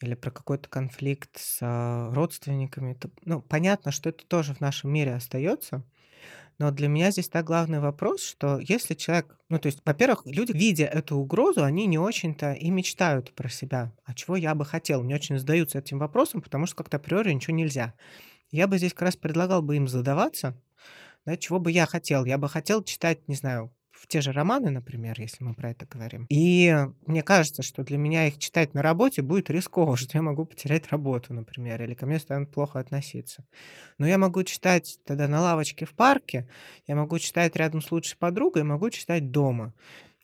или 0.00 0.14
про 0.14 0.30
какой-то 0.30 0.68
конфликт 0.68 1.30
с 1.36 1.58
а, 1.62 2.14
родственниками. 2.14 2.92
Это, 2.92 3.10
ну, 3.24 3.42
понятно, 3.42 3.90
что 3.90 4.10
это 4.10 4.24
тоже 4.24 4.54
в 4.54 4.60
нашем 4.60 4.92
мире 4.92 5.14
остается, 5.14 5.84
но 6.58 6.70
для 6.70 6.88
меня 6.88 7.10
здесь 7.10 7.28
так 7.28 7.46
главный 7.46 7.80
вопрос, 7.80 8.22
что 8.22 8.60
если 8.60 8.94
человек, 8.94 9.38
ну 9.48 9.58
то 9.58 9.66
есть, 9.66 9.82
во-первых, 9.84 10.22
люди, 10.26 10.52
видя 10.52 10.86
эту 10.86 11.16
угрозу, 11.16 11.64
они 11.64 11.86
не 11.86 11.98
очень-то 11.98 12.52
и 12.54 12.70
мечтают 12.70 13.34
про 13.34 13.48
себя, 13.48 13.92
а 14.04 14.14
чего 14.14 14.36
я 14.36 14.54
бы 14.54 14.64
хотел, 14.64 15.02
не 15.02 15.14
очень 15.14 15.38
задаются 15.38 15.78
этим 15.78 15.98
вопросом, 15.98 16.42
потому 16.42 16.66
что 16.66 16.76
как-то 16.76 16.98
априори 16.98 17.32
ничего 17.32 17.56
нельзя. 17.56 17.94
Я 18.50 18.68
бы 18.68 18.78
здесь 18.78 18.92
как 18.92 19.02
раз 19.02 19.16
предлагал 19.16 19.62
бы 19.62 19.76
им 19.76 19.88
задаваться, 19.88 20.56
да, 21.26 21.36
чего 21.36 21.58
бы 21.58 21.70
я 21.72 21.86
хотел? 21.86 22.24
Я 22.24 22.38
бы 22.38 22.48
хотел 22.48 22.82
читать, 22.82 23.28
не 23.28 23.34
знаю, 23.34 23.72
в 23.90 24.06
те 24.06 24.20
же 24.20 24.32
романы, 24.32 24.70
например, 24.70 25.20
если 25.20 25.42
мы 25.42 25.54
про 25.54 25.70
это 25.70 25.86
говорим. 25.86 26.26
И 26.28 26.74
мне 27.06 27.22
кажется, 27.22 27.62
что 27.62 27.82
для 27.82 27.98
меня 27.98 28.28
их 28.28 28.38
читать 28.38 28.74
на 28.74 28.82
работе 28.82 29.22
будет 29.22 29.50
рисково, 29.50 29.96
что 29.96 30.16
я 30.16 30.22
могу 30.22 30.44
потерять 30.44 30.90
работу, 30.90 31.34
например, 31.34 31.82
или 31.82 31.94
ко 31.94 32.06
мне 32.06 32.18
станут 32.18 32.52
плохо 32.52 32.78
относиться. 32.78 33.44
Но 33.98 34.06
я 34.06 34.18
могу 34.18 34.42
читать 34.44 34.98
тогда 35.04 35.28
на 35.28 35.40
лавочке 35.40 35.84
в 35.84 35.94
парке, 35.94 36.48
я 36.86 36.94
могу 36.94 37.18
читать 37.18 37.56
рядом 37.56 37.82
с 37.82 37.90
лучшей 37.90 38.16
подругой, 38.16 38.62
могу 38.62 38.90
читать 38.90 39.30
дома. 39.30 39.74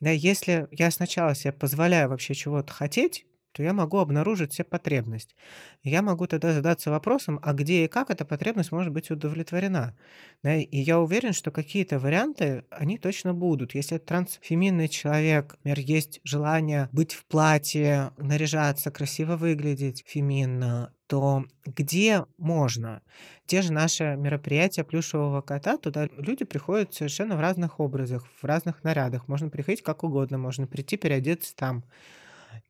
Да, 0.00 0.10
если 0.10 0.68
я 0.70 0.90
сначала 0.90 1.34
себе 1.34 1.52
позволяю 1.52 2.08
вообще 2.08 2.34
чего-то 2.34 2.72
хотеть, 2.72 3.26
то 3.52 3.62
я 3.62 3.72
могу 3.72 3.98
обнаружить 3.98 4.52
все 4.52 4.64
потребность. 4.64 5.34
я 5.82 6.02
могу 6.02 6.26
тогда 6.26 6.52
задаться 6.52 6.90
вопросом, 6.90 7.38
а 7.42 7.52
где 7.52 7.84
и 7.84 7.88
как 7.88 8.10
эта 8.10 8.24
потребность 8.24 8.72
может 8.72 8.92
быть 8.92 9.10
удовлетворена. 9.10 9.96
Да, 10.42 10.56
и 10.56 10.78
я 10.78 10.98
уверен, 10.98 11.32
что 11.32 11.50
какие-то 11.50 11.98
варианты, 11.98 12.64
они 12.70 12.98
точно 12.98 13.34
будут. 13.34 13.74
Если 13.74 13.98
трансфеминный 13.98 14.88
человек, 14.88 15.56
например, 15.64 15.78
есть 15.80 16.20
желание 16.24 16.88
быть 16.92 17.12
в 17.12 17.24
платье, 17.26 18.12
наряжаться, 18.16 18.90
красиво 18.90 19.36
выглядеть 19.36 20.04
феминно, 20.06 20.92
то 21.06 21.44
где 21.66 22.24
можно? 22.38 23.02
Те 23.44 23.60
же 23.60 23.72
наши 23.72 24.16
мероприятия 24.16 24.82
плюшевого 24.82 25.42
кота, 25.42 25.76
туда 25.76 26.08
люди 26.16 26.44
приходят 26.44 26.94
совершенно 26.94 27.36
в 27.36 27.40
разных 27.40 27.80
образах, 27.80 28.26
в 28.40 28.44
разных 28.44 28.82
нарядах. 28.82 29.28
Можно 29.28 29.50
приходить 29.50 29.82
как 29.82 30.04
угодно, 30.04 30.38
можно 30.38 30.66
прийти 30.66 30.96
переодеться 30.96 31.54
там. 31.54 31.84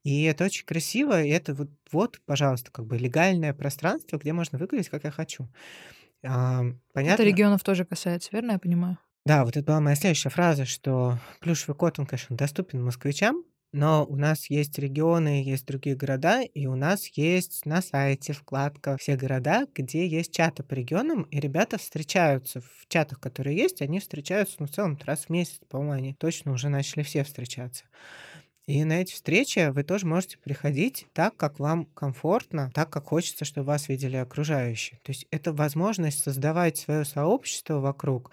И 0.04 0.24
это 0.24 0.44
очень 0.44 0.64
красиво, 0.66 1.22
и 1.22 1.28
это 1.30 1.54
вот, 1.54 1.70
вот, 1.90 2.20
пожалуйста, 2.26 2.70
как 2.70 2.86
бы 2.86 2.98
легальное 2.98 3.54
пространство, 3.54 4.18
где 4.18 4.32
можно 4.32 4.58
выглядеть, 4.58 4.88
как 4.88 5.04
я 5.04 5.10
хочу. 5.10 5.48
А, 6.24 6.62
понятно? 6.92 7.22
Это 7.22 7.24
регионов 7.24 7.62
тоже 7.62 7.84
касается, 7.84 8.30
верно 8.32 8.52
я 8.52 8.58
понимаю? 8.58 8.98
Да, 9.24 9.44
вот 9.44 9.56
это 9.56 9.66
была 9.66 9.80
моя 9.80 9.96
следующая 9.96 10.30
фраза, 10.30 10.64
что 10.64 11.18
плюшевый 11.40 11.76
кот, 11.76 11.98
он, 11.98 12.06
конечно, 12.06 12.36
доступен 12.36 12.84
москвичам, 12.84 13.44
но 13.72 14.04
у 14.04 14.16
нас 14.16 14.50
есть 14.50 14.78
регионы, 14.78 15.42
есть 15.42 15.64
другие 15.64 15.96
города, 15.96 16.42
и 16.42 16.66
у 16.66 16.74
нас 16.74 17.06
есть 17.16 17.64
на 17.64 17.80
сайте 17.80 18.34
вкладка 18.34 18.98
«Все 18.98 19.16
города», 19.16 19.66
где 19.74 20.06
есть 20.06 20.34
чаты 20.34 20.62
по 20.62 20.74
регионам, 20.74 21.22
и 21.22 21.40
ребята 21.40 21.78
встречаются 21.78 22.60
в 22.60 22.86
чатах, 22.88 23.18
которые 23.20 23.56
есть, 23.56 23.80
они 23.80 23.98
встречаются, 24.00 24.56
ну, 24.58 24.66
в 24.66 24.70
целом, 24.70 24.98
раз 25.06 25.26
в 25.26 25.30
месяц, 25.30 25.58
по-моему, 25.70 25.92
они 25.92 26.14
точно 26.14 26.52
уже 26.52 26.68
начали 26.68 27.02
все 27.02 27.24
встречаться. 27.24 27.84
И 28.72 28.84
на 28.84 29.02
эти 29.02 29.12
встречи 29.12 29.68
вы 29.68 29.82
тоже 29.82 30.06
можете 30.06 30.38
приходить 30.38 31.06
так, 31.12 31.36
как 31.36 31.58
вам 31.58 31.84
комфортно, 31.84 32.70
так, 32.72 32.88
как 32.88 33.04
хочется, 33.04 33.44
чтобы 33.44 33.66
вас 33.66 33.90
видели 33.90 34.16
окружающие. 34.16 34.98
То 35.02 35.10
есть 35.10 35.26
это 35.30 35.52
возможность 35.52 36.20
создавать 36.20 36.78
свое 36.78 37.04
сообщество 37.04 37.80
вокруг 37.80 38.30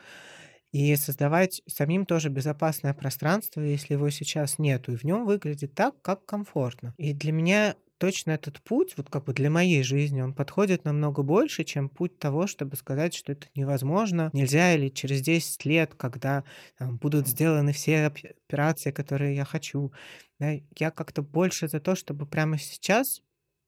и 0.72 0.96
создавать 0.96 1.62
самим 1.68 2.06
тоже 2.06 2.30
безопасное 2.30 2.94
пространство, 2.94 3.60
если 3.60 3.96
его 3.96 4.10
сейчас 4.12 4.60
нету, 4.60 4.94
и 4.94 4.96
в 4.96 5.04
нем 5.04 5.26
выглядит 5.26 5.74
так, 5.74 6.02
как 6.02 6.24
комфортно. 6.26 6.94
И 6.98 7.12
для 7.12 7.34
меня 7.34 7.76
точно 8.00 8.32
этот 8.32 8.62
путь, 8.64 8.96
вот 8.98 9.10
как 9.10 9.26
бы 9.26 9.34
для 9.34 9.50
моей 9.52 9.84
жизни, 9.84 10.22
он 10.22 10.34
подходит 10.34 10.86
намного 10.86 11.24
больше, 11.24 11.64
чем 11.64 11.90
путь 11.90 12.18
того, 12.20 12.48
чтобы 12.48 12.76
сказать, 12.78 13.14
что 13.14 13.34
это 13.34 13.48
невозможно, 13.56 14.32
нельзя, 14.34 14.74
или 14.76 14.90
через 14.90 15.22
10 15.22 15.66
лет, 15.66 15.94
когда 15.96 16.44
там, 16.78 16.98
будут 16.98 17.28
сделаны 17.28 17.74
все 17.74 18.06
операции, 18.08 18.92
которые 18.92 19.36
я 19.36 19.46
хочу. 19.46 19.94
Да, 20.40 20.54
я 20.80 20.92
как-то 20.92 21.22
больше 21.22 21.68
за 21.68 21.80
то, 21.80 21.96
чтобы 21.96 22.26
прямо 22.26 22.58
сейчас 22.58 23.22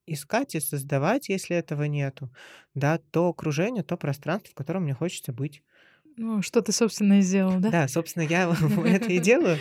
искать 0.07 0.55
и 0.55 0.59
создавать, 0.59 1.29
если 1.29 1.55
этого 1.55 1.83
нету, 1.83 2.33
да, 2.73 2.97
то 3.11 3.29
окружение, 3.29 3.83
то 3.83 3.97
пространство, 3.97 4.51
в 4.51 4.55
котором 4.55 4.83
мне 4.83 4.93
хочется 4.93 5.31
быть. 5.33 5.63
Ну, 6.17 6.41
что 6.41 6.61
ты, 6.61 6.71
собственно, 6.71 7.19
и 7.19 7.21
сделал, 7.21 7.59
да? 7.59 7.69
Да, 7.71 7.87
собственно, 7.87 8.23
я 8.23 8.49
это 8.85 9.11
и 9.13 9.19
делаю. 9.19 9.57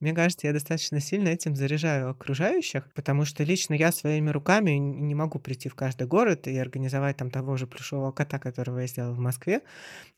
Мне 0.00 0.12
кажется, 0.12 0.48
я 0.48 0.52
достаточно 0.52 0.98
сильно 1.00 1.28
этим 1.28 1.54
заряжаю 1.54 2.10
окружающих, 2.10 2.92
потому 2.92 3.24
что 3.24 3.44
лично 3.44 3.74
я 3.74 3.92
своими 3.92 4.30
руками 4.30 4.72
не 4.72 5.14
могу 5.14 5.38
прийти 5.38 5.68
в 5.68 5.76
каждый 5.76 6.08
город 6.08 6.48
и 6.48 6.58
организовать 6.58 7.18
там 7.18 7.30
того 7.30 7.56
же 7.56 7.68
плюшевого 7.68 8.10
кота, 8.10 8.40
которого 8.40 8.80
я 8.80 8.88
сделал 8.88 9.14
в 9.14 9.18
Москве. 9.20 9.62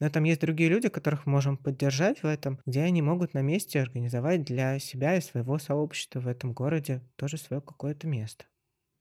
Но 0.00 0.10
там 0.10 0.24
есть 0.24 0.40
другие 0.40 0.70
люди, 0.70 0.88
которых 0.90 1.26
мы 1.26 1.32
можем 1.32 1.56
поддержать 1.58 2.22
в 2.22 2.26
этом, 2.26 2.60
где 2.66 2.82
они 2.82 3.02
могут 3.02 3.34
на 3.34 3.42
месте 3.42 3.80
организовать 3.80 4.44
для 4.44 4.78
себя 4.78 5.16
и 5.16 5.20
своего 5.22 5.58
сообщества 5.58 6.20
в 6.20 6.28
этом 6.28 6.52
городе 6.54 7.02
тоже 7.16 7.38
свое 7.38 7.62
какое-то 7.62 8.06
место. 8.06 8.46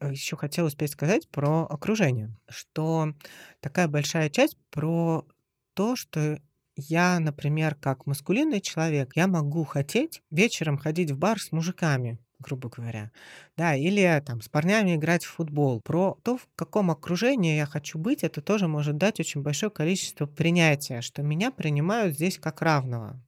Э, 0.01 0.11
Еще 0.11 0.35
хотел 0.35 0.65
успеть 0.65 0.91
сказать 0.91 1.29
про 1.29 1.65
окружение, 1.65 2.35
что 2.49 3.13
такая 3.61 3.87
большая 3.87 4.29
часть 4.29 4.57
про 4.69 5.25
то, 5.73 5.95
что 5.95 6.39
я, 6.75 7.19
например, 7.19 7.75
как 7.75 8.05
маскулинный 8.07 8.61
человек, 8.61 9.15
я 9.15 9.27
могу 9.27 9.63
хотеть 9.63 10.21
вечером 10.31 10.77
ходить 10.77 11.11
в 11.11 11.17
бар 11.17 11.39
с 11.39 11.51
мужиками, 11.51 12.19
грубо 12.39 12.69
говоря, 12.69 13.11
да, 13.57 13.75
или 13.75 14.21
там 14.25 14.41
с 14.41 14.49
парнями 14.49 14.95
играть 14.95 15.23
в 15.23 15.31
футбол. 15.31 15.81
Про 15.81 16.17
то, 16.23 16.37
в 16.37 16.47
каком 16.55 16.91
окружении 16.91 17.55
я 17.57 17.65
хочу 17.65 17.97
быть, 17.99 18.23
это 18.23 18.41
тоже 18.41 18.67
может 18.67 18.97
дать 18.97 19.19
очень 19.19 19.41
большое 19.41 19.71
количество 19.71 20.25
принятия, 20.25 21.01
что 21.01 21.21
меня 21.21 21.51
принимают 21.51 22.15
здесь 22.15 22.37
как 22.39 22.61
равного. 22.61 23.21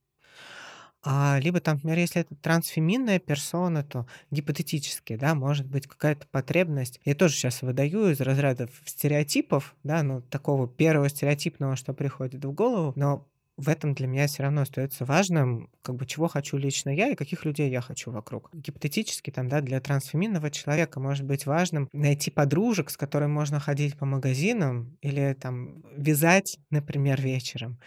А, 1.07 1.37
либо 1.39 1.59
там, 1.61 1.75
например, 1.75 1.99
если 1.99 2.21
это 2.21 2.35
трансфеминная 2.35 3.19
персона, 3.19 3.83
то 3.83 4.07
гипотетически, 4.31 5.15
да, 5.17 5.35
может 5.35 5.67
быть 5.67 5.85
какая-то 5.87 6.25
потребность. 6.31 6.99
Я 7.05 7.13
тоже 7.13 7.35
сейчас 7.35 7.61
выдаю 7.61 8.09
из 8.09 8.19
разряда 8.21 8.67
стереотипов, 8.85 9.75
да, 9.83 10.01
ну, 10.01 10.21
такого 10.23 10.67
первого 10.67 11.09
стереотипного, 11.09 11.75
что 11.75 11.93
приходит 11.93 12.43
в 12.43 12.51
голову, 12.51 12.93
но 12.95 13.27
в 13.57 13.69
этом 13.69 13.93
для 13.93 14.07
меня 14.07 14.27
все 14.27 14.43
равно 14.43 14.61
остается 14.61 15.05
важным, 15.05 15.69
как 15.81 15.95
бы 15.95 16.05
чего 16.05 16.27
хочу 16.27 16.57
лично 16.57 16.89
я 16.89 17.09
и 17.09 17.15
каких 17.15 17.45
людей 17.45 17.69
я 17.69 17.81
хочу 17.81 18.11
вокруг. 18.11 18.49
Гипотетически 18.53 19.31
там, 19.31 19.47
да, 19.47 19.61
для 19.61 19.79
трансфеминного 19.79 20.51
человека 20.51 20.99
может 20.99 21.25
быть 21.25 21.45
важным 21.45 21.89
найти 21.93 22.31
подружек, 22.31 22.89
с 22.89 22.97
которыми 22.97 23.31
можно 23.31 23.59
ходить 23.59 23.97
по 23.97 24.05
магазинам 24.05 24.97
или 25.01 25.33
там 25.39 25.83
вязать, 25.95 26.59
например, 26.69 27.21
вечером 27.21 27.79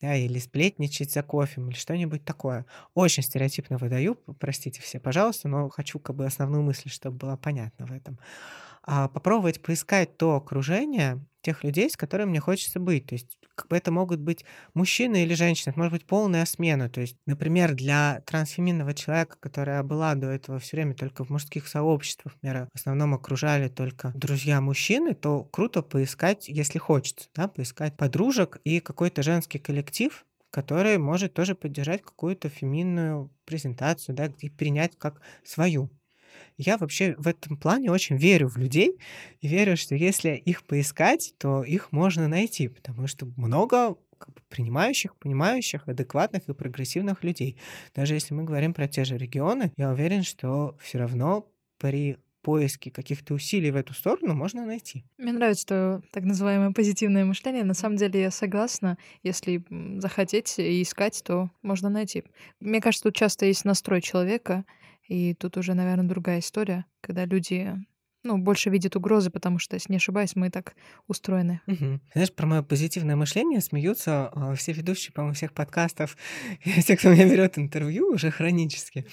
да, 0.00 0.14
или 0.16 0.38
сплетничать 0.38 1.12
за 1.12 1.22
кофе, 1.22 1.60
или 1.62 1.74
что-нибудь 1.74 2.24
такое. 2.24 2.66
Очень 2.94 3.22
стереотипно 3.22 3.78
выдаю, 3.78 4.16
простите 4.38 4.82
все, 4.82 5.00
пожалуйста, 5.00 5.48
но 5.48 5.68
хочу 5.70 5.98
как 5.98 6.16
бы 6.16 6.26
основную 6.26 6.62
мысль, 6.62 6.90
чтобы 6.90 7.16
было 7.18 7.36
понятно 7.36 7.86
в 7.86 7.92
этом. 7.92 8.18
А 8.86 9.08
попробовать 9.08 9.62
поискать 9.62 10.16
то 10.16 10.36
окружение 10.36 11.24
тех 11.42 11.62
людей, 11.64 11.90
с 11.90 11.96
которыми 11.96 12.30
мне 12.30 12.40
хочется 12.40 12.80
быть. 12.80 13.06
То 13.06 13.14
есть 13.14 13.38
как 13.54 13.68
бы 13.68 13.76
это 13.76 13.90
могут 13.92 14.20
быть 14.20 14.44
мужчины 14.74 15.22
или 15.22 15.34
женщины, 15.34 15.70
это 15.70 15.78
может 15.78 15.92
быть 15.92 16.06
полная 16.06 16.44
смена. 16.44 16.88
То 16.88 17.00
есть, 17.00 17.16
например, 17.26 17.74
для 17.74 18.22
трансфеминного 18.26 18.94
человека, 18.94 19.36
которая 19.40 19.82
была 19.82 20.14
до 20.14 20.28
этого 20.28 20.58
все 20.58 20.76
время 20.76 20.94
только 20.94 21.24
в 21.24 21.30
мужских 21.30 21.68
сообществах, 21.68 22.34
например, 22.42 22.68
в 22.72 22.76
основном 22.78 23.14
окружали 23.14 23.68
только 23.68 24.12
друзья 24.14 24.60
мужчины, 24.60 25.14
то 25.14 25.44
круто 25.44 25.82
поискать, 25.82 26.48
если 26.48 26.78
хочется, 26.78 27.28
да, 27.34 27.48
поискать 27.48 27.96
подружек 27.96 28.58
и 28.64 28.80
какой-то 28.80 29.22
женский 29.22 29.58
коллектив, 29.58 30.24
который 30.50 30.98
может 30.98 31.34
тоже 31.34 31.54
поддержать 31.54 32.02
какую-то 32.02 32.48
феминную 32.48 33.30
презентацию, 33.44 34.14
да, 34.14 34.26
и 34.38 34.48
принять 34.50 34.96
как 34.98 35.20
свою. 35.44 35.90
Я 36.56 36.78
вообще 36.78 37.14
в 37.18 37.26
этом 37.26 37.56
плане 37.56 37.90
очень 37.90 38.16
верю 38.16 38.48
в 38.48 38.56
людей 38.56 38.98
и 39.40 39.48
верю, 39.48 39.76
что 39.76 39.94
если 39.94 40.30
их 40.30 40.62
поискать, 40.64 41.34
то 41.38 41.64
их 41.64 41.90
можно 41.92 42.28
найти, 42.28 42.68
потому 42.68 43.06
что 43.06 43.26
много 43.36 43.96
как 44.18 44.42
принимающих, 44.48 45.16
понимающих, 45.16 45.88
адекватных 45.88 46.48
и 46.48 46.54
прогрессивных 46.54 47.24
людей. 47.24 47.58
Даже 47.94 48.14
если 48.14 48.34
мы 48.34 48.44
говорим 48.44 48.72
про 48.72 48.88
те 48.88 49.04
же 49.04 49.18
регионы, 49.18 49.72
я 49.76 49.90
уверен, 49.90 50.22
что 50.22 50.76
все 50.80 50.98
равно 50.98 51.46
при 51.78 52.18
поиске 52.42 52.90
каких-то 52.90 53.34
усилий 53.34 53.70
в 53.70 53.76
эту 53.76 53.94
сторону 53.94 54.34
можно 54.34 54.64
найти. 54.64 55.04
Мне 55.18 55.32
нравится 55.32 55.66
то 55.66 56.02
так 56.12 56.24
называемое 56.24 56.72
позитивное 56.72 57.24
мышление. 57.24 57.64
На 57.64 57.74
самом 57.74 57.96
деле 57.96 58.20
я 58.20 58.30
согласна. 58.30 58.98
Если 59.22 59.64
захотеть 59.98 60.58
и 60.58 60.82
искать, 60.82 61.22
то 61.24 61.50
можно 61.62 61.88
найти. 61.88 62.22
Мне 62.60 62.80
кажется, 62.80 63.04
тут 63.04 63.16
часто 63.16 63.46
есть 63.46 63.64
настрой 63.64 64.02
человека, 64.02 64.64
и 65.06 65.34
тут 65.34 65.56
уже, 65.56 65.74
наверное, 65.74 66.08
другая 66.08 66.40
история, 66.40 66.86
когда 67.00 67.24
люди 67.24 67.76
ну, 68.24 68.38
больше 68.38 68.70
видят 68.70 68.96
угрозы, 68.96 69.30
потому 69.30 69.58
что, 69.58 69.76
если 69.76 69.92
не 69.92 69.98
ошибаюсь, 69.98 70.34
мы 70.34 70.50
так 70.50 70.74
устроены. 71.06 71.60
Угу. 71.66 72.00
Знаешь, 72.14 72.32
про 72.32 72.46
мое 72.46 72.62
позитивное 72.62 73.16
мышление 73.16 73.60
смеются 73.60 74.30
э, 74.34 74.54
все 74.56 74.72
ведущие, 74.72 75.12
по-моему, 75.12 75.34
всех 75.34 75.52
подкастов, 75.52 76.16
все, 76.78 76.96
кто 76.96 77.10
меня 77.10 77.28
берет 77.28 77.58
интервью, 77.58 78.12
уже 78.12 78.30
хронически. 78.30 79.06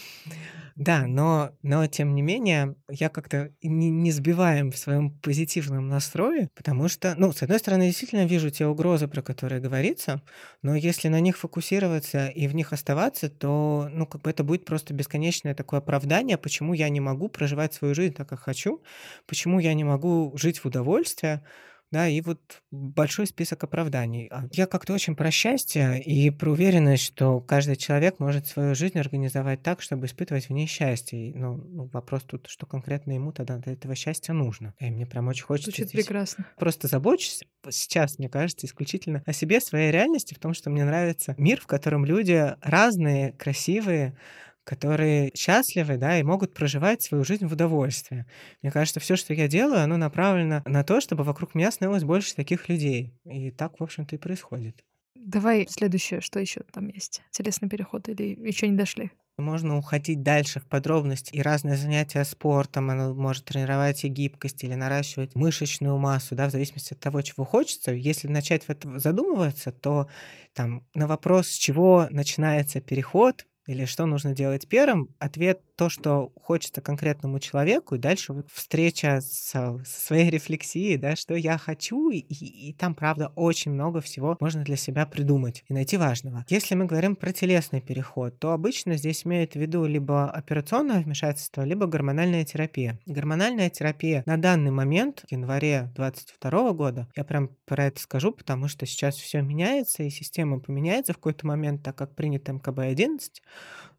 Да, 0.75 1.05
но, 1.05 1.51
но 1.61 1.85
тем 1.87 2.15
не 2.15 2.21
менее, 2.21 2.75
я 2.89 3.09
как-то 3.09 3.51
не, 3.61 3.89
не 3.89 4.11
сбиваем 4.11 4.71
в 4.71 4.77
своем 4.77 5.11
позитивном 5.11 5.89
настрое, 5.89 6.49
потому 6.55 6.87
что, 6.87 7.13
ну, 7.17 7.31
с 7.31 7.43
одной 7.43 7.59
стороны, 7.59 7.87
действительно 7.87 8.25
вижу 8.25 8.49
те 8.49 8.65
угрозы, 8.65 9.07
про 9.07 9.21
которые 9.21 9.61
говорится, 9.61 10.21
но 10.61 10.75
если 10.75 11.09
на 11.09 11.19
них 11.19 11.37
фокусироваться 11.37 12.27
и 12.27 12.47
в 12.47 12.55
них 12.55 12.73
оставаться, 12.73 13.29
то, 13.29 13.89
ну, 13.91 14.05
как 14.05 14.21
бы 14.21 14.29
это 14.29 14.43
будет 14.43 14.65
просто 14.65 14.93
бесконечное 14.93 15.53
такое 15.53 15.79
оправдание, 15.79 16.37
почему 16.37 16.73
я 16.73 16.89
не 16.89 16.99
могу 16.99 17.27
проживать 17.27 17.73
свою 17.73 17.93
жизнь 17.93 18.13
так, 18.13 18.29
как 18.29 18.39
хочу, 18.39 18.81
почему 19.27 19.59
я 19.59 19.73
не 19.73 19.83
могу 19.83 20.33
жить 20.37 20.59
в 20.59 20.65
удовольствие, 20.65 21.43
да, 21.91 22.07
и 22.07 22.21
вот 22.21 22.39
большой 22.71 23.27
список 23.27 23.65
оправданий. 23.65 24.29
А 24.31 24.45
я 24.53 24.65
как-то 24.65 24.93
очень 24.93 25.13
про 25.13 25.29
счастье 25.29 26.01
и 26.01 26.29
про 26.29 26.51
уверенность, 26.51 27.03
что 27.03 27.41
каждый 27.41 27.75
человек 27.75 28.17
может 28.19 28.47
свою 28.47 28.75
жизнь 28.75 28.97
организовать 28.97 29.61
так, 29.61 29.81
чтобы 29.81 30.05
испытывать 30.05 30.47
в 30.47 30.51
ней 30.51 30.67
счастье. 30.67 31.33
Ну, 31.35 31.57
ну 31.57 31.89
вопрос 31.91 32.23
тут, 32.23 32.47
что 32.47 32.65
конкретно 32.65 33.11
ему 33.11 33.33
тогда 33.33 33.57
для 33.57 33.73
этого 33.73 33.93
счастья 33.95 34.31
нужно. 34.31 34.73
И 34.79 34.89
мне 34.89 35.05
прям 35.05 35.27
очень 35.27 35.43
хочется... 35.43 35.71
Звучит 35.71 35.91
прекрасно. 35.91 36.47
Просто 36.57 36.87
забочусь 36.87 37.43
сейчас, 37.69 38.17
мне 38.17 38.29
кажется, 38.29 38.65
исключительно 38.65 39.21
о 39.25 39.33
себе, 39.33 39.59
своей 39.59 39.91
реальности, 39.91 40.33
в 40.33 40.39
том, 40.39 40.53
что 40.53 40.69
мне 40.69 40.85
нравится 40.85 41.35
мир, 41.37 41.59
в 41.59 41.67
котором 41.67 42.05
люди 42.05 42.55
разные, 42.61 43.33
красивые, 43.33 44.17
которые 44.63 45.31
счастливы, 45.35 45.97
да, 45.97 46.19
и 46.19 46.23
могут 46.23 46.53
проживать 46.53 47.01
свою 47.01 47.23
жизнь 47.23 47.45
в 47.45 47.53
удовольствии. 47.53 48.25
Мне 48.61 48.71
кажется, 48.71 48.99
все, 48.99 49.15
что 49.15 49.33
я 49.33 49.47
делаю, 49.47 49.83
оно 49.83 49.97
направлено 49.97 50.61
на 50.65 50.83
то, 50.83 51.01
чтобы 51.01 51.23
вокруг 51.23 51.55
меня 51.55 51.71
становилось 51.71 52.03
больше 52.03 52.35
таких 52.35 52.69
людей. 52.69 53.13
И 53.25 53.51
так, 53.51 53.79
в 53.79 53.83
общем-то, 53.83 54.15
и 54.15 54.19
происходит. 54.19 54.83
Давай 55.15 55.67
следующее, 55.69 56.21
что 56.21 56.39
еще 56.39 56.61
там 56.71 56.87
есть? 56.87 57.21
Телесный 57.31 57.69
переход 57.69 58.09
или 58.09 58.35
еще 58.47 58.67
не 58.67 58.77
дошли? 58.77 59.11
Можно 59.37 59.77
уходить 59.77 60.23
дальше 60.23 60.59
в 60.59 60.67
подробности. 60.67 61.33
И 61.33 61.41
разные 61.41 61.75
занятия 61.75 62.23
спортом, 62.23 62.89
оно 62.89 63.13
может 63.13 63.45
тренировать 63.45 64.03
и 64.03 64.07
гибкость 64.07 64.63
или 64.63 64.75
наращивать 64.75 65.35
мышечную 65.35 65.97
массу, 65.97 66.35
да, 66.35 66.47
в 66.47 66.51
зависимости 66.51 66.93
от 66.93 66.99
того, 66.99 67.21
чего 67.21 67.45
хочется. 67.45 67.91
Если 67.91 68.27
начать 68.27 68.65
в 68.65 68.69
этом 68.69 68.99
задумываться, 68.99 69.71
то 69.71 70.07
там 70.53 70.85
на 70.93 71.07
вопрос, 71.07 71.47
с 71.47 71.55
чего 71.55 72.07
начинается 72.11 72.81
переход, 72.81 73.45
или 73.71 73.85
что 73.85 74.05
нужно 74.05 74.33
делать 74.33 74.67
первым, 74.67 75.15
ответ 75.17 75.61
то, 75.81 75.89
что 75.89 76.31
хочется 76.39 76.79
конкретному 76.79 77.39
человеку, 77.39 77.95
и 77.95 77.97
дальше 77.97 78.33
вот 78.33 78.45
встреча 78.53 79.19
с, 79.19 79.49
со 79.49 79.81
своей 79.83 80.29
рефлексией, 80.35 80.95
да, 80.97 81.15
что 81.15 81.33
я 81.33 81.57
хочу, 81.57 82.11
и, 82.11 82.19
и 82.19 82.71
там, 82.73 82.93
правда, 82.93 83.31
очень 83.35 83.71
много 83.71 83.99
всего 83.99 84.37
можно 84.39 84.63
для 84.63 84.75
себя 84.75 85.07
придумать 85.07 85.63
и 85.67 85.73
найти 85.73 85.97
важного. 85.97 86.45
Если 86.49 86.75
мы 86.75 86.85
говорим 86.85 87.15
про 87.15 87.33
телесный 87.33 87.81
переход, 87.81 88.37
то 88.37 88.51
обычно 88.51 88.95
здесь 88.95 89.25
имеют 89.25 89.53
в 89.53 89.55
виду 89.55 89.83
либо 89.87 90.29
операционное 90.29 91.01
вмешательство, 91.01 91.63
либо 91.63 91.87
гормональная 91.87 92.45
терапия. 92.45 92.99
Гормональная 93.07 93.71
терапия 93.71 94.21
на 94.27 94.37
данный 94.37 94.69
момент, 94.69 95.23
в 95.27 95.31
январе 95.31 95.91
2022 95.95 96.73
года, 96.73 97.07
я 97.15 97.23
прям 97.23 97.49
про 97.65 97.85
это 97.85 97.99
скажу, 97.99 98.31
потому 98.33 98.67
что 98.67 98.85
сейчас 98.85 99.15
все 99.15 99.41
меняется, 99.41 100.03
и 100.03 100.11
система 100.11 100.59
поменяется 100.59 101.13
в 101.13 101.15
какой-то 101.15 101.47
момент, 101.47 101.81
так 101.81 101.95
как 101.95 102.13
принят 102.13 102.47
МКБ-11, 102.47 103.17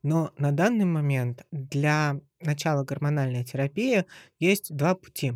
но 0.03 0.33
на 0.39 0.53
данный 0.53 0.85
момент 0.85 1.45
для 1.51 2.21
начала 2.41 2.85
гормональной 2.85 3.45
терапии 3.45 4.05
есть 4.39 4.75
два 4.75 4.95
пути. 4.95 5.35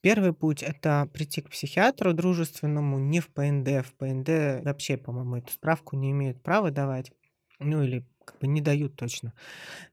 Первый 0.00 0.32
путь– 0.32 0.62
это 0.62 1.08
прийти 1.12 1.42
к 1.42 1.50
психиатру 1.50 2.14
дружественному, 2.14 2.98
не 2.98 3.20
в 3.20 3.28
ПНД. 3.28 3.84
В 3.86 3.94
ПНД 3.96 4.64
вообще, 4.64 4.96
по-моему, 4.96 5.36
эту 5.36 5.52
справку 5.52 5.96
не 5.96 6.10
имеют 6.12 6.42
права 6.42 6.70
давать. 6.70 7.12
Ну 7.58 7.82
или 7.82 8.06
как 8.24 8.38
бы 8.40 8.46
не 8.46 8.60
дают 8.62 8.96
точно. 8.96 9.34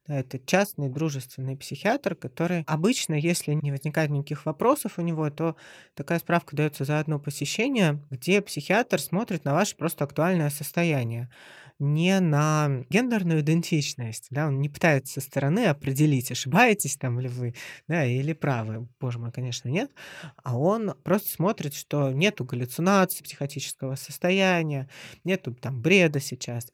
Да, 0.07 0.19
это 0.19 0.39
частный 0.39 0.89
дружественный 0.89 1.57
психиатр, 1.57 2.15
который 2.15 2.63
обычно, 2.67 3.13
если 3.15 3.53
не 3.53 3.71
возникает 3.71 4.09
никаких 4.11 4.45
вопросов 4.45 4.97
у 4.97 5.01
него, 5.01 5.29
то 5.29 5.55
такая 5.95 6.19
справка 6.19 6.55
дается 6.55 6.85
за 6.85 6.99
одно 6.99 7.19
посещение, 7.19 8.01
где 8.09 8.41
психиатр 8.41 8.99
смотрит 9.01 9.45
на 9.45 9.53
ваше 9.53 9.75
просто 9.75 10.03
актуальное 10.05 10.49
состояние. 10.49 11.29
Не 11.79 12.19
на 12.19 12.83
гендерную 12.89 13.41
идентичность, 13.41 14.27
да, 14.31 14.47
он 14.47 14.59
не 14.59 14.69
пытается 14.69 15.19
со 15.19 15.27
стороны 15.27 15.65
определить, 15.65 16.31
ошибаетесь 16.31 16.97
там 16.97 17.19
ли 17.19 17.27
вы, 17.27 17.53
да, 17.87 18.05
или 18.05 18.33
правы. 18.33 18.87
Боже 18.99 19.19
мой, 19.19 19.31
конечно, 19.31 19.69
нет. 19.69 19.91
А 20.43 20.57
он 20.57 20.93
просто 21.03 21.29
смотрит, 21.29 21.73
что 21.73 22.11
нету 22.11 22.45
галлюцинаций, 22.45 23.23
психотического 23.23 23.95
состояния, 23.95 24.89
нету 25.23 25.53
там 25.53 25.81
бреда 25.81 26.19
сейчас. 26.19 26.71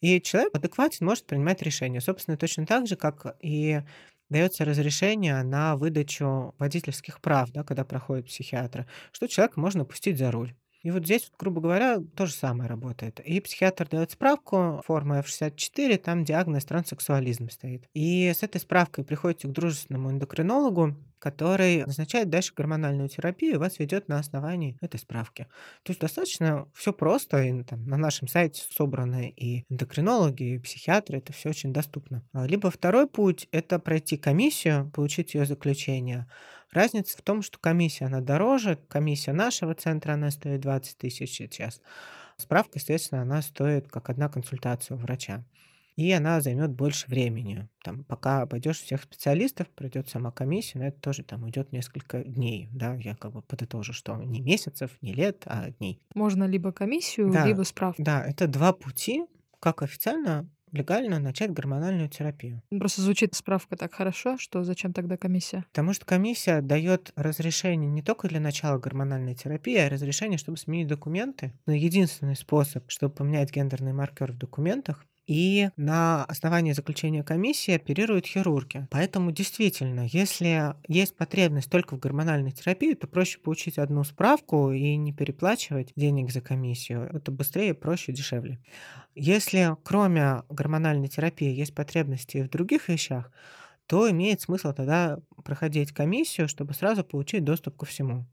И 0.00 0.20
человек 0.20 0.54
адекватен 0.54 1.06
может 1.06 1.26
принимать 1.26 1.62
решения. 1.62 2.00
Собственно, 2.00 2.36
точно 2.36 2.66
так 2.66 2.86
же, 2.86 2.96
как 2.96 3.36
и 3.40 3.82
дается 4.28 4.64
разрешение 4.64 5.42
на 5.42 5.76
выдачу 5.76 6.54
водительских 6.58 7.20
прав, 7.20 7.50
да, 7.52 7.64
когда 7.64 7.84
проходит 7.84 8.26
психиатра, 8.26 8.86
что 9.12 9.28
человека 9.28 9.60
можно 9.60 9.84
пустить 9.84 10.18
за 10.18 10.30
руль. 10.30 10.54
И 10.82 10.90
вот 10.90 11.04
здесь, 11.04 11.28
вот, 11.30 11.38
грубо 11.38 11.60
говоря, 11.60 11.98
то 12.16 12.26
же 12.26 12.32
самое 12.32 12.68
работает. 12.68 13.20
И 13.20 13.40
психиатр 13.40 13.88
дает 13.88 14.10
справку, 14.10 14.82
форма 14.84 15.20
F64, 15.20 15.96
там 15.98 16.24
диагноз 16.24 16.64
транссексуализм 16.64 17.48
стоит. 17.50 17.88
И 17.94 18.32
с 18.34 18.42
этой 18.42 18.60
справкой 18.60 19.04
приходите 19.04 19.48
к 19.48 19.52
дружественному 19.52 20.10
эндокринологу, 20.10 20.96
который 21.22 21.86
назначает 21.86 22.30
дальше 22.30 22.52
гормональную 22.52 23.08
терапию 23.08 23.54
и 23.54 23.56
вас 23.56 23.78
ведет 23.78 24.08
на 24.08 24.18
основании 24.18 24.76
этой 24.80 24.98
справки. 24.98 25.46
То 25.84 25.92
есть 25.92 26.00
достаточно 26.00 26.66
все 26.74 26.92
просто, 26.92 27.40
и 27.44 27.62
там, 27.62 27.86
на 27.86 27.96
нашем 27.96 28.26
сайте 28.26 28.60
собраны 28.74 29.30
и 29.30 29.64
эндокринологи, 29.68 30.54
и 30.54 30.58
психиатры, 30.58 31.18
это 31.18 31.32
все 31.32 31.50
очень 31.50 31.72
доступно. 31.72 32.24
А, 32.32 32.44
либо 32.44 32.72
второй 32.72 33.06
путь– 33.06 33.46
это 33.52 33.78
пройти 33.78 34.16
комиссию, 34.16 34.90
получить 34.92 35.34
ее 35.34 35.46
заключение, 35.46 36.26
Разница 36.72 37.18
в 37.18 37.20
том, 37.20 37.42
что 37.42 37.58
комиссия, 37.58 38.06
она 38.06 38.22
дороже. 38.22 38.78
Комиссия 38.88 39.34
нашего 39.34 39.74
центра, 39.74 40.14
она 40.14 40.30
стоит 40.30 40.62
20 40.62 40.96
тысяч 40.96 41.36
сейчас. 41.36 41.82
Справка, 42.38 42.78
естественно, 42.78 43.20
она 43.20 43.42
стоит 43.42 43.88
как 43.88 44.08
одна 44.08 44.30
консультация 44.30 44.96
у 44.96 44.98
врача. 44.98 45.44
И 45.96 46.10
она 46.12 46.40
займет 46.40 46.70
больше 46.70 47.06
времени. 47.08 47.68
Там, 47.84 48.04
пока 48.04 48.42
обойдешь 48.42 48.80
всех 48.80 49.02
специалистов, 49.02 49.68
пройдет 49.68 50.08
сама 50.08 50.30
комиссия, 50.30 50.78
но 50.78 50.86
это 50.86 51.00
тоже 51.00 51.22
там 51.22 51.44
уйдет 51.44 51.72
несколько 51.72 52.22
дней. 52.24 52.68
Да, 52.72 52.94
я 52.94 53.14
как 53.14 53.32
бы 53.32 53.42
подытожу, 53.42 53.92
что 53.92 54.16
не 54.16 54.40
месяцев, 54.40 54.90
не 55.02 55.12
лет, 55.12 55.42
а 55.46 55.70
дней. 55.70 56.00
Можно 56.14 56.44
либо 56.44 56.72
комиссию, 56.72 57.30
Да, 57.30 57.46
либо 57.46 57.62
справку. 57.62 58.02
да, 58.02 58.24
это 58.24 58.46
два 58.46 58.72
пути, 58.72 59.24
как 59.60 59.82
официально 59.82 60.48
легально 60.72 61.18
начать 61.18 61.52
гормональную 61.52 62.08
терапию. 62.08 62.62
Просто 62.70 63.02
звучит 63.02 63.34
справка 63.34 63.76
так 63.76 63.92
хорошо, 63.94 64.38
что 64.38 64.64
зачем 64.64 64.92
тогда 64.92 65.16
комиссия? 65.16 65.64
Потому 65.68 65.92
что 65.92 66.06
комиссия 66.06 66.62
дает 66.62 67.12
разрешение 67.14 67.90
не 67.90 68.02
только 68.02 68.28
для 68.28 68.40
начала 68.40 68.78
гормональной 68.78 69.34
терапии, 69.34 69.76
а 69.76 69.90
разрешение, 69.90 70.38
чтобы 70.38 70.56
сменить 70.56 70.88
документы. 70.88 71.52
Но 71.66 71.74
единственный 71.74 72.36
способ, 72.36 72.90
чтобы 72.90 73.14
поменять 73.14 73.52
гендерный 73.52 73.92
маркер 73.92 74.32
в 74.32 74.38
документах, 74.38 75.04
и 75.32 75.70
на 75.78 76.24
основании 76.26 76.72
заключения 76.72 77.22
комиссии 77.22 77.72
оперируют 77.72 78.26
хирурги. 78.26 78.86
Поэтому 78.90 79.32
действительно, 79.32 80.06
если 80.06 80.74
есть 80.88 81.16
потребность 81.16 81.70
только 81.70 81.96
в 81.96 81.98
гормональной 81.98 82.50
терапии, 82.50 82.92
то 82.92 83.06
проще 83.06 83.38
получить 83.38 83.78
одну 83.78 84.04
справку 84.04 84.72
и 84.72 84.94
не 84.96 85.14
переплачивать 85.14 85.92
денег 85.96 86.30
за 86.30 86.42
комиссию. 86.42 87.08
Это 87.10 87.32
быстрее, 87.32 87.72
проще, 87.72 88.12
дешевле. 88.12 88.58
Если 89.14 89.74
кроме 89.84 90.42
гормональной 90.50 91.08
терапии 91.08 91.50
есть 91.50 91.74
потребности 91.74 92.42
в 92.42 92.50
других 92.50 92.90
вещах, 92.90 93.30
то 93.92 94.10
имеет 94.10 94.40
смысл 94.40 94.72
тогда 94.72 95.18
проходить 95.44 95.92
комиссию, 95.92 96.48
чтобы 96.48 96.72
сразу 96.72 97.04
получить 97.04 97.44
доступ 97.44 97.76
ко 97.76 97.84
всему. 97.84 98.24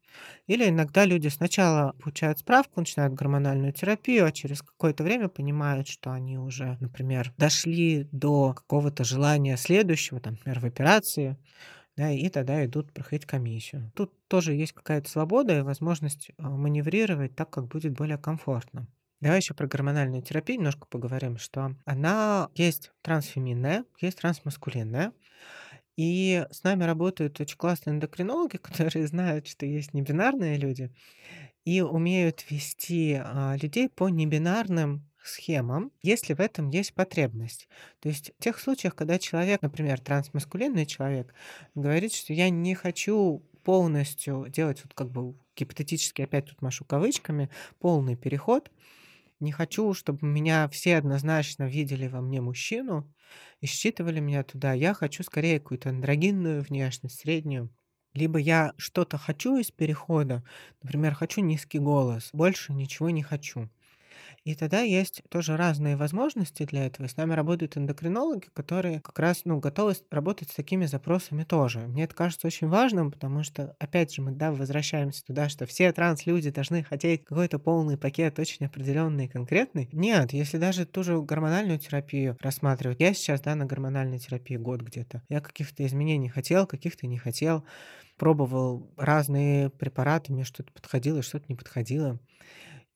Или 0.47 0.69
иногда 0.69 1.03
люди 1.03 1.27
сначала 1.27 1.91
получают 2.01 2.39
справку, 2.39 2.79
начинают 2.79 3.13
гормональную 3.13 3.73
терапию, 3.73 4.25
а 4.25 4.31
через 4.31 4.61
какое-то 4.61 5.03
время 5.03 5.27
понимают, 5.27 5.89
что 5.89 6.13
они 6.13 6.37
уже, 6.37 6.77
например, 6.79 7.33
дошли 7.37 8.07
до 8.13 8.53
какого-то 8.53 9.03
желания 9.03 9.57
следующего, 9.57 10.21
там, 10.21 10.35
например, 10.35 10.61
в 10.61 10.65
операции, 10.65 11.35
да, 11.97 12.09
и 12.09 12.29
тогда 12.29 12.65
идут 12.65 12.93
проходить 12.93 13.25
комиссию. 13.25 13.91
Тут 13.95 14.13
тоже 14.29 14.53
есть 14.53 14.71
какая-то 14.71 15.09
свобода 15.09 15.57
и 15.57 15.61
возможность 15.61 16.31
а, 16.37 16.51
маневрировать 16.51 17.35
так, 17.35 17.49
как 17.49 17.67
будет 17.67 17.91
более 17.91 18.17
комфортно. 18.17 18.87
Давай 19.21 19.39
еще 19.39 19.53
про 19.53 19.67
гормональную 19.67 20.21
терапию 20.21 20.59
немножко 20.59 20.87
поговорим, 20.87 21.37
что 21.37 21.75
она 21.85 22.49
есть 22.55 22.91
трансфеминная, 23.01 23.83
есть 23.99 24.19
трансмаскулинная. 24.19 25.11
И 25.97 26.45
с 26.49 26.63
нами 26.63 26.85
работают 26.85 27.41
очень 27.41 27.57
классные 27.57 27.95
эндокринологи, 27.95 28.55
которые 28.61 29.05
знают, 29.07 29.47
что 29.47 29.65
есть 29.65 29.93
небинарные 29.93 30.55
люди, 30.55 30.89
и 31.65 31.81
умеют 31.81 32.49
вести 32.49 33.19
а, 33.21 33.57
людей 33.61 33.89
по 33.89 34.07
небинарным 34.07 35.05
схемам, 35.21 35.91
если 36.01 36.33
в 36.33 36.39
этом 36.39 36.69
есть 36.69 36.93
потребность. 36.93 37.67
То 37.99 38.07
есть 38.07 38.31
в 38.39 38.41
тех 38.41 38.57
случаях, 38.57 38.95
когда 38.95 39.19
человек, 39.19 39.61
например, 39.61 39.99
трансмаскулинный 39.99 40.85
человек, 40.85 41.33
говорит, 41.75 42.13
что 42.13 42.31
я 42.31 42.49
не 42.49 42.73
хочу 42.73 43.43
полностью 43.63 44.47
делать, 44.47 44.81
вот 44.83 44.93
как 44.93 45.11
бы 45.11 45.35
гипотетически 45.57 46.21
опять 46.21 46.45
тут 46.45 46.61
машу 46.61 46.85
кавычками, 46.85 47.49
полный 47.79 48.15
переход, 48.15 48.71
не 49.39 49.51
хочу, 49.51 49.93
чтобы 49.93 50.25
меня 50.27 50.67
все 50.69 50.97
однозначно 50.97 51.63
видели 51.67 52.07
во 52.07 52.21
мне 52.21 52.41
мужчину 52.41 53.13
и 53.61 53.65
считывали 53.65 54.19
меня 54.19 54.43
туда. 54.43 54.73
Я 54.73 54.93
хочу 54.93 55.23
скорее 55.23 55.59
какую-то 55.59 55.89
андрогинную 55.89 56.61
внешность, 56.61 57.19
среднюю. 57.19 57.69
Либо 58.13 58.39
я 58.39 58.73
что-то 58.77 59.17
хочу 59.17 59.57
из 59.57 59.71
перехода, 59.71 60.43
например, 60.81 61.13
хочу 61.13 61.41
низкий 61.41 61.79
голос, 61.79 62.29
больше 62.33 62.73
ничего 62.73 63.09
не 63.11 63.21
хочу. 63.23 63.69
И 64.43 64.55
тогда 64.55 64.81
есть 64.81 65.21
тоже 65.29 65.57
разные 65.57 65.95
возможности 65.95 66.63
для 66.63 66.85
этого. 66.85 67.07
С 67.07 67.17
нами 67.17 67.33
работают 67.33 67.77
эндокринологи, 67.77 68.47
которые 68.53 68.99
как 69.01 69.19
раз 69.19 69.41
ну, 69.45 69.59
готовы 69.59 69.95
работать 70.11 70.49
с 70.49 70.55
такими 70.55 70.85
запросами 70.85 71.43
тоже. 71.43 71.79
Мне 71.79 72.03
это 72.05 72.15
кажется 72.15 72.47
очень 72.47 72.67
важным, 72.67 73.11
потому 73.11 73.43
что, 73.43 73.75
опять 73.79 74.13
же, 74.13 74.21
мы 74.21 74.31
да, 74.31 74.51
возвращаемся 74.51 75.25
туда, 75.25 75.49
что 75.49 75.65
все 75.65 75.91
транс-люди 75.91 76.51
должны 76.51 76.83
хотеть 76.83 77.25
какой-то 77.25 77.59
полный 77.59 77.97
пакет, 77.97 78.39
очень 78.39 78.65
определенный 78.65 79.25
и 79.25 79.29
конкретный. 79.29 79.89
Нет, 79.91 80.33
если 80.33 80.57
даже 80.57 80.85
ту 80.85 81.03
же 81.03 81.21
гормональную 81.21 81.79
терапию 81.79 82.37
рассматривать, 82.41 82.99
я 82.99 83.13
сейчас 83.13 83.41
да, 83.41 83.55
на 83.55 83.65
гормональной 83.65 84.19
терапии 84.19 84.57
год 84.57 84.81
где-то, 84.81 85.23
я 85.29 85.41
каких-то 85.41 85.85
изменений 85.85 86.29
хотел, 86.29 86.67
каких-то 86.67 87.07
не 87.07 87.17
хотел, 87.17 87.65
пробовал 88.17 88.91
разные 88.97 89.69
препараты, 89.69 90.31
мне 90.33 90.43
что-то 90.43 90.71
подходило, 90.73 91.21
что-то 91.21 91.45
не 91.47 91.55
подходило. 91.55 92.19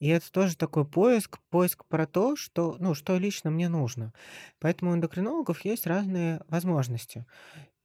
И 0.04 0.08
это 0.08 0.30
тоже 0.30 0.54
такой 0.54 0.84
поиск, 0.86 1.38
поиск 1.48 1.86
про 1.86 2.06
то, 2.06 2.36
что, 2.36 2.76
ну, 2.78 2.92
что 2.94 3.16
лично 3.16 3.50
мне 3.50 3.70
нужно. 3.70 4.12
Поэтому 4.60 4.90
у 4.90 4.94
эндокринологов 4.94 5.64
есть 5.64 5.86
разные 5.86 6.42
возможности. 6.48 7.24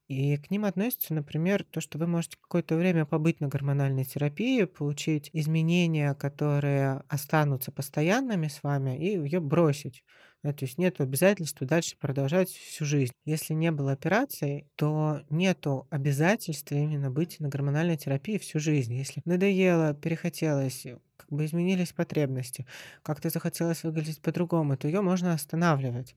И 0.10 0.38
к 0.38 0.52
ним 0.52 0.66
относится, 0.66 1.14
например, 1.14 1.64
то, 1.64 1.82
что 1.82 1.98
вы 2.00 2.08
можете 2.08 2.38
какое-то 2.42 2.76
время 2.78 3.06
побыть 3.06 3.40
на 3.42 3.48
гормональной 3.48 4.06
терапии, 4.06 4.66
получить 4.66 5.30
изменения, 5.34 6.14
которые 6.16 7.04
останутся 7.08 7.72
постоянными 7.72 8.48
с 8.50 8.64
вами, 8.64 8.98
и 9.00 9.18
ее 9.18 9.40
бросить. 9.40 10.04
То 10.42 10.56
есть 10.62 10.78
нет 10.78 11.02
обязательства 11.02 11.68
дальше 11.68 11.98
продолжать 12.00 12.50
всю 12.50 12.86
жизнь. 12.86 13.12
Если 13.26 13.54
не 13.54 13.72
было 13.72 13.92
операции, 13.92 14.68
то 14.76 15.22
нет 15.30 15.66
обязательства 15.90 16.76
именно 16.76 17.12
быть 17.12 17.40
на 17.42 17.50
гормональной 17.50 17.98
терапии 17.98 18.38
всю 18.38 18.60
жизнь. 18.60 18.94
Если 18.94 19.22
надоело, 19.26 19.94
перехотелось, 19.94 20.86
как 21.18 21.30
бы 21.30 21.44
изменились 21.46 21.92
потребности, 21.92 22.66
как-то 23.04 23.30
захотелось 23.30 23.84
выглядеть 23.84 24.22
по-другому, 24.22 24.78
то 24.78 24.88
ее 24.88 25.02
можно 25.02 25.34
останавливать. 25.34 26.16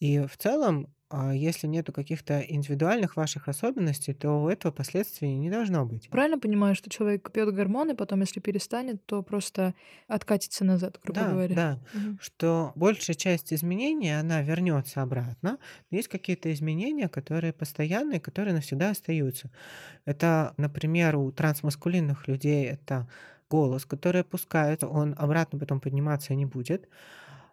И 0.00 0.20
в 0.20 0.36
целом 0.36 0.92
а 1.10 1.34
если 1.34 1.66
нету 1.66 1.92
каких-то 1.92 2.40
индивидуальных 2.40 3.16
ваших 3.16 3.48
особенностей, 3.48 4.14
то 4.14 4.42
у 4.42 4.48
этого 4.48 4.72
последствий 4.72 5.36
не 5.36 5.50
должно 5.50 5.86
быть. 5.86 6.10
Правильно 6.10 6.38
понимаю, 6.38 6.74
что 6.74 6.88
человек 6.90 7.30
пьет 7.32 7.52
гормоны, 7.54 7.94
потом, 7.94 8.20
если 8.20 8.40
перестанет, 8.40 9.04
то 9.06 9.22
просто 9.22 9.74
откатится 10.06 10.64
назад, 10.64 10.98
грубо 11.02 11.24
Да, 11.24 11.26
говоря. 11.26 11.56
да, 11.56 11.80
Мгм. 11.92 12.18
что 12.20 12.72
большая 12.74 13.16
часть 13.16 13.52
изменений, 13.52 14.10
она 14.10 14.42
вернется 14.42 15.00
обратно. 15.02 15.58
Но 15.90 15.96
есть 15.96 16.08
какие-то 16.08 16.52
изменения, 16.52 17.08
которые 17.08 17.52
постоянные, 17.52 18.20
которые 18.20 18.52
навсегда 18.54 18.90
остаются. 18.90 19.50
Это, 20.06 20.54
например, 20.56 21.16
у 21.16 21.32
трансмаскулинных 21.32 22.28
людей 22.28 22.66
это 22.66 23.08
голос, 23.50 23.86
который 23.86 24.22
опускается, 24.22 24.88
он 24.88 25.14
обратно 25.18 25.58
потом 25.60 25.80
подниматься 25.80 26.34
не 26.34 26.46
будет. 26.46 26.88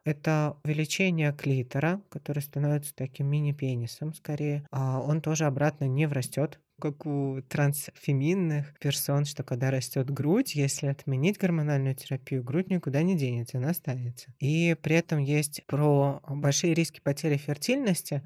Это 0.06 0.56
увеличение 0.64 1.34
клитора, 1.34 2.00
который 2.10 2.44
становится 2.44 2.94
таким 2.96 3.28
мини-пенисом 3.28 4.14
скорее. 4.14 4.66
А 4.72 5.02
он 5.02 5.20
тоже 5.20 5.46
обратно 5.46 5.86
не 5.86 6.08
врастет, 6.08 6.60
как 6.80 7.06
у 7.08 7.42
трансфеминных 7.50 8.78
персон, 8.80 9.26
что 9.26 9.44
когда 9.44 9.72
растет 9.72 10.12
грудь, 10.12 10.56
если 10.56 10.88
отменить 10.88 11.40
гормональную 11.40 11.96
терапию, 11.96 12.44
грудь 12.44 12.70
никуда 12.70 13.02
не 13.02 13.18
денется, 13.18 13.58
она 13.58 13.70
останется. 13.72 14.34
И 14.40 14.76
при 14.82 14.96
этом 14.96 15.20
есть 15.20 15.66
про 15.66 16.22
большие 16.30 16.76
риски 16.76 17.00
потери 17.00 17.38
фертильности, 17.38 18.22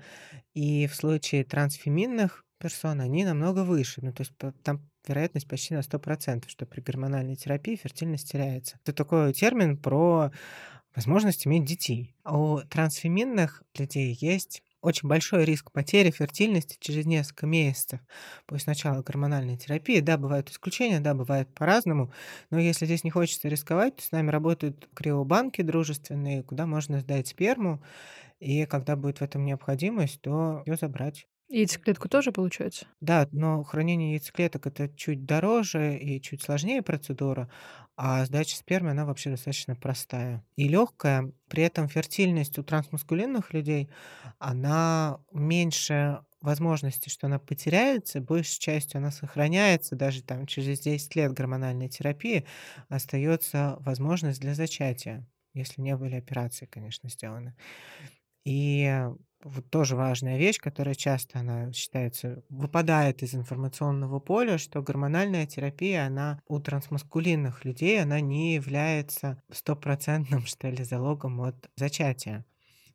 и 0.53 0.87
в 0.87 0.95
случае 0.95 1.45
трансфеминных 1.45 2.43
персон 2.57 2.99
они 2.99 3.23
намного 3.23 3.63
выше. 3.63 4.01
Ну, 4.01 4.11
то 4.11 4.21
есть 4.23 4.33
там 4.63 4.89
вероятность 5.07 5.47
почти 5.47 5.73
на 5.73 5.81
100%, 5.81 6.49
что 6.49 6.65
при 6.65 6.81
гормональной 6.81 7.35
терапии 7.35 7.75
фертильность 7.77 8.31
теряется. 8.31 8.77
Это 8.83 8.93
такой 8.93 9.31
термин 9.33 9.77
про 9.77 10.31
возможность 10.95 11.47
иметь 11.47 11.65
детей. 11.65 12.15
У 12.25 12.59
трансфеминных 12.69 13.63
людей 13.77 14.17
есть 14.19 14.63
очень 14.81 15.09
большой 15.09 15.43
риск 15.45 15.71
потери 15.71 16.09
фертильности 16.11 16.77
через 16.79 17.05
несколько 17.05 17.45
месяцев 17.47 17.99
после 18.45 18.71
начала 18.71 19.01
гормональной 19.03 19.57
терапии. 19.57 19.99
Да, 19.99 20.17
бывают 20.17 20.49
исключения, 20.49 21.01
да, 21.01 21.13
бывает 21.13 21.53
по-разному, 21.53 22.13
но 22.49 22.59
если 22.59 22.85
здесь 22.85 23.03
не 23.03 23.09
хочется 23.11 23.49
рисковать, 23.49 23.97
то 23.97 24.03
с 24.03 24.11
нами 24.11 24.31
работают 24.31 24.87
криобанки 24.95 25.61
дружественные, 25.61 26.43
куда 26.43 26.65
можно 26.65 27.01
сдать 27.01 27.27
сперму, 27.27 27.83
и 28.39 28.65
когда 28.65 28.95
будет 28.95 29.19
в 29.19 29.23
этом 29.23 29.45
необходимость, 29.45 30.21
то 30.21 30.63
ее 30.65 30.77
забрать. 30.77 31.27
Яйцеклетку 31.49 32.07
тоже 32.09 32.31
получается? 32.31 32.87
Да, 33.01 33.29
но 33.31 33.63
хранение 33.63 34.11
яйцеклеток 34.13 34.67
это 34.67 34.89
чуть 34.89 35.25
дороже 35.25 35.97
и 35.97 36.21
чуть 36.21 36.41
сложнее 36.43 36.81
процедура, 36.81 37.49
а 37.95 38.25
сдача 38.25 38.57
спермы, 38.57 38.91
она 38.91 39.05
вообще 39.05 39.29
достаточно 39.29 39.75
простая 39.75 40.45
и 40.57 40.67
легкая. 40.67 41.31
При 41.47 41.63
этом 41.63 41.87
фертильность 41.87 42.59
у 42.59 42.63
трансмаскулинных 42.63 43.53
людей, 43.53 43.89
она 44.37 45.19
меньше 45.31 46.21
возможности, 46.41 47.07
что 47.09 47.27
она 47.27 47.39
потеряется, 47.39 48.19
большей 48.21 48.59
частью 48.59 48.97
она 48.99 49.11
сохраняется, 49.11 49.95
даже 49.95 50.23
там 50.23 50.45
через 50.45 50.81
10 50.81 51.15
лет 51.15 51.31
гормональной 51.33 51.87
терапии 51.89 52.45
остается 52.89 53.77
возможность 53.79 54.41
для 54.41 54.55
зачатия, 54.55 55.25
если 55.53 55.81
не 55.81 55.95
были 55.95 56.15
операции, 56.15 56.65
конечно, 56.65 57.09
сделаны. 57.09 57.55
И 58.45 59.05
вот 59.43 59.69
тоже 59.69 59.95
важная 59.95 60.37
вещь, 60.37 60.57
которая 60.57 60.95
часто 60.95 61.39
она 61.39 61.71
считается, 61.71 62.43
выпадает 62.49 63.23
из 63.23 63.35
информационного 63.35 64.19
поля, 64.19 64.57
что 64.57 64.81
гормональная 64.81 65.45
терапия, 65.45 66.05
она 66.05 66.41
у 66.47 66.59
трансмаскулинных 66.59 67.63
людей, 67.65 68.01
она 68.01 68.19
не 68.19 68.55
является 68.55 69.41
стопроцентным, 69.51 70.41
что 70.45 70.69
ли, 70.69 70.83
залогом 70.83 71.41
от 71.41 71.69
зачатия. 71.75 72.45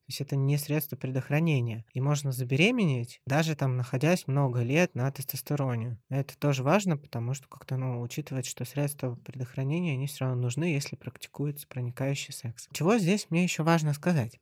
То 0.05 0.11
есть 0.11 0.21
это 0.21 0.37
не 0.37 0.59
средство 0.59 0.97
предохранения. 0.97 1.87
И 1.95 2.01
можно 2.03 2.31
забеременеть, 2.31 3.23
даже 3.27 3.57
там 3.57 3.79
находясь 3.79 4.27
много 4.27 4.61
лет 4.61 4.95
на 4.95 5.11
тестостероне. 5.11 5.99
Это 6.11 6.37
тоже 6.37 6.63
важно, 6.63 6.99
потому 6.99 7.33
что 7.33 7.49
как-то, 7.49 7.79
ну, 7.79 8.03
учитывать, 8.03 8.45
что 8.45 8.67
средства 8.67 9.15
предохранения, 9.15 9.95
они 9.95 10.07
все 10.07 10.27
равно 10.27 10.43
нужны, 10.43 10.65
если 10.65 10.97
практикуется 10.97 11.67
проникающий 11.67 12.35
секс. 12.35 12.69
Чего 12.75 12.99
здесь 12.99 13.29
мне 13.31 13.45
еще 13.45 13.63
важно 13.63 13.95
сказать? 13.95 14.39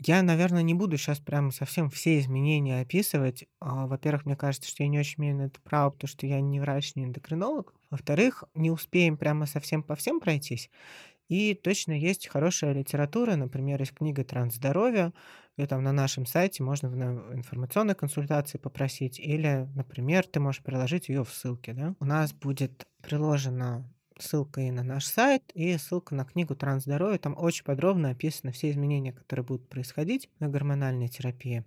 Я, 0.00 0.22
наверное, 0.22 0.62
не 0.62 0.74
буду 0.74 0.96
сейчас 0.96 1.18
прям 1.18 1.50
совсем 1.50 1.90
все 1.90 2.18
изменения 2.20 2.80
описывать. 2.80 3.46
А, 3.60 3.86
во-первых, 3.86 4.26
мне 4.26 4.36
кажется, 4.36 4.68
что 4.68 4.84
я 4.84 4.88
не 4.88 4.98
очень 4.98 5.16
имею 5.18 5.36
на 5.36 5.42
это 5.42 5.60
право, 5.60 5.90
потому 5.90 6.08
что 6.08 6.26
я 6.26 6.40
не 6.40 6.60
врач, 6.60 6.94
не 6.94 7.04
эндокринолог. 7.04 7.74
Во-вторых, 7.90 8.44
не 8.54 8.70
успеем 8.70 9.16
прямо 9.16 9.46
совсем 9.46 9.82
по 9.82 9.96
всем 9.96 10.20
пройтись. 10.20 10.70
И 11.28 11.54
точно 11.54 11.92
есть 11.92 12.28
хорошая 12.28 12.72
литература, 12.72 13.36
например, 13.36 13.80
есть 13.80 13.94
книга 13.94 14.24
«Трансздоровье», 14.24 15.12
ее 15.58 15.66
там 15.66 15.82
на 15.82 15.92
нашем 15.92 16.24
сайте 16.24 16.62
можно 16.62 16.88
в 16.88 17.34
информационной 17.34 17.96
консультации 17.96 18.58
попросить, 18.58 19.18
или, 19.18 19.68
например, 19.74 20.24
ты 20.24 20.38
можешь 20.38 20.62
приложить 20.62 21.08
ее 21.08 21.24
в 21.24 21.30
ссылке. 21.30 21.72
Да? 21.72 21.96
У 21.98 22.04
нас 22.04 22.32
будет 22.32 22.86
приложена 23.02 23.84
ссылка 24.22 24.60
и 24.60 24.70
на 24.70 24.82
наш 24.82 25.06
сайт, 25.06 25.50
и 25.54 25.76
ссылка 25.76 26.14
на 26.14 26.24
книгу 26.24 26.54
«Трансздоровье». 26.54 27.18
Там 27.18 27.34
очень 27.38 27.64
подробно 27.64 28.10
описаны 28.10 28.52
все 28.52 28.70
изменения, 28.70 29.12
которые 29.12 29.44
будут 29.44 29.68
происходить 29.68 30.28
на 30.38 30.48
гормональной 30.48 31.08
терапии. 31.08 31.64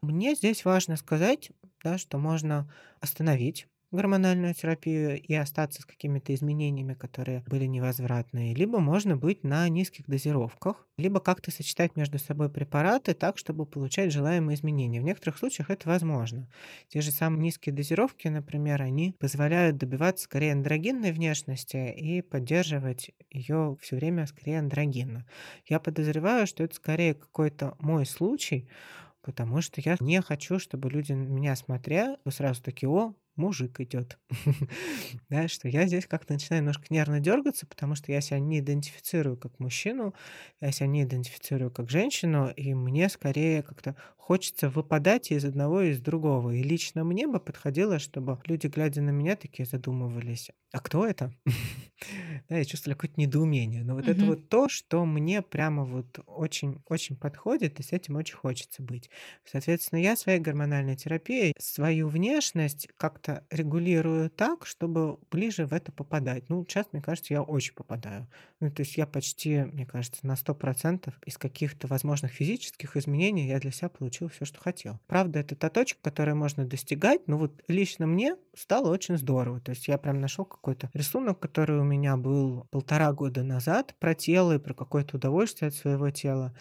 Мне 0.00 0.34
здесь 0.34 0.64
важно 0.64 0.96
сказать, 0.96 1.50
да, 1.82 1.98
что 1.98 2.18
можно 2.18 2.72
остановить 3.00 3.68
гормональную 3.90 4.54
терапию 4.54 5.20
и 5.20 5.34
остаться 5.34 5.82
с 5.82 5.86
какими-то 5.86 6.34
изменениями, 6.34 6.94
которые 6.94 7.42
были 7.46 7.64
невозвратные, 7.64 8.54
либо 8.54 8.80
можно 8.80 9.16
быть 9.16 9.44
на 9.44 9.68
низких 9.68 10.06
дозировках, 10.06 10.86
либо 10.98 11.20
как-то 11.20 11.50
сочетать 11.50 11.96
между 11.96 12.18
собой 12.18 12.50
препараты 12.50 13.14
так, 13.14 13.38
чтобы 13.38 13.66
получать 13.66 14.12
желаемые 14.12 14.56
изменения. 14.56 15.00
В 15.00 15.04
некоторых 15.04 15.38
случаях 15.38 15.70
это 15.70 15.88
возможно. 15.88 16.48
Те 16.88 17.00
же 17.00 17.10
самые 17.10 17.40
низкие 17.42 17.74
дозировки, 17.74 18.28
например, 18.28 18.82
они 18.82 19.14
позволяют 19.18 19.78
добиваться 19.78 20.24
скорее 20.24 20.52
андрогинной 20.52 21.12
внешности 21.12 21.92
и 21.96 22.20
поддерживать 22.22 23.10
ее 23.30 23.76
все 23.80 23.96
время 23.96 24.26
скорее 24.26 24.58
андрогинно. 24.58 25.26
Я 25.66 25.80
подозреваю, 25.80 26.46
что 26.46 26.64
это 26.64 26.74
скорее 26.74 27.14
какой-то 27.14 27.74
мой 27.78 28.06
случай, 28.06 28.68
потому 29.22 29.60
что 29.60 29.80
я 29.80 29.96
не 30.00 30.20
хочу, 30.22 30.58
чтобы 30.58 30.90
люди 30.90 31.12
меня 31.12 31.56
смотря 31.56 32.16
сразу 32.28 32.62
такие, 32.62 32.88
о, 32.88 33.14
мужик 33.38 33.80
идет. 33.80 34.18
да, 35.30 35.48
что 35.48 35.68
я 35.68 35.86
здесь 35.86 36.06
как-то 36.06 36.34
начинаю 36.34 36.62
немножко 36.62 36.86
нервно 36.90 37.20
дергаться, 37.20 37.66
потому 37.66 37.94
что 37.94 38.12
я 38.12 38.20
себя 38.20 38.38
не 38.40 38.58
идентифицирую 38.58 39.36
как 39.36 39.58
мужчину, 39.58 40.14
я 40.60 40.72
себя 40.72 40.88
не 40.88 41.04
идентифицирую 41.04 41.70
как 41.70 41.90
женщину, 41.90 42.50
и 42.50 42.74
мне 42.74 43.08
скорее 43.08 43.62
как-то 43.62 43.96
хочется 44.28 44.68
выпадать 44.68 45.30
из 45.30 45.46
одного 45.46 45.80
и 45.80 45.92
из 45.92 46.00
другого. 46.00 46.50
И 46.50 46.62
лично 46.62 47.02
мне 47.02 47.26
бы 47.26 47.40
подходило, 47.40 47.98
чтобы 47.98 48.38
люди, 48.44 48.66
глядя 48.66 49.00
на 49.00 49.08
меня, 49.08 49.36
такие 49.36 49.64
задумывались, 49.64 50.50
а 50.70 50.80
кто 50.80 51.06
это? 51.06 51.32
да, 52.50 52.58
я 52.58 52.64
чувствовала 52.66 52.94
какое-то 52.94 53.18
недоумение. 53.18 53.84
Но 53.84 53.94
вот 53.94 54.06
это 54.06 54.22
вот 54.26 54.50
то, 54.50 54.68
что 54.68 55.06
мне 55.06 55.40
прямо 55.40 55.86
вот 55.86 56.20
очень-очень 56.26 57.16
подходит, 57.16 57.80
и 57.80 57.82
с 57.82 57.92
этим 57.92 58.16
очень 58.16 58.36
хочется 58.36 58.82
быть. 58.82 59.08
Соответственно, 59.46 60.00
я 60.00 60.14
своей 60.14 60.40
гормональной 60.40 60.96
терапией 60.96 61.54
свою 61.58 62.08
внешность 62.08 62.86
как-то 62.98 63.27
регулирую 63.50 64.30
так, 64.30 64.66
чтобы 64.66 65.18
ближе 65.30 65.66
в 65.66 65.72
это 65.72 65.92
попадать. 65.92 66.48
Ну, 66.48 66.64
сейчас, 66.64 66.86
мне 66.92 67.02
кажется, 67.02 67.34
я 67.34 67.42
очень 67.42 67.74
попадаю. 67.74 68.28
Ну, 68.60 68.70
то 68.70 68.82
есть 68.82 68.96
я 68.96 69.06
почти, 69.06 69.64
мне 69.64 69.86
кажется, 69.86 70.26
на 70.26 70.34
100% 70.34 71.12
из 71.26 71.38
каких-то 71.38 71.86
возможных 71.86 72.32
физических 72.32 72.96
изменений 72.96 73.48
я 73.48 73.60
для 73.60 73.70
себя 73.70 73.88
получил 73.88 74.28
все, 74.28 74.44
что 74.44 74.60
хотел. 74.60 75.00
Правда, 75.06 75.38
это 75.40 75.56
та 75.56 75.68
точка, 75.70 76.00
которую 76.02 76.36
можно 76.36 76.64
достигать, 76.64 77.26
но 77.26 77.38
вот 77.38 77.62
лично 77.68 78.06
мне 78.06 78.36
стало 78.54 78.90
очень 78.90 79.16
здорово. 79.16 79.60
То 79.60 79.70
есть 79.70 79.88
я 79.88 79.98
прям 79.98 80.20
нашел 80.20 80.44
какой-то 80.44 80.90
рисунок, 80.94 81.40
который 81.40 81.78
у 81.78 81.84
меня 81.84 82.16
был 82.16 82.66
полтора 82.70 83.12
года 83.12 83.42
назад 83.42 83.94
про 83.98 84.14
тело 84.14 84.56
и 84.56 84.58
про 84.58 84.74
какое-то 84.74 85.16
удовольствие 85.16 85.68
от 85.68 85.74
своего 85.74 86.10
тела. 86.10 86.54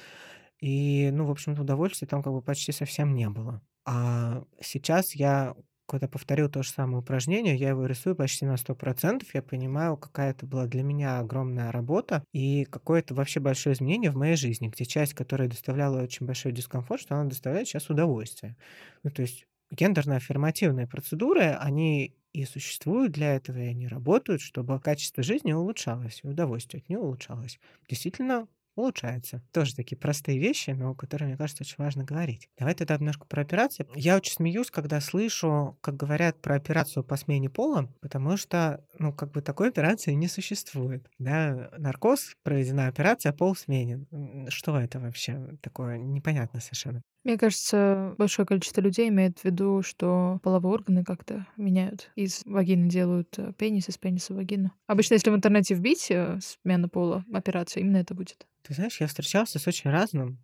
И, 0.59 1.09
ну, 1.11 1.25
в 1.25 1.31
общем-то, 1.31 1.61
удовольствия 1.61 2.07
там 2.07 2.23
как 2.23 2.33
бы 2.33 2.41
почти 2.41 2.71
совсем 2.71 3.13
не 3.13 3.29
было. 3.29 3.61
А 3.85 4.43
сейчас 4.59 5.15
я 5.15 5.55
когда 5.87 6.07
повторил 6.07 6.49
то 6.49 6.63
же 6.63 6.69
самое 6.69 6.99
упражнение, 6.99 7.55
я 7.55 7.69
его 7.69 7.85
рисую 7.85 8.15
почти 8.15 8.45
на 8.45 8.57
100%, 8.57 9.29
я 9.33 9.41
понимаю, 9.41 9.97
какая 9.97 10.31
это 10.31 10.45
была 10.45 10.65
для 10.67 10.83
меня 10.83 11.19
огромная 11.19 11.71
работа 11.71 12.23
и 12.33 12.65
какое-то 12.65 13.15
вообще 13.15 13.39
большое 13.39 13.73
изменение 13.75 14.11
в 14.11 14.15
моей 14.17 14.35
жизни, 14.35 14.67
где 14.69 14.85
часть, 14.85 15.13
которая 15.13 15.47
доставляла 15.49 16.01
очень 16.03 16.25
большой 16.25 16.51
дискомфорт, 16.51 17.01
что 17.01 17.15
она 17.15 17.29
доставляет 17.29 17.67
сейчас 17.67 17.89
удовольствие. 17.89 18.57
Ну, 19.03 19.11
то 19.11 19.21
есть 19.21 19.45
гендерно-аффирмативные 19.71 20.87
процедуры, 20.87 21.41
они 21.59 22.15
и 22.33 22.45
существуют 22.45 23.13
для 23.13 23.35
этого, 23.35 23.57
и 23.57 23.67
они 23.67 23.87
работают, 23.87 24.41
чтобы 24.41 24.79
качество 24.79 25.23
жизни 25.23 25.53
улучшалось, 25.53 26.21
и 26.23 26.27
удовольствие 26.27 26.81
от 26.81 26.89
нее 26.89 26.99
улучшалось. 26.99 27.59
Действительно, 27.89 28.47
улучшается. 28.77 29.41
Тоже 29.51 29.75
такие 29.75 29.97
простые 29.97 30.39
вещи, 30.39 30.71
но 30.71 30.93
которые, 30.95 31.29
мне 31.29 31.37
кажется, 31.37 31.63
очень 31.63 31.75
важно 31.77 32.03
говорить. 32.03 32.49
Давай 32.57 32.73
тогда 32.75 32.97
немножко 32.97 33.25
про 33.25 33.41
операции. 33.41 33.87
Я 33.95 34.15
очень 34.17 34.33
смеюсь, 34.33 34.71
когда 34.71 35.01
слышу, 35.01 35.77
как 35.81 35.95
говорят 35.95 36.41
про 36.41 36.55
операцию 36.55 37.03
по 37.03 37.15
смене 37.17 37.49
пола, 37.49 37.93
потому 38.01 38.37
что, 38.37 38.83
ну, 38.99 39.13
как 39.13 39.31
бы 39.31 39.41
такой 39.41 39.69
операции 39.69 40.13
не 40.13 40.27
существует. 40.27 41.07
Да, 41.19 41.69
наркоз, 41.77 42.33
проведена 42.43 42.87
операция, 42.87 43.33
пол 43.33 43.55
сменен. 43.55 44.07
Что 44.49 44.79
это 44.79 44.99
вообще 44.99 45.57
такое? 45.61 45.97
Непонятно 45.97 46.59
совершенно. 46.59 47.01
Мне 47.27 47.37
кажется, 47.37 48.15
большое 48.17 48.45
количество 48.45 48.79
людей 48.79 49.09
имеет 49.09 49.39
в 49.39 49.43
виду, 49.43 49.83
что 49.83 50.39
половые 50.43 50.75
органы 50.75 51.03
как-то 51.03 51.45
меняют. 51.57 52.09
Из 52.15 52.41
вагины 52.45 52.87
делают 52.87 53.37
э, 53.37 53.51
пенис, 53.57 53.89
из 53.89 53.97
пениса 53.97 54.33
вагину. 54.33 54.71
Обычно, 54.85 55.15
если 55.15 55.29
в 55.29 55.35
интернете 55.35 55.75
вбить 55.75 56.09
э, 56.09 56.39
смена 56.41 56.87
пола, 56.87 57.25
операция, 57.33 57.81
именно 57.81 57.97
это 57.97 58.13
будет. 58.13 58.47
Ты 58.61 58.75
знаешь, 58.75 59.01
я 59.01 59.07
встречался 59.07 59.59
с 59.59 59.67
очень 59.67 59.89
разным, 59.89 60.37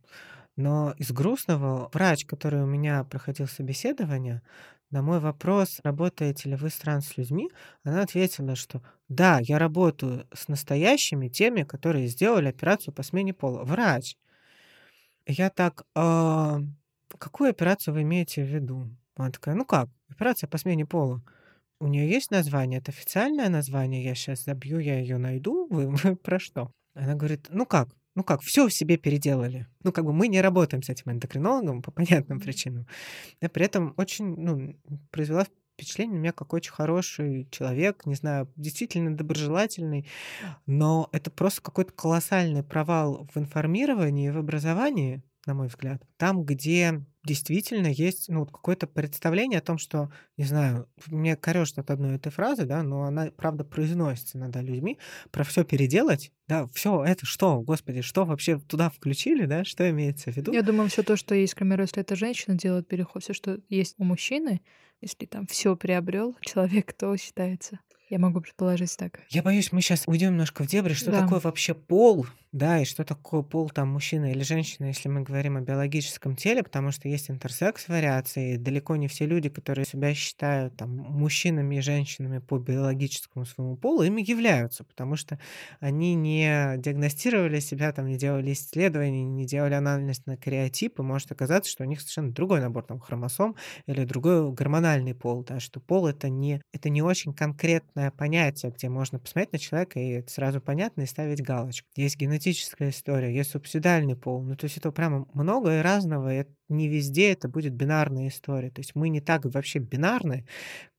но 0.57 0.93
из 0.97 1.13
грустного 1.13 1.89
врач, 1.93 2.25
который 2.25 2.61
у 2.61 2.65
меня 2.65 3.05
проходил 3.05 3.47
собеседование, 3.47 4.41
на 4.91 5.01
мой 5.01 5.21
вопрос, 5.21 5.79
работаете 5.85 6.49
ли 6.49 6.57
вы 6.57 6.69
с 6.69 6.75
транс-людьми, 6.75 7.49
она 7.85 8.01
ответила, 8.01 8.57
что 8.57 8.81
да, 9.07 9.39
я 9.41 9.57
работаю 9.57 10.27
с 10.33 10.49
настоящими, 10.49 11.29
теми, 11.29 11.63
которые 11.63 12.07
сделали 12.07 12.49
операцию 12.49 12.93
по 12.93 13.03
смене 13.03 13.33
пола. 13.33 13.63
Врач. 13.63 14.17
Я 15.25 15.49
так, 15.49 15.85
а, 15.95 16.59
какую 17.17 17.49
операцию 17.49 17.93
вы 17.93 18.01
имеете 18.01 18.43
в 18.43 18.47
виду? 18.47 18.87
Она 19.15 19.31
такая, 19.31 19.55
ну 19.55 19.65
как, 19.65 19.89
операция 20.09 20.47
по 20.47 20.57
смене 20.57 20.85
пола. 20.85 21.21
У 21.79 21.87
нее 21.87 22.09
есть 22.09 22.31
название, 22.31 22.79
это 22.79 22.91
официальное 22.91 23.49
название, 23.49 24.03
я 24.03 24.15
сейчас 24.15 24.43
забью, 24.43 24.79
я 24.79 24.99
ее 24.99 25.17
найду, 25.17 25.67
вы, 25.69 25.87
вы 25.89 26.15
про 26.15 26.39
что? 26.39 26.71
Она 26.93 27.15
говорит, 27.15 27.47
ну 27.49 27.65
как, 27.65 27.89
ну 28.15 28.23
как, 28.23 28.41
все 28.41 28.67
в 28.67 28.73
себе 28.73 28.97
переделали. 28.97 29.67
Ну, 29.83 29.91
как 29.91 30.05
бы 30.05 30.13
мы 30.13 30.27
не 30.27 30.41
работаем 30.41 30.83
с 30.83 30.89
этим 30.89 31.11
эндокринологом 31.11 31.81
по 31.81 31.91
понятным 31.91 32.39
причинам. 32.39 32.87
Я 33.41 33.49
при 33.49 33.65
этом 33.65 33.93
очень, 33.97 34.35
ну, 34.35 34.75
произвела 35.11 35.45
впечатление 35.73 36.15
на 36.15 36.19
меня 36.19 36.31
как 36.31 36.53
очень 36.53 36.71
хороший 36.71 37.47
человек, 37.51 38.05
не 38.05 38.15
знаю, 38.15 38.47
действительно 38.55 39.15
доброжелательный, 39.15 40.07
но 40.65 41.09
это 41.11 41.31
просто 41.31 41.61
какой-то 41.61 41.91
колоссальный 41.93 42.63
провал 42.63 43.27
в 43.33 43.37
информировании 43.37 44.29
в 44.29 44.37
образовании, 44.37 45.23
на 45.45 45.53
мой 45.53 45.67
взгляд. 45.67 46.01
Там, 46.17 46.43
где 46.45 47.03
действительно 47.25 47.87
есть 47.87 48.29
ну, 48.29 48.45
какое-то 48.45 48.85
представление 48.87 49.59
о 49.59 49.63
том, 49.63 49.77
что, 49.77 50.11
не 50.37 50.43
знаю, 50.43 50.89
мне 51.07 51.35
корёжит 51.35 51.79
от 51.79 51.89
одной 51.89 52.15
этой 52.15 52.31
фразы, 52.31 52.65
да, 52.65 52.83
но 52.83 53.03
она, 53.03 53.31
правда, 53.35 53.63
произносится 53.63 54.37
иногда 54.37 54.61
людьми, 54.61 54.99
про 55.31 55.43
все 55.43 55.63
переделать, 55.63 56.31
да, 56.47 56.67
все 56.73 57.03
это 57.03 57.25
что, 57.25 57.61
господи, 57.61 58.01
что 58.01 58.25
вообще 58.25 58.59
туда 58.59 58.89
включили, 58.89 59.45
да, 59.45 59.63
что 59.63 59.89
имеется 59.89 60.31
в 60.31 60.37
виду? 60.37 60.51
Я 60.51 60.63
думаю, 60.63 60.89
все 60.89 61.03
то, 61.03 61.15
что 61.15 61.33
есть, 61.35 61.53
к 61.53 61.57
примеру, 61.57 61.83
если 61.83 62.01
это 62.01 62.15
женщина 62.15 62.57
делает 62.57 62.87
переход, 62.87 63.23
все, 63.23 63.33
что 63.33 63.59
есть 63.69 63.95
у 63.97 64.03
мужчины, 64.03 64.61
если 65.01 65.25
там 65.25 65.47
все 65.47 65.75
приобрел 65.75 66.35
человек, 66.41 66.93
то 66.93 67.15
считается. 67.17 67.79
Я 68.09 68.19
могу 68.19 68.41
предположить 68.41 68.95
так. 68.97 69.21
Я 69.29 69.41
боюсь, 69.41 69.71
мы 69.71 69.81
сейчас 69.81 70.03
уйдем 70.07 70.31
немножко 70.31 70.63
в 70.63 70.67
дебри, 70.67 70.93
что 70.93 71.09
Да. 71.11 71.21
такое 71.21 71.39
вообще 71.39 71.73
пол, 71.73 72.27
да, 72.53 72.79
и 72.79 72.85
что 72.85 73.03
такое 73.03 73.41
пол 73.41 73.67
там 73.71 73.89
мужчина 73.89 74.31
или 74.31 74.43
женщина, 74.43 74.85
если 74.85 75.09
мы 75.09 75.21
говорим 75.21 75.57
о 75.57 75.61
биологическом 75.61 76.35
теле, 76.35 76.61
потому 76.61 76.91
что 76.91 77.09
есть 77.09 77.31
интерсекс 77.31 77.87
вариации, 77.87 78.53
и 78.53 78.57
далеко 78.57 78.95
не 78.95 79.07
все 79.07 79.25
люди, 79.25 79.49
которые 79.49 79.85
себя 79.85 80.13
считают 80.13 80.77
там 80.77 80.91
мужчинами 80.91 81.77
и 81.77 81.81
женщинами 81.81 82.37
по 82.37 82.59
биологическому 82.59 83.45
своему 83.45 83.75
полу, 83.75 84.03
ими 84.03 84.21
являются, 84.21 84.83
потому 84.83 85.15
что 85.15 85.39
они 85.79 86.13
не 86.13 86.75
диагностировали 86.77 87.59
себя, 87.59 87.91
там 87.91 88.05
не 88.05 88.17
делали 88.17 88.53
исследований, 88.53 89.23
не 89.23 89.47
делали 89.47 89.73
анализ 89.73 90.23
на 90.27 90.37
кариотип, 90.37 90.99
и 90.99 91.01
может 91.01 91.31
оказаться, 91.31 91.71
что 91.71 91.83
у 91.83 91.87
них 91.87 92.01
совершенно 92.01 92.33
другой 92.33 92.61
набор 92.61 92.85
там 92.85 92.99
хромосом 92.99 93.55
или 93.87 94.05
другой 94.05 94.51
гормональный 94.53 95.15
пол, 95.15 95.43
да, 95.43 95.59
что 95.59 95.79
пол 95.79 96.05
это 96.05 96.29
не, 96.29 96.61
это 96.71 96.89
не 96.89 97.01
очень 97.01 97.33
конкретное 97.33 98.11
понятие, 98.11 98.71
где 98.71 98.89
можно 98.89 99.17
посмотреть 99.17 99.53
на 99.53 99.57
человека 99.59 99.99
и 99.99 100.09
это 100.11 100.31
сразу 100.31 100.61
понятно 100.61 101.01
и 101.01 101.05
ставить 101.07 101.41
галочку. 101.41 101.87
Есть 101.95 102.17
генетическая 102.43 102.89
история, 102.89 103.33
есть 103.35 103.51
субсидиальный 103.51 104.15
пол, 104.15 104.43
ну 104.43 104.55
то 104.55 104.65
есть 104.65 104.77
это 104.77 104.91
прямо 104.91 105.27
много 105.33 105.79
и 105.79 105.81
разного, 105.81 106.41
и 106.41 106.45
не 106.69 106.87
везде 106.87 107.31
это 107.31 107.47
будет 107.47 107.73
бинарная 107.73 108.27
история, 108.27 108.69
то 108.69 108.79
есть 108.81 108.95
мы 108.95 109.09
не 109.09 109.21
так 109.21 109.45
вообще 109.45 109.79
бинарны, 109.79 110.45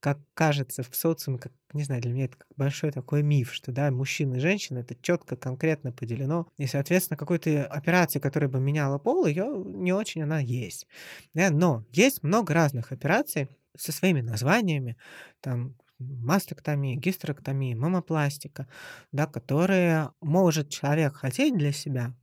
как 0.00 0.18
кажется 0.34 0.82
в 0.82 0.94
социуме, 0.94 1.38
как, 1.38 1.52
не 1.72 1.84
знаю, 1.84 2.02
для 2.02 2.12
меня 2.12 2.26
это 2.26 2.36
большой 2.56 2.92
такой 2.92 3.22
миф, 3.22 3.52
что, 3.52 3.72
да, 3.72 3.90
мужчина 3.90 4.36
и 4.36 4.40
женщина, 4.40 4.78
это 4.78 4.94
четко, 5.00 5.36
конкретно 5.36 5.92
поделено, 5.92 6.46
и, 6.58 6.66
соответственно, 6.66 7.16
какой-то 7.18 7.66
операции, 7.66 8.18
которая 8.20 8.48
бы 8.50 8.60
меняла 8.60 8.98
пол, 8.98 9.26
ее 9.26 9.62
не 9.66 9.92
очень 9.92 10.22
она 10.22 10.38
есть, 10.40 10.86
да, 11.34 11.50
но 11.50 11.84
есть 11.90 12.22
много 12.22 12.54
разных 12.54 12.92
операций 12.92 13.48
со 13.76 13.92
своими 13.92 14.20
названиями, 14.20 14.96
там, 15.40 15.76
мастектомия, 15.98 16.96
гистерэктомия, 16.96 17.76
мамопластика, 17.76 18.68
да, 19.12 19.26
которые 19.26 20.10
может 20.20 20.68
человек 20.70 21.16
хотеть 21.16 21.56
для 21.56 21.72
себя, 21.72 22.14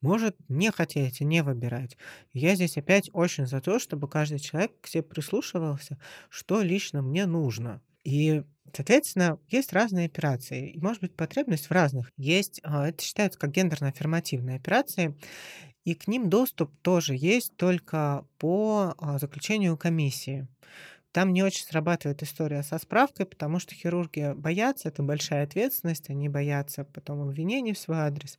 может 0.00 0.36
не 0.48 0.70
хотеть 0.70 1.20
и 1.20 1.24
не 1.24 1.42
выбирать. 1.42 1.96
Я 2.32 2.54
здесь 2.54 2.76
опять 2.76 3.10
очень 3.12 3.46
за 3.46 3.60
то, 3.60 3.78
чтобы 3.78 4.08
каждый 4.08 4.38
человек 4.38 4.72
к 4.80 4.86
себе 4.86 5.02
прислушивался, 5.02 5.98
что 6.28 6.62
лично 6.62 7.02
мне 7.02 7.26
нужно. 7.26 7.82
И, 8.04 8.44
соответственно, 8.72 9.38
есть 9.48 9.72
разные 9.72 10.06
операции, 10.06 10.70
и 10.70 10.80
может 10.80 11.00
быть 11.02 11.16
потребность 11.16 11.66
в 11.66 11.72
разных. 11.72 12.12
Есть, 12.16 12.60
а, 12.62 12.88
это 12.88 13.02
считается 13.02 13.38
как 13.38 13.50
гендерно-аффирмативные 13.50 14.56
операции, 14.56 15.16
и 15.84 15.94
к 15.94 16.08
ним 16.08 16.28
доступ 16.28 16.72
тоже 16.82 17.14
есть 17.16 17.56
только 17.56 18.26
по 18.38 18.94
а, 18.98 19.18
заключению 19.18 19.76
комиссии. 19.76 20.48
Там 21.16 21.32
не 21.32 21.42
очень 21.42 21.64
срабатывает 21.64 22.22
история 22.22 22.62
со 22.62 22.76
справкой, 22.76 23.24
потому 23.24 23.58
что 23.58 23.74
хирурги 23.74 24.34
боятся, 24.36 24.88
это 24.88 25.02
большая 25.02 25.44
ответственность, 25.44 26.10
они 26.10 26.28
боятся 26.28 26.84
потом 26.84 27.22
обвинений 27.22 27.72
в 27.72 27.78
свой 27.78 27.96
адрес. 28.00 28.38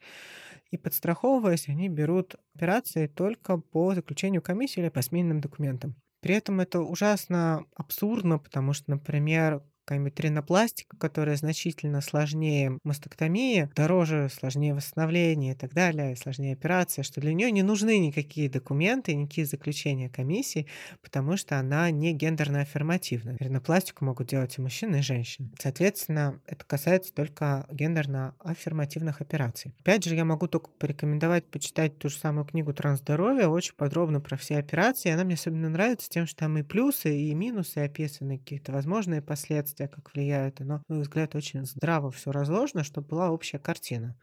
И 0.70 0.78
подстраховываясь, 0.78 1.70
они 1.70 1.90
берут 1.90 2.36
операции 2.54 3.08
только 3.08 3.58
по 3.58 3.96
заключению 3.96 4.44
комиссии 4.44 4.80
или 4.82 4.90
по 4.90 5.02
сменным 5.02 5.42
документам. 5.42 5.96
При 6.22 6.36
этом 6.36 6.60
это 6.60 6.82
ужасно 6.82 7.66
абсурдно, 7.76 8.38
потому 8.38 8.74
что, 8.74 8.92
например, 8.92 9.64
какая-нибудь 9.88 10.20
ринопластика, 10.20 10.98
которая 10.98 11.38
значительно 11.38 12.02
сложнее 12.02 12.78
мастектомии, 12.84 13.70
дороже, 13.74 14.28
сложнее 14.30 14.74
восстановление 14.74 15.54
и 15.54 15.56
так 15.56 15.74
далее, 15.74 16.18
сложнее 16.18 16.54
операция, 16.54 17.04
что 17.04 17.22
для 17.22 17.34
нее 17.34 17.52
не 17.52 17.64
нужны 17.64 17.98
никакие 17.98 18.50
документы, 18.50 19.16
никакие 19.16 19.48
заключения 19.48 20.10
комиссии, 20.10 20.68
потому 21.02 21.38
что 21.38 21.58
она 21.58 21.90
не 21.90 22.12
гендерно 22.12 22.62
аффирмативна. 22.62 23.38
Ринопластику 23.40 24.04
могут 24.04 24.28
делать 24.28 24.58
и 24.58 24.62
мужчины, 24.62 24.98
и 24.98 25.02
женщины. 25.02 25.52
Соответственно, 25.58 26.42
это 26.48 26.66
касается 26.66 27.14
только 27.14 27.66
гендерно 27.72 28.36
аффирмативных 28.40 29.22
операций. 29.22 29.74
Опять 29.80 30.04
же, 30.04 30.16
я 30.16 30.26
могу 30.26 30.48
только 30.48 30.70
порекомендовать 30.70 31.46
почитать 31.46 31.98
ту 31.98 32.10
же 32.10 32.18
самую 32.18 32.46
книгу 32.46 32.74
«Трансздоровье», 32.74 33.48
очень 33.48 33.76
подробно 33.76 34.20
про 34.20 34.36
все 34.36 34.58
операции. 34.58 35.12
Она 35.12 35.24
мне 35.24 35.36
особенно 35.36 35.70
нравится 35.70 36.10
тем, 36.10 36.28
что 36.28 36.40
там 36.40 36.58
и 36.58 36.64
плюсы, 36.64 37.18
и 37.18 37.34
минусы 37.34 37.78
описаны, 37.78 38.38
какие-то 38.38 38.74
возможные 38.74 39.22
последствия, 39.22 39.77
как 39.86 40.12
влияют. 40.14 40.60
Но, 40.60 40.66
на 40.66 40.84
мой 40.88 41.02
взгляд, 41.02 41.36
очень 41.36 41.64
здраво 41.66 42.10
все 42.10 42.32
разложено, 42.32 42.84
чтобы 42.84 43.08
была 43.10 43.30
общая 43.32 43.60
картина. 43.60 44.18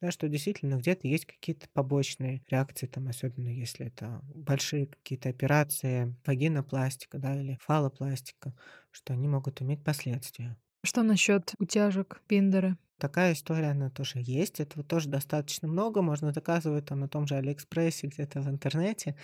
Да, 0.00 0.10
что 0.10 0.28
действительно 0.28 0.76
где-то 0.76 1.08
есть 1.08 1.26
какие-то 1.26 1.68
побочные 1.72 2.42
реакции, 2.48 2.86
там, 2.86 3.08
особенно 3.08 3.48
если 3.48 3.86
это 3.86 4.20
большие 4.34 4.86
какие-то 4.86 5.28
операции, 5.30 6.16
вагинопластика, 6.26 7.18
да, 7.18 7.36
или 7.40 7.58
фалопластика, 7.62 8.54
что 8.90 9.12
они 9.14 9.28
могут 9.28 9.62
иметь 9.62 9.84
последствия. 9.84 10.56
Что 10.82 11.02
насчет 11.02 11.52
утяжек, 11.58 12.22
пиндеры? 12.26 12.78
Такая 12.98 13.34
история, 13.34 13.72
она 13.72 13.90
тоже 13.90 14.20
есть. 14.22 14.58
Этого 14.58 14.82
тоже 14.82 15.10
достаточно 15.10 15.68
много. 15.68 16.00
Можно 16.00 16.32
заказывать 16.32 16.86
там 16.86 17.00
на 17.00 17.08
том 17.08 17.26
же 17.26 17.34
Алиэкспрессе, 17.34 18.06
где-то 18.06 18.40
в 18.40 18.48
интернете. 18.48 19.16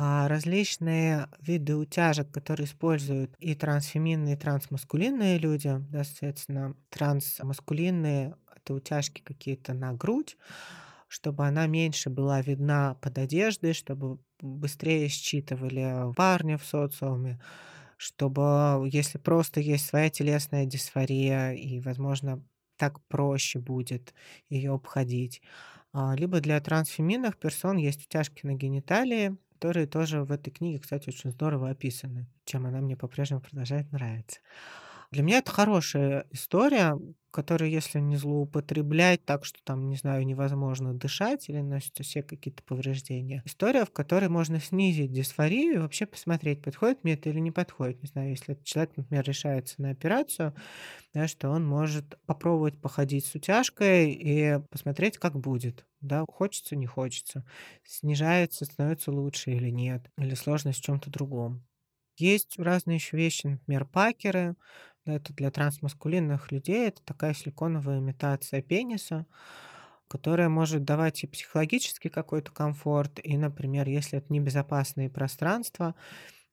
А 0.00 0.28
различные 0.28 1.28
виды 1.40 1.74
утяжек, 1.76 2.30
которые 2.30 2.66
используют 2.66 3.34
и 3.40 3.54
трансфеминные, 3.56 4.36
и 4.36 4.38
трансмаскулинные 4.38 5.38
люди, 5.38 5.74
да, 5.90 6.04
соответственно, 6.04 6.76
трансмаскулинные— 6.90 8.36
это 8.56 8.74
утяжки 8.74 9.22
какие-то 9.22 9.74
на 9.74 9.92
грудь, 9.92 10.36
чтобы 11.08 11.46
она 11.46 11.66
меньше 11.66 12.10
была 12.10 12.40
видна 12.42 12.94
под 12.96 13.18
одеждой, 13.18 13.72
чтобы 13.72 14.20
быстрее 14.40 15.08
считывали 15.08 16.14
парня 16.14 16.58
в 16.58 16.64
социуме, 16.64 17.40
чтобы, 17.96 18.88
если 18.92 19.18
просто 19.18 19.60
есть 19.60 19.86
своя 19.86 20.10
телесная 20.10 20.64
дисфория, 20.66 21.52
и, 21.52 21.80
возможно, 21.80 22.44
так 22.76 23.00
проще 23.08 23.58
будет 23.58 24.14
ее 24.48 24.74
обходить. 24.74 25.42
А, 25.92 26.14
Либо 26.16 26.40
для 26.40 26.60
трансфеминных 26.60 27.38
персон 27.38 27.76
есть 27.78 28.04
утяжки 28.06 28.46
на 28.46 28.54
гениталии, 28.54 29.36
которые 29.58 29.88
тоже 29.88 30.22
в 30.22 30.30
этой 30.30 30.50
книге, 30.50 30.78
кстати, 30.78 31.08
очень 31.08 31.30
здорово 31.32 31.70
описаны, 31.70 32.28
чем 32.44 32.66
она 32.66 32.80
мне 32.80 32.96
по-прежнему 32.96 33.40
продолжает 33.40 33.90
нравиться. 33.90 34.38
Для 35.10 35.22
меня 35.22 35.38
это 35.38 35.50
хорошая 35.50 36.26
история, 36.32 36.98
которую, 37.30 37.70
если 37.70 37.98
не 37.98 38.16
злоупотреблять 38.16 39.24
так, 39.24 39.44
что 39.44 39.58
там, 39.64 39.88
не 39.88 39.96
знаю, 39.96 40.26
невозможно 40.26 40.92
дышать 40.94 41.48
или 41.48 41.60
носятся 41.60 42.02
все 42.02 42.22
какие-то 42.22 42.62
повреждения. 42.62 43.42
История, 43.46 43.84
в 43.84 43.90
которой 43.90 44.28
можно 44.28 44.60
снизить 44.60 45.12
дисфорию 45.12 45.74
и 45.74 45.78
вообще 45.78 46.06
посмотреть, 46.06 46.62
подходит 46.62 47.04
мне 47.04 47.14
это 47.14 47.30
или 47.30 47.38
не 47.38 47.50
подходит. 47.50 48.02
Не 48.02 48.08
знаю, 48.08 48.30
если 48.30 48.58
человек, 48.64 48.96
например, 48.96 49.24
решается 49.24 49.80
на 49.80 49.90
операцию, 49.90 50.54
да, 51.14 51.28
что 51.28 51.50
он 51.50 51.66
может 51.66 52.18
попробовать 52.26 52.80
походить 52.80 53.26
с 53.26 53.34
утяжкой 53.34 54.12
и 54.12 54.58
посмотреть, 54.70 55.18
как 55.18 55.38
будет. 55.38 55.86
Да, 56.00 56.24
хочется, 56.28 56.76
не 56.76 56.86
хочется. 56.86 57.44
Снижается, 57.84 58.64
становится 58.66 59.12
лучше 59.12 59.52
или 59.52 59.70
нет. 59.70 60.10
Или 60.18 60.34
сложность 60.34 60.80
в 60.80 60.84
чем-то 60.84 61.10
другом. 61.10 61.66
Есть 62.16 62.58
разные 62.58 62.96
еще 62.96 63.16
вещи, 63.16 63.46
например, 63.46 63.84
пакеры. 63.86 64.56
Да, 65.08 65.14
Это 65.14 65.32
для 65.32 65.50
трансмаскулинных 65.50 66.52
людей. 66.52 66.88
Это 66.88 67.02
такая 67.02 67.32
силиконовая 67.32 67.98
имитация 67.98 68.60
пениса, 68.60 69.26
которая 70.08 70.48
может 70.50 70.84
давать 70.84 71.24
и 71.24 71.26
психологический 71.26 72.10
какой-то 72.10 72.52
комфорт, 72.52 73.18
и, 73.22 73.36
например, 73.38 73.88
если 73.88 74.18
это 74.18 74.32
небезопасные 74.32 75.10
пространства, 75.10 75.94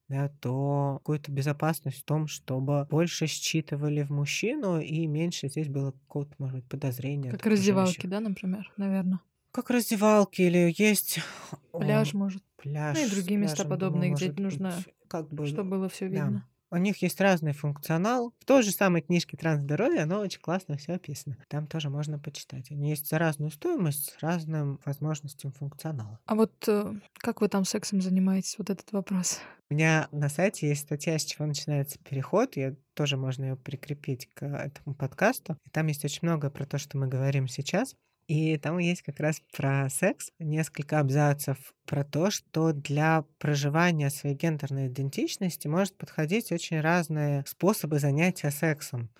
да, 0.09 0.29
то 0.41 0.97
какую-то 0.99 1.31
безопасность 1.31 1.99
в 1.99 2.05
том, 2.05 2.27
чтобы 2.27 2.85
больше 2.89 3.27
считывали 3.27 4.03
в 4.03 4.11
мужчину 4.11 4.79
и 4.79 5.07
меньше 5.07 5.49
здесь 5.49 5.69
было 5.69 5.91
какого-то, 5.91 6.35
может 6.39 6.57
быть, 6.57 6.69
подозрения 6.69 7.31
Как 7.31 7.45
раздевалки, 7.45 8.07
окружающих. 8.07 8.07
да, 8.07 8.19
например, 8.19 8.73
наверное. 8.77 9.19
Как 9.51 9.69
раздевалки 9.71 10.41
или 10.43 10.73
есть 10.77 11.19
Пляж, 11.77 12.13
о, 12.13 12.13
может, 12.13 12.43
пляж. 12.57 12.99
ну 12.99 12.99
и 13.03 13.05
другие 13.05 13.37
места 13.37 13.65
подобные, 13.65 14.11
где 14.11 14.33
нужно, 14.37 14.85
быть, 14.85 14.89
как 15.07 15.29
бы, 15.29 15.43
чтобы 15.45 15.71
было 15.71 15.89
все 15.89 16.07
да, 16.09 16.33
видно. 16.33 16.49
У 16.71 16.77
них 16.77 17.01
есть 17.01 17.21
разный 17.21 17.53
функционал. 17.53 18.33
В 18.39 18.45
той 18.45 18.63
же 18.63 18.71
самой 18.71 19.01
книжке 19.01 19.37
«Трансздоровье» 19.37 20.01
оно 20.01 20.19
очень 20.19 20.41
классно 20.41 20.77
все 20.77 20.93
описано. 20.93 21.37
Там 21.47 21.67
тоже 21.67 21.89
можно 21.89 22.19
почитать. 22.19 22.71
Они 22.71 22.89
есть 22.89 23.07
за 23.07 23.17
разную 23.17 23.51
стоимость, 23.51 24.11
с 24.11 24.21
разным 24.21 24.79
возможностям 24.85 25.51
функционала. 25.51 26.19
А 26.25 26.35
вот 26.35 26.53
э, 26.67 26.93
как 27.13 27.41
вы 27.41 27.47
там 27.47 27.65
сексом 27.65 28.01
занимаетесь? 28.01 28.55
Вот 28.57 28.69
этот 28.69 28.91
вопрос. 28.91 29.39
У 29.69 29.73
меня 29.73 30.07
на 30.11 30.29
сайте 30.29 30.69
есть 30.69 30.81
статья, 30.81 31.17
с 31.17 31.25
чего 31.25 31.45
начинается 31.47 31.97
переход. 31.99 32.55
Я 32.55 32.75
тоже 32.93 33.17
можно 33.17 33.45
ее 33.45 33.55
прикрепить 33.55 34.29
к 34.33 34.45
этому 34.45 34.95
подкасту. 34.95 35.57
И 35.65 35.69
там 35.69 35.87
есть 35.87 36.05
очень 36.05 36.19
много 36.21 36.51
про 36.51 36.65
то, 36.65 36.77
что 36.77 36.97
мы 36.97 37.07
говорим 37.07 37.47
сейчас. 37.47 37.95
И 38.27 38.57
там 38.57 38.79
есть 38.79 39.03
как 39.03 39.19
раз 39.19 39.41
про 39.55 39.87
секс 39.89 40.31
несколько 40.39 40.99
абзацев 40.99 41.57
про 41.85 42.03
то, 42.03 42.31
что 42.31 42.71
для 42.73 43.23
проживания 43.37 44.09
своей 44.09 44.35
гендерной 44.35 44.87
идентичности 44.87 45.67
может 45.67 45.95
подходить 45.95 46.51
очень 46.51 46.81
разные 46.81 47.43
способы 47.47 47.99
занятия 47.99 48.49
сексом. 48.49 49.11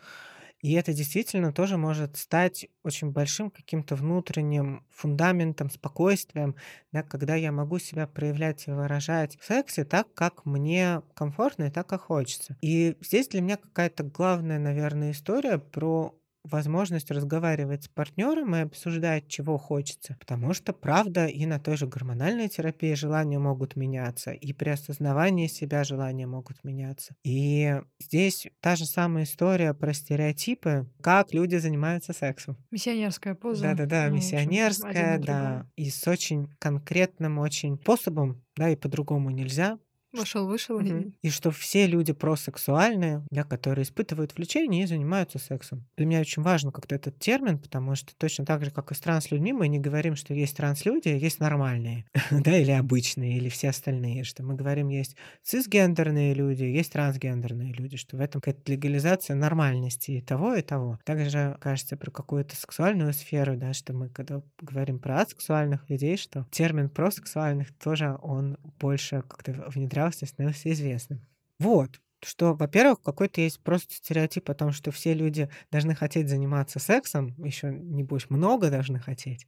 И 0.62 0.74
это 0.74 0.94
действительно 0.94 1.54
тоже 1.54 1.78
может 1.78 2.18
стать 2.18 2.68
очень 2.84 3.12
большим 3.12 3.52
каким-то 3.52 3.96
внутренним 3.96 4.86
фундаментом, 4.90 5.70
спокойствием, 5.70 6.56
да, 6.92 7.04
когда 7.04 7.36
я 7.36 7.52
могу 7.52 7.78
себя 7.78 8.08
проявлять 8.08 8.68
и 8.68 8.72
выражать 8.72 9.38
в 9.40 9.46
сексе 9.46 9.86
так, 9.86 10.12
как 10.16 10.46
мне 10.46 11.04
комфортно 11.14 11.66
и 11.66 11.70
так, 11.72 11.88
как 11.88 12.02
хочется. 12.02 12.58
И 12.62 12.96
здесь 13.02 13.28
для 13.28 13.42
меня 13.42 13.58
какая-то 13.58 14.04
главная, 14.04 14.58
наверное, 14.58 15.12
история 15.12 15.60
про 15.60 16.18
возможность 16.46 17.12
разговаривать 17.12 17.84
с 17.84 17.88
партнером 17.88 18.56
и 18.56 18.60
обсуждать, 18.60 19.28
чего 19.28 19.58
хочется. 19.58 20.16
Потому 20.20 20.54
что, 20.54 20.74
правда, 20.74 21.26
и 21.26 21.46
на 21.46 21.60
той 21.60 21.78
же 21.78 21.88
гормональной 21.88 22.48
терапии 22.48 22.94
желания 22.94 23.40
могут 23.40 23.76
меняться, 23.76 24.32
и 24.32 24.54
при 24.54 24.70
осознавании 24.70 25.48
себя 25.48 25.84
желания 25.84 26.28
могут 26.28 26.64
меняться. 26.64 27.16
И 27.24 27.76
здесь 28.00 28.48
та 28.60 28.76
же 28.76 28.86
самая 28.86 29.24
история 29.24 29.74
про 29.74 29.94
стереотипы, 29.94 30.90
как 31.02 31.34
люди 31.34 31.56
занимаются 31.58 32.14
сексом. 32.14 32.58
Миссионерская 32.72 33.36
поза. 33.36 33.64
Да-да-да, 33.64 34.08
ну, 34.10 34.16
миссионерская, 34.16 35.20
да, 35.20 35.68
и 35.76 35.90
с 35.90 36.08
очень 36.08 36.48
конкретным 36.60 37.40
очень 37.40 37.78
способом, 37.78 38.44
да, 38.56 38.70
и 38.70 38.76
по-другому 38.76 39.30
нельзя, 39.30 39.78
Вошел, 40.18 40.48
вышел. 40.48 40.78
Угу. 40.78 41.14
И 41.22 41.30
что 41.30 41.52
все 41.52 41.88
люди 41.88 42.14
просексуальные, 42.14 43.24
да, 43.32 43.44
которые 43.44 43.84
испытывают 43.84 44.36
влечение 44.36 44.84
и 44.84 44.88
занимаются 44.88 45.40
сексом. 45.40 45.86
Для 45.98 46.06
меня 46.06 46.20
очень 46.22 46.42
важно 46.42 46.72
как-то 46.72 46.96
этот 46.96 47.20
термин, 47.20 47.60
потому 47.60 47.96
что 47.96 48.16
точно 48.16 48.46
так 48.46 48.64
же, 48.64 48.72
как 48.72 48.92
и 48.92 48.96
с 48.96 49.00
транслюдьми, 49.00 49.54
мы 49.54 49.68
не 49.68 49.80
говорим, 49.80 50.16
что 50.16 50.34
есть 50.34 50.58
транслюди, 50.58 51.10
а 51.10 51.16
есть 51.16 51.40
нормальные, 51.40 52.06
да, 52.32 52.58
или 52.58 52.72
обычные, 52.72 53.38
или 53.38 53.50
все 53.50 53.70
остальные, 53.70 54.24
что 54.24 54.44
мы 54.44 54.56
говорим, 54.56 54.90
есть 54.90 55.16
цисгендерные 55.44 56.34
люди, 56.34 56.64
есть 56.64 56.94
трансгендерные 56.94 57.74
люди, 57.74 57.98
что 57.98 58.18
в 58.18 58.22
этом 58.22 58.42
какая-то 58.42 58.72
легализация 58.72 59.36
нормальности 59.36 60.12
и 60.12 60.22
того, 60.22 60.56
и 60.56 60.62
того. 60.62 61.00
Также, 61.04 61.58
кажется, 61.60 61.98
про 61.98 62.12
какую-то 62.12 62.56
сексуальную 62.56 63.14
сферу, 63.14 63.56
да, 63.58 63.74
что 63.74 63.94
мы, 63.94 64.10
когда 64.10 64.42
говорим 64.62 65.00
про 65.00 65.22
асексуальных 65.22 65.90
людей, 65.90 66.18
что 66.18 66.46
термин 66.52 66.90
просексуальных 66.90 67.74
тоже 67.74 68.18
он 68.22 68.58
больше 68.80 69.24
как-то 69.28 69.52
внедрял 69.68 70.05
становился, 70.12 70.26
становился 70.26 70.72
известным. 70.72 71.22
Вот 71.60 72.02
что, 72.26 72.56
во-первых, 72.56 73.02
какой-то 73.02 73.42
есть 73.42 73.60
просто 73.62 73.94
стереотип 73.94 74.50
о 74.50 74.56
том, 74.56 74.72
что 74.72 74.92
все 74.92 75.14
люди 75.14 75.50
должны 75.72 75.96
хотеть 75.96 76.30
заниматься 76.30 76.80
сексом, 76.80 77.36
еще 77.38 77.72
не 77.72 78.04
больше 78.04 78.28
много 78.30 78.70
должны 78.70 79.00
хотеть, 79.00 79.46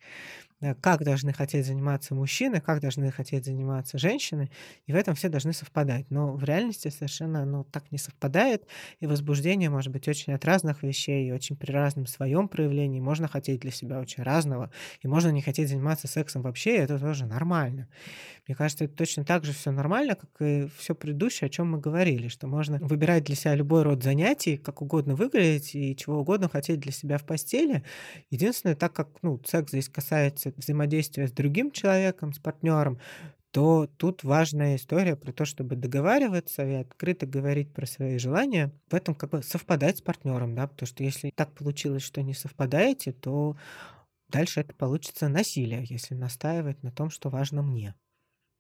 как 0.81 1.03
должны 1.03 1.33
хотеть 1.33 1.65
заниматься 1.65 2.15
мужчины, 2.15 2.61
как 2.61 2.81
должны 2.81 3.11
хотеть 3.11 3.45
заниматься 3.45 3.97
женщины, 3.97 4.49
и 4.85 4.93
в 4.93 4.95
этом 4.95 5.15
все 5.15 5.29
должны 5.29 5.53
совпадать. 5.53 6.09
Но 6.09 6.33
в 6.33 6.43
реальности 6.43 6.89
совершенно 6.89 7.43
оно 7.43 7.63
так 7.63 7.91
не 7.91 7.97
совпадает, 7.97 8.67
и 8.99 9.07
возбуждение 9.07 9.69
может 9.69 9.91
быть 9.91 10.07
очень 10.07 10.33
от 10.33 10.43
разных 10.45 10.83
вещей, 10.83 11.27
и 11.27 11.31
очень 11.31 11.55
при 11.55 11.71
разном 11.71 12.07
своем 12.07 12.47
проявлении. 12.47 12.99
Можно 12.99 13.27
хотеть 13.27 13.61
для 13.61 13.71
себя 13.71 13.99
очень 13.99 14.23
разного, 14.23 14.71
и 15.01 15.07
можно 15.07 15.29
не 15.29 15.41
хотеть 15.41 15.69
заниматься 15.69 16.07
сексом 16.07 16.41
вообще, 16.41 16.77
и 16.77 16.79
это 16.79 16.99
тоже 16.99 17.25
нормально. 17.25 17.87
Мне 18.47 18.55
кажется, 18.55 18.85
это 18.85 18.95
точно 18.95 19.25
так 19.25 19.45
же 19.45 19.53
все 19.53 19.71
нормально, 19.71 20.15
как 20.15 20.29
и 20.41 20.67
все 20.77 20.95
предыдущее, 20.95 21.47
о 21.47 21.49
чем 21.49 21.71
мы 21.71 21.79
говорили, 21.79 22.27
что 22.29 22.47
можно 22.47 22.66
выбирать 22.69 23.23
для 23.23 23.35
себя 23.35 23.55
любой 23.55 23.83
род 23.83 24.03
занятий, 24.03 24.57
как 24.57 24.81
угодно 24.81 25.15
выглядеть 25.15 25.75
и 25.75 25.95
чего 25.95 26.19
угодно 26.19 26.49
хотеть 26.49 26.79
для 26.79 26.91
себя 26.91 27.17
в 27.17 27.25
постели. 27.25 27.83
Единственное, 28.29 28.75
так 28.75 28.93
как 28.93 29.09
ну, 29.21 29.41
секс 29.45 29.71
здесь 29.71 29.89
касается 29.89 30.53
взаимодействия 30.57 31.27
с 31.27 31.31
другим 31.31 31.71
человеком, 31.71 32.33
с 32.33 32.39
партнером, 32.39 32.99
то 33.51 33.87
тут 33.97 34.23
важная 34.23 34.75
история 34.75 35.15
про 35.15 35.31
то, 35.31 35.45
чтобы 35.45 35.75
договариваться 35.75 36.65
и 36.65 36.73
открыто 36.73 37.25
говорить 37.25 37.73
про 37.73 37.85
свои 37.85 38.17
желания, 38.17 38.71
в 38.89 38.93
этом 38.93 39.15
как 39.15 39.31
бы 39.31 39.41
совпадать 39.41 39.97
с 39.97 40.01
партнером, 40.01 40.53
да, 40.53 40.67
потому 40.67 40.87
что 40.87 41.03
если 41.03 41.31
так 41.35 41.53
получилось, 41.53 42.03
что 42.03 42.21
не 42.21 42.33
совпадаете, 42.33 43.13
то 43.13 43.57
дальше 44.29 44.59
это 44.59 44.75
получится 44.75 45.29
насилие, 45.29 45.85
если 45.89 46.13
настаивать 46.13 46.83
на 46.83 46.91
том, 46.91 47.09
что 47.09 47.29
важно 47.29 47.63
мне 47.63 47.95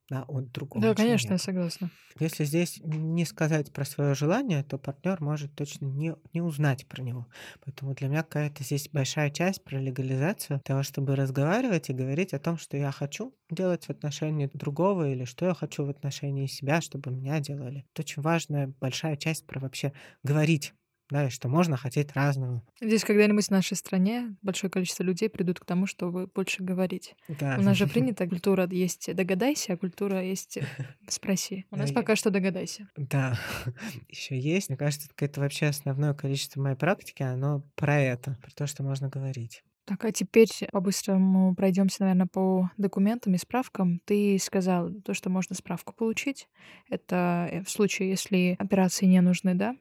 да, 0.09 0.23
от 0.27 0.51
другого 0.51 0.83
Да, 0.83 0.95
человека. 0.95 0.95
конечно, 0.95 1.33
я 1.33 1.37
согласна. 1.39 1.91
Если 2.19 2.45
здесь 2.45 2.79
не 2.83 3.25
сказать 3.25 3.71
про 3.71 3.85
свое 3.85 4.15
желание, 4.15 4.63
то 4.63 4.79
партнер 4.79 5.21
может 5.21 5.55
точно 5.55 5.85
не, 5.85 6.15
не 6.33 6.41
узнать 6.41 6.87
про 6.87 7.03
него. 7.03 7.27
Поэтому 7.63 7.93
для 7.93 8.07
меня 8.07 8.23
какая-то 8.23 8.63
здесь 8.63 8.89
большая 8.91 9.29
часть 9.29 9.63
про 9.63 9.77
легализацию 9.79 10.59
того, 10.61 10.81
чтобы 10.83 11.15
разговаривать 11.15 11.89
и 11.89 11.93
говорить 11.93 12.33
о 12.33 12.39
том, 12.39 12.57
что 12.57 12.75
я 12.77 12.91
хочу 12.91 13.35
делать 13.51 13.85
в 13.85 13.89
отношении 13.91 14.49
другого 14.51 15.09
или 15.11 15.25
что 15.25 15.45
я 15.45 15.53
хочу 15.53 15.85
в 15.85 15.89
отношении 15.89 16.47
себя, 16.47 16.81
чтобы 16.81 17.11
меня 17.11 17.39
делали. 17.39 17.85
Это 17.93 18.01
очень 18.01 18.21
важная 18.23 18.67
большая 18.67 19.15
часть 19.15 19.45
про 19.45 19.59
вообще 19.59 19.93
говорить 20.23 20.73
да, 21.09 21.27
и 21.27 21.29
что 21.29 21.47
можно 21.47 21.77
хотеть 21.77 22.13
разного. 22.13 22.63
Здесь 22.81 23.03
когда-нибудь 23.03 23.47
в 23.47 23.51
нашей 23.51 23.77
стране 23.77 24.35
большое 24.41 24.69
количество 24.69 25.03
людей 25.03 25.29
придут 25.29 25.59
к 25.59 25.65
тому, 25.65 25.85
чтобы 25.85 26.27
больше 26.27 26.63
говорить. 26.63 27.15
Да. 27.27 27.55
У 27.57 27.61
нас 27.61 27.77
же 27.77 27.87
принята 27.87 28.27
культура 28.27 28.67
есть 28.69 29.13
догадайся, 29.13 29.73
а 29.73 29.77
культура 29.77 30.23
есть 30.23 30.59
спроси. 31.07 31.65
У 31.71 31.77
нас 31.77 31.91
пока 31.91 32.15
что 32.15 32.29
догадайся. 32.29 32.89
Да, 32.95 33.39
еще 34.09 34.37
есть. 34.37 34.69
Мне 34.69 34.77
кажется, 34.77 35.09
это 35.17 35.39
вообще 35.39 35.67
основное 35.67 36.13
количество 36.13 36.61
моей 36.61 36.75
практики, 36.75 37.23
оно 37.23 37.63
про 37.75 37.99
это, 37.99 38.37
про 38.41 38.51
то, 38.51 38.67
что 38.67 38.83
можно 38.83 39.09
говорить. 39.09 39.63
Так, 39.87 40.03
а 40.03 40.11
теперь 40.11 40.49
по-быстрому 40.73 41.55
пройдемся, 41.55 42.01
наверное, 42.01 42.27
по 42.27 42.69
документам 42.75 43.35
и 43.35 43.37
справкам. 43.37 44.01
Ты 44.03 44.37
сказал 44.37 44.91
то, 45.05 45.13
что 45.13 45.29
можно 45.29 45.55
справку 45.55 45.93
получить. 45.93 46.49
Это 46.89 47.47
э, 47.49 47.63
в 47.63 47.69
случае, 47.69 48.09
если 48.09 48.57
операции 48.59 49.05
не 49.05 49.21
нужны, 49.21 49.55
да? 49.55 49.77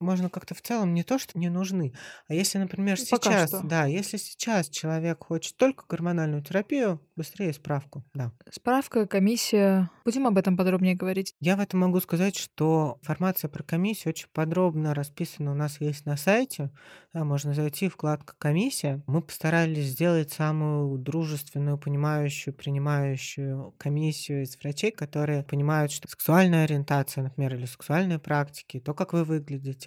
Можно 0.00 0.30
как-то 0.30 0.54
в 0.54 0.62
целом 0.62 0.94
не 0.94 1.02
то, 1.02 1.18
что 1.18 1.38
не 1.38 1.48
нужны, 1.48 1.92
а 2.28 2.34
если, 2.34 2.58
например, 2.58 2.98
Ну, 2.98 3.04
сейчас, 3.04 3.50
да, 3.62 3.86
если 3.86 4.16
сейчас 4.16 4.68
человек 4.68 5.24
хочет 5.24 5.56
только 5.56 5.84
гормональную 5.88 6.42
терапию, 6.42 7.00
быстрее 7.16 7.52
справку, 7.52 8.04
да. 8.14 8.32
Справка, 8.50 9.06
комиссия. 9.06 9.90
Будем 10.04 10.26
об 10.26 10.38
этом 10.38 10.56
подробнее 10.56 10.94
говорить. 10.94 11.34
Я 11.40 11.56
в 11.56 11.60
этом 11.60 11.80
могу 11.80 12.00
сказать, 12.00 12.36
что 12.36 12.98
информация 13.02 13.48
про 13.48 13.62
комиссию 13.62 14.10
очень 14.10 14.28
подробно 14.32 14.94
расписана 14.94 15.52
у 15.52 15.54
нас 15.54 15.80
есть 15.80 16.06
на 16.06 16.16
сайте. 16.16 16.70
Да, 17.12 17.24
можно 17.24 17.54
зайти, 17.54 17.88
вкладка 17.88 18.34
«Комиссия». 18.38 19.02
Мы 19.06 19.22
постарались 19.22 19.86
сделать 19.86 20.32
самую 20.32 20.98
дружественную, 20.98 21.78
понимающую, 21.78 22.52
принимающую 22.54 23.72
комиссию 23.78 24.42
из 24.42 24.56
врачей, 24.58 24.90
которые 24.90 25.42
понимают, 25.44 25.92
что 25.92 26.08
сексуальная 26.08 26.64
ориентация, 26.64 27.24
например, 27.24 27.54
или 27.54 27.64
сексуальные 27.66 28.18
практики, 28.18 28.80
то, 28.80 28.92
как 28.94 29.12
вы 29.12 29.24
выглядите, 29.24 29.85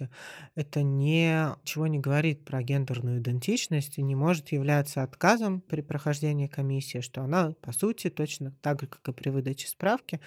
это 0.54 0.82
ничего 0.82 1.86
не 1.86 1.98
говорит 1.98 2.44
про 2.44 2.62
гендерную 2.62 3.18
идентичность 3.18 3.98
и 3.98 4.02
не 4.02 4.14
может 4.14 4.52
являться 4.52 5.02
отказом 5.02 5.60
при 5.60 5.80
прохождении 5.80 6.46
комиссии, 6.46 7.00
что 7.00 7.22
она, 7.22 7.52
по 7.60 7.72
сути, 7.72 8.08
точно 8.08 8.52
так 8.62 8.80
же, 8.80 8.86
как 8.86 9.08
и 9.08 9.12
при 9.12 9.30
выдаче 9.30 9.68
справки, 9.68 10.20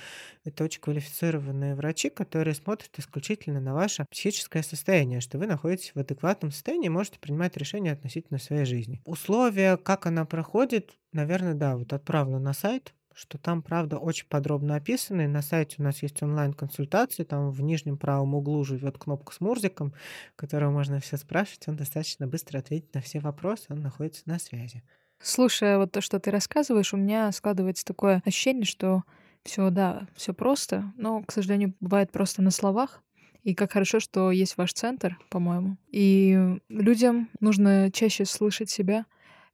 это 0.43 0.63
очень 0.63 0.81
квалифицированные 0.81 1.75
врачи, 1.75 2.09
которые 2.09 2.55
смотрят 2.55 2.91
исключительно 2.97 3.59
на 3.59 3.73
ваше 3.73 4.05
психическое 4.11 4.63
состояние, 4.63 5.21
что 5.21 5.37
вы 5.37 5.47
находитесь 5.47 5.93
в 5.95 5.99
адекватном 5.99 6.51
состоянии 6.51 6.87
и 6.87 6.89
можете 6.89 7.19
принимать 7.19 7.57
решения 7.57 7.91
относительно 7.91 8.39
своей 8.39 8.65
жизни. 8.65 9.01
Условия, 9.05 9.77
как 9.77 10.05
она 10.05 10.25
проходит, 10.25 10.97
наверное, 11.11 11.53
да, 11.53 11.77
вот 11.77 11.93
отправлю 11.93 12.39
на 12.39 12.53
сайт, 12.53 12.93
что 13.13 13.37
там, 13.37 13.61
правда, 13.61 13.97
очень 13.97 14.27
подробно 14.27 14.75
описаны. 14.75 15.27
На 15.27 15.41
сайте 15.41 15.75
у 15.79 15.83
нас 15.83 16.01
есть 16.03 16.21
онлайн-консультации, 16.21 17.23
там 17.23 17.51
в 17.51 17.61
нижнем 17.61 17.97
правом 17.97 18.35
углу 18.35 18.63
живет 18.63 18.97
кнопка 18.97 19.33
с 19.33 19.39
Мурзиком, 19.39 19.93
которого 20.35 20.71
можно 20.71 20.99
все 20.99 21.17
спрашивать, 21.17 21.67
он 21.67 21.75
достаточно 21.75 22.27
быстро 22.27 22.59
ответит 22.59 22.93
на 22.93 23.01
все 23.01 23.19
вопросы, 23.19 23.65
он 23.69 23.81
находится 23.81 24.23
на 24.25 24.39
связи. 24.39 24.83
Слушая 25.21 25.77
вот 25.77 25.91
то, 25.91 26.01
что 26.01 26.19
ты 26.19 26.31
рассказываешь, 26.31 26.93
у 26.93 26.97
меня 26.97 27.31
складывается 27.31 27.85
такое 27.85 28.21
ощущение, 28.25 28.65
что 28.65 29.03
все, 29.43 29.69
да, 29.69 30.07
все 30.15 30.33
просто, 30.33 30.91
но, 30.97 31.23
к 31.23 31.31
сожалению, 31.31 31.73
бывает 31.79 32.11
просто 32.11 32.41
на 32.41 32.51
словах. 32.51 33.01
И 33.43 33.55
как 33.55 33.73
хорошо, 33.73 33.99
что 33.99 34.31
есть 34.31 34.57
ваш 34.57 34.73
центр, 34.73 35.19
по-моему. 35.29 35.77
И 35.91 36.57
людям 36.69 37.29
нужно 37.41 37.91
чаще 37.91 38.23
слышать 38.25 38.69
себя 38.69 39.05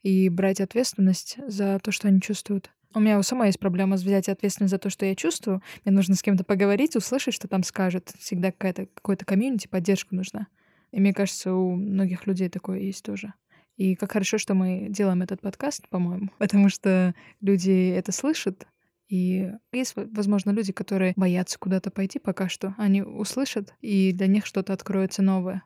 и 0.03 0.29
брать 0.29 0.61
ответственность 0.61 1.37
за 1.47 1.79
то, 1.79 1.91
что 1.91 2.07
они 2.07 2.21
чувствуют. 2.21 2.71
У 2.95 2.99
меня 2.99 3.19
у 3.19 3.23
самой 3.23 3.47
есть 3.47 3.59
проблема 3.59 3.97
взять 3.97 4.29
ответственность 4.29 4.71
за 4.71 4.79
то, 4.79 4.89
что 4.89 5.05
я 5.05 5.15
чувствую. 5.15 5.61
Мне 5.85 5.93
нужно 5.93 6.15
с 6.15 6.23
кем-то 6.23 6.43
поговорить, 6.43 6.95
услышать, 6.95 7.35
что 7.35 7.47
там 7.47 7.63
скажет. 7.63 8.11
Всегда 8.17 8.51
какая-то, 8.51 8.87
какой-то 8.87 9.25
комьюнити, 9.25 9.67
поддержка 9.67 10.15
нужна. 10.15 10.47
И 10.91 10.99
мне 10.99 11.13
кажется, 11.13 11.53
у 11.53 11.75
многих 11.75 12.25
людей 12.25 12.49
такое 12.49 12.79
есть 12.79 13.03
тоже. 13.03 13.33
И 13.77 13.95
как 13.95 14.11
хорошо, 14.11 14.37
что 14.37 14.55
мы 14.55 14.87
делаем 14.89 15.21
этот 15.21 15.39
подкаст, 15.41 15.87
по-моему, 15.89 16.29
потому 16.39 16.69
что 16.69 17.13
люди 17.41 17.89
это 17.89 18.11
слышат, 18.11 18.67
и 19.07 19.51
есть, 19.71 19.95
возможно, 19.95 20.51
люди, 20.51 20.71
которые 20.71 21.13
боятся 21.15 21.57
куда-то 21.57 21.89
пойти 21.89 22.19
пока 22.19 22.47
что. 22.47 22.75
Они 22.77 23.01
услышат, 23.01 23.73
и 23.81 24.11
для 24.13 24.27
них 24.27 24.45
что-то 24.45 24.71
откроется 24.71 25.23
новое. 25.23 25.63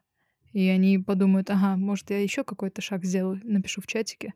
И 0.54 0.68
они 0.70 0.98
подумают, 0.98 1.50
ага, 1.50 1.76
может, 1.76 2.10
я 2.10 2.22
еще 2.22 2.44
какой-то 2.44 2.82
шаг 2.82 3.04
сделаю, 3.04 3.42
напишу 3.44 3.82
в 3.82 3.88
чатике. 3.88 4.34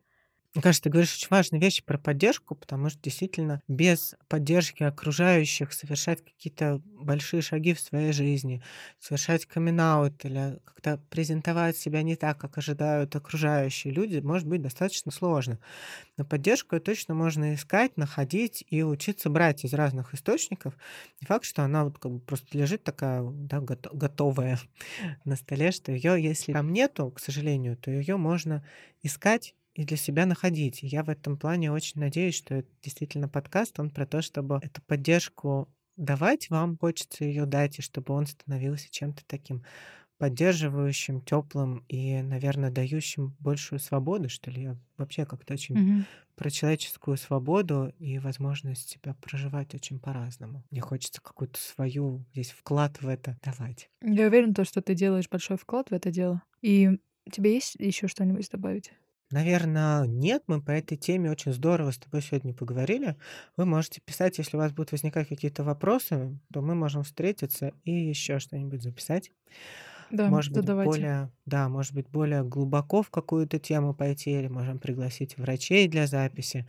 Мне 0.58 0.62
кажется, 0.64 0.82
ты 0.82 0.90
говоришь 0.90 1.14
очень 1.14 1.28
важные 1.30 1.60
вещи 1.60 1.84
про 1.84 1.98
поддержку, 1.98 2.56
потому 2.56 2.90
что 2.90 3.00
действительно 3.00 3.62
без 3.68 4.16
поддержки 4.26 4.82
окружающих 4.82 5.72
совершать 5.72 6.24
какие-то 6.24 6.82
большие 6.84 7.42
шаги 7.42 7.74
в 7.74 7.80
своей 7.80 8.10
жизни, 8.10 8.60
совершать 8.98 9.46
камин 9.46 9.78
или 9.78 10.58
как-то 10.64 11.00
презентовать 11.10 11.76
себя 11.76 12.02
не 12.02 12.16
так, 12.16 12.38
как 12.38 12.58
ожидают 12.58 13.14
окружающие 13.14 13.94
люди, 13.94 14.18
может 14.18 14.48
быть 14.48 14.60
достаточно 14.60 15.12
сложно. 15.12 15.60
Но 16.16 16.24
поддержку 16.24 16.80
точно 16.80 17.14
можно 17.14 17.54
искать, 17.54 17.96
находить 17.96 18.64
и 18.68 18.82
учиться 18.82 19.30
брать 19.30 19.64
из 19.64 19.74
разных 19.74 20.12
источников. 20.12 20.74
Не 21.20 21.28
факт, 21.28 21.44
что 21.44 21.62
она 21.62 21.84
вот 21.84 22.00
как 22.00 22.10
бы 22.10 22.18
просто 22.18 22.58
лежит 22.58 22.82
такая 22.82 23.22
да, 23.22 23.60
готовая 23.60 24.58
на 25.24 25.36
столе, 25.36 25.70
что 25.70 25.92
ее, 25.92 26.20
если 26.20 26.52
там 26.52 26.72
нету, 26.72 27.12
к 27.12 27.20
сожалению, 27.20 27.76
то 27.76 27.92
ее 27.92 28.16
можно 28.16 28.66
искать 29.04 29.54
и 29.78 29.84
для 29.84 29.96
себя 29.96 30.26
находить. 30.26 30.82
И 30.82 30.88
я 30.88 31.04
в 31.04 31.08
этом 31.08 31.36
плане 31.36 31.70
очень 31.70 32.00
надеюсь, 32.00 32.34
что 32.34 32.56
это 32.56 32.68
действительно 32.82 33.28
подкаст, 33.28 33.78
он 33.78 33.90
про 33.90 34.06
то, 34.06 34.22
чтобы 34.22 34.58
эту 34.60 34.82
поддержку 34.82 35.68
давать 35.96 36.50
вам, 36.50 36.76
хочется 36.76 37.24
ее 37.24 37.46
дать, 37.46 37.78
и 37.78 37.82
чтобы 37.82 38.12
он 38.12 38.26
становился 38.26 38.90
чем-то 38.90 39.22
таким 39.28 39.62
поддерживающим, 40.18 41.20
теплым 41.20 41.84
и, 41.88 42.20
наверное, 42.22 42.72
дающим 42.72 43.36
большую 43.38 43.78
свободу, 43.78 44.28
что 44.28 44.50
ли. 44.50 44.62
Я 44.62 44.76
вообще 44.96 45.24
как-то 45.24 45.54
очень 45.54 45.76
mm-hmm. 45.76 46.04
про 46.34 46.50
человеческую 46.50 47.16
свободу 47.16 47.92
и 48.00 48.18
возможность 48.18 48.88
себя 48.88 49.14
проживать 49.20 49.76
очень 49.76 50.00
по-разному. 50.00 50.64
Мне 50.72 50.80
хочется 50.80 51.22
какую-то 51.22 51.60
свою 51.60 52.24
здесь 52.32 52.50
вклад 52.50 53.00
в 53.00 53.06
это 53.06 53.38
давать. 53.44 53.88
Я 54.02 54.26
уверен, 54.26 54.54
то, 54.54 54.64
что 54.64 54.82
ты 54.82 54.96
делаешь 54.96 55.28
большой 55.30 55.56
вклад 55.56 55.90
в 55.90 55.94
это 55.94 56.10
дело. 56.10 56.42
И 56.62 56.98
тебе 57.30 57.54
есть 57.54 57.76
еще 57.76 58.08
что-нибудь 58.08 58.50
добавить? 58.50 58.90
Наверное, 59.30 60.06
нет. 60.06 60.44
Мы 60.46 60.62
по 60.62 60.70
этой 60.70 60.96
теме 60.96 61.30
очень 61.30 61.52
здорово 61.52 61.90
с 61.90 61.98
тобой 61.98 62.22
сегодня 62.22 62.54
поговорили. 62.54 63.16
Вы 63.58 63.66
можете 63.66 64.00
писать, 64.00 64.38
если 64.38 64.56
у 64.56 64.60
вас 64.60 64.72
будут 64.72 64.92
возникать 64.92 65.28
какие-то 65.28 65.64
вопросы, 65.64 66.38
то 66.52 66.62
мы 66.62 66.74
можем 66.74 67.02
встретиться 67.02 67.72
и 67.84 67.92
еще 67.92 68.38
что-нибудь 68.38 68.82
записать. 68.82 69.32
Да, 70.10 70.26
может 70.26 70.52
быть, 70.54 70.66
задавайте. 70.66 70.82
более, 70.82 71.32
да, 71.46 71.68
может 71.68 71.94
быть, 71.94 72.08
более 72.10 72.44
глубоко 72.44 73.02
в 73.02 73.10
какую-то 73.10 73.58
тему 73.58 73.94
пойти, 73.94 74.32
или 74.32 74.48
можем 74.48 74.78
пригласить 74.78 75.36
врачей 75.38 75.88
для 75.88 76.06
записи. 76.06 76.68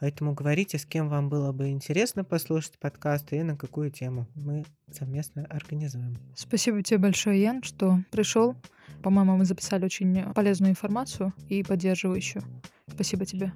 Поэтому 0.00 0.32
говорите, 0.32 0.78
с 0.78 0.86
кем 0.86 1.08
вам 1.08 1.28
было 1.28 1.52
бы 1.52 1.68
интересно 1.68 2.24
послушать 2.24 2.78
подкаст 2.78 3.32
и 3.32 3.42
на 3.42 3.56
какую 3.56 3.90
тему 3.90 4.26
мы 4.34 4.64
совместно 4.90 5.44
организуем. 5.44 6.16
Спасибо 6.34 6.82
тебе 6.82 6.98
большое, 6.98 7.40
Ян, 7.40 7.62
что 7.62 8.00
пришел. 8.10 8.56
По-моему, 9.02 9.36
мы 9.36 9.44
записали 9.44 9.84
очень 9.84 10.32
полезную 10.32 10.70
информацию 10.70 11.32
и 11.48 11.62
поддерживающую. 11.62 12.42
Спасибо 12.88 13.26
тебе. 13.26 13.52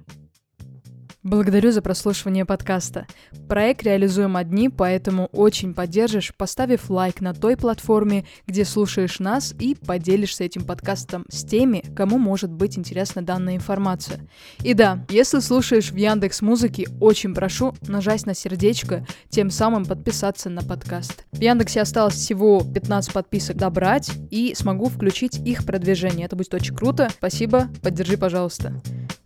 Благодарю 1.25 1.71
за 1.71 1.81
прослушивание 1.81 2.45
подкаста. 2.45 3.07
Проект 3.49 3.81
реализуем 3.81 4.37
одни, 4.37 4.69
поэтому 4.69 5.25
очень 5.31 5.73
поддержишь, 5.73 6.35
поставив 6.37 6.91
лайк 6.91 7.19
на 7.19 7.33
той 7.33 7.57
платформе, 7.57 8.25
где 8.45 8.63
слушаешь 8.63 9.17
нас 9.17 9.55
и 9.57 9.73
поделишься 9.73 10.43
этим 10.43 10.63
подкастом 10.65 11.25
с 11.27 11.43
теми, 11.43 11.83
кому 11.95 12.19
может 12.19 12.51
быть 12.51 12.77
интересна 12.77 13.23
данная 13.23 13.55
информация. 13.55 14.19
И 14.63 14.75
да, 14.75 15.03
если 15.09 15.39
слушаешь 15.39 15.89
в 15.89 15.95
Яндекс 15.95 16.43
Музыке, 16.43 16.85
очень 17.01 17.33
прошу 17.33 17.73
нажать 17.87 18.27
на 18.27 18.35
сердечко, 18.35 19.03
тем 19.29 19.49
самым 19.49 19.85
подписаться 19.85 20.51
на 20.51 20.61
подкаст. 20.61 21.25
В 21.31 21.41
Яндексе 21.41 21.81
осталось 21.81 22.13
всего 22.13 22.61
15 22.61 23.11
подписок 23.11 23.57
добрать 23.57 24.11
и 24.29 24.53
смогу 24.55 24.89
включить 24.89 25.39
их 25.39 25.65
продвижение. 25.65 26.27
Это 26.27 26.35
будет 26.35 26.53
очень 26.53 26.75
круто. 26.75 27.09
Спасибо, 27.17 27.67
поддержи, 27.81 28.15
пожалуйста. 28.15 28.79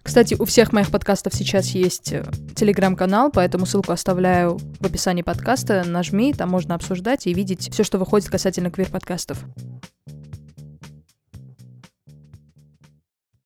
Кстати, 0.03 0.35
у 0.39 0.45
всех 0.45 0.71
моих 0.73 0.91
подкастов 0.91 1.33
сейчас 1.33 1.67
есть 1.69 2.13
э, 2.13 2.25
телеграм-канал, 2.55 3.31
поэтому 3.31 3.65
ссылку 3.65 3.91
оставляю 3.91 4.57
в 4.79 4.85
описании 4.85 5.21
подкаста. 5.21 5.83
Нажми, 5.85 6.33
там 6.33 6.49
можно 6.49 6.75
обсуждать 6.75 7.27
и 7.27 7.33
видеть 7.33 7.71
все, 7.71 7.83
что 7.83 7.97
выходит 7.97 8.29
касательно 8.29 8.71
квир-подкастов. 8.71 9.37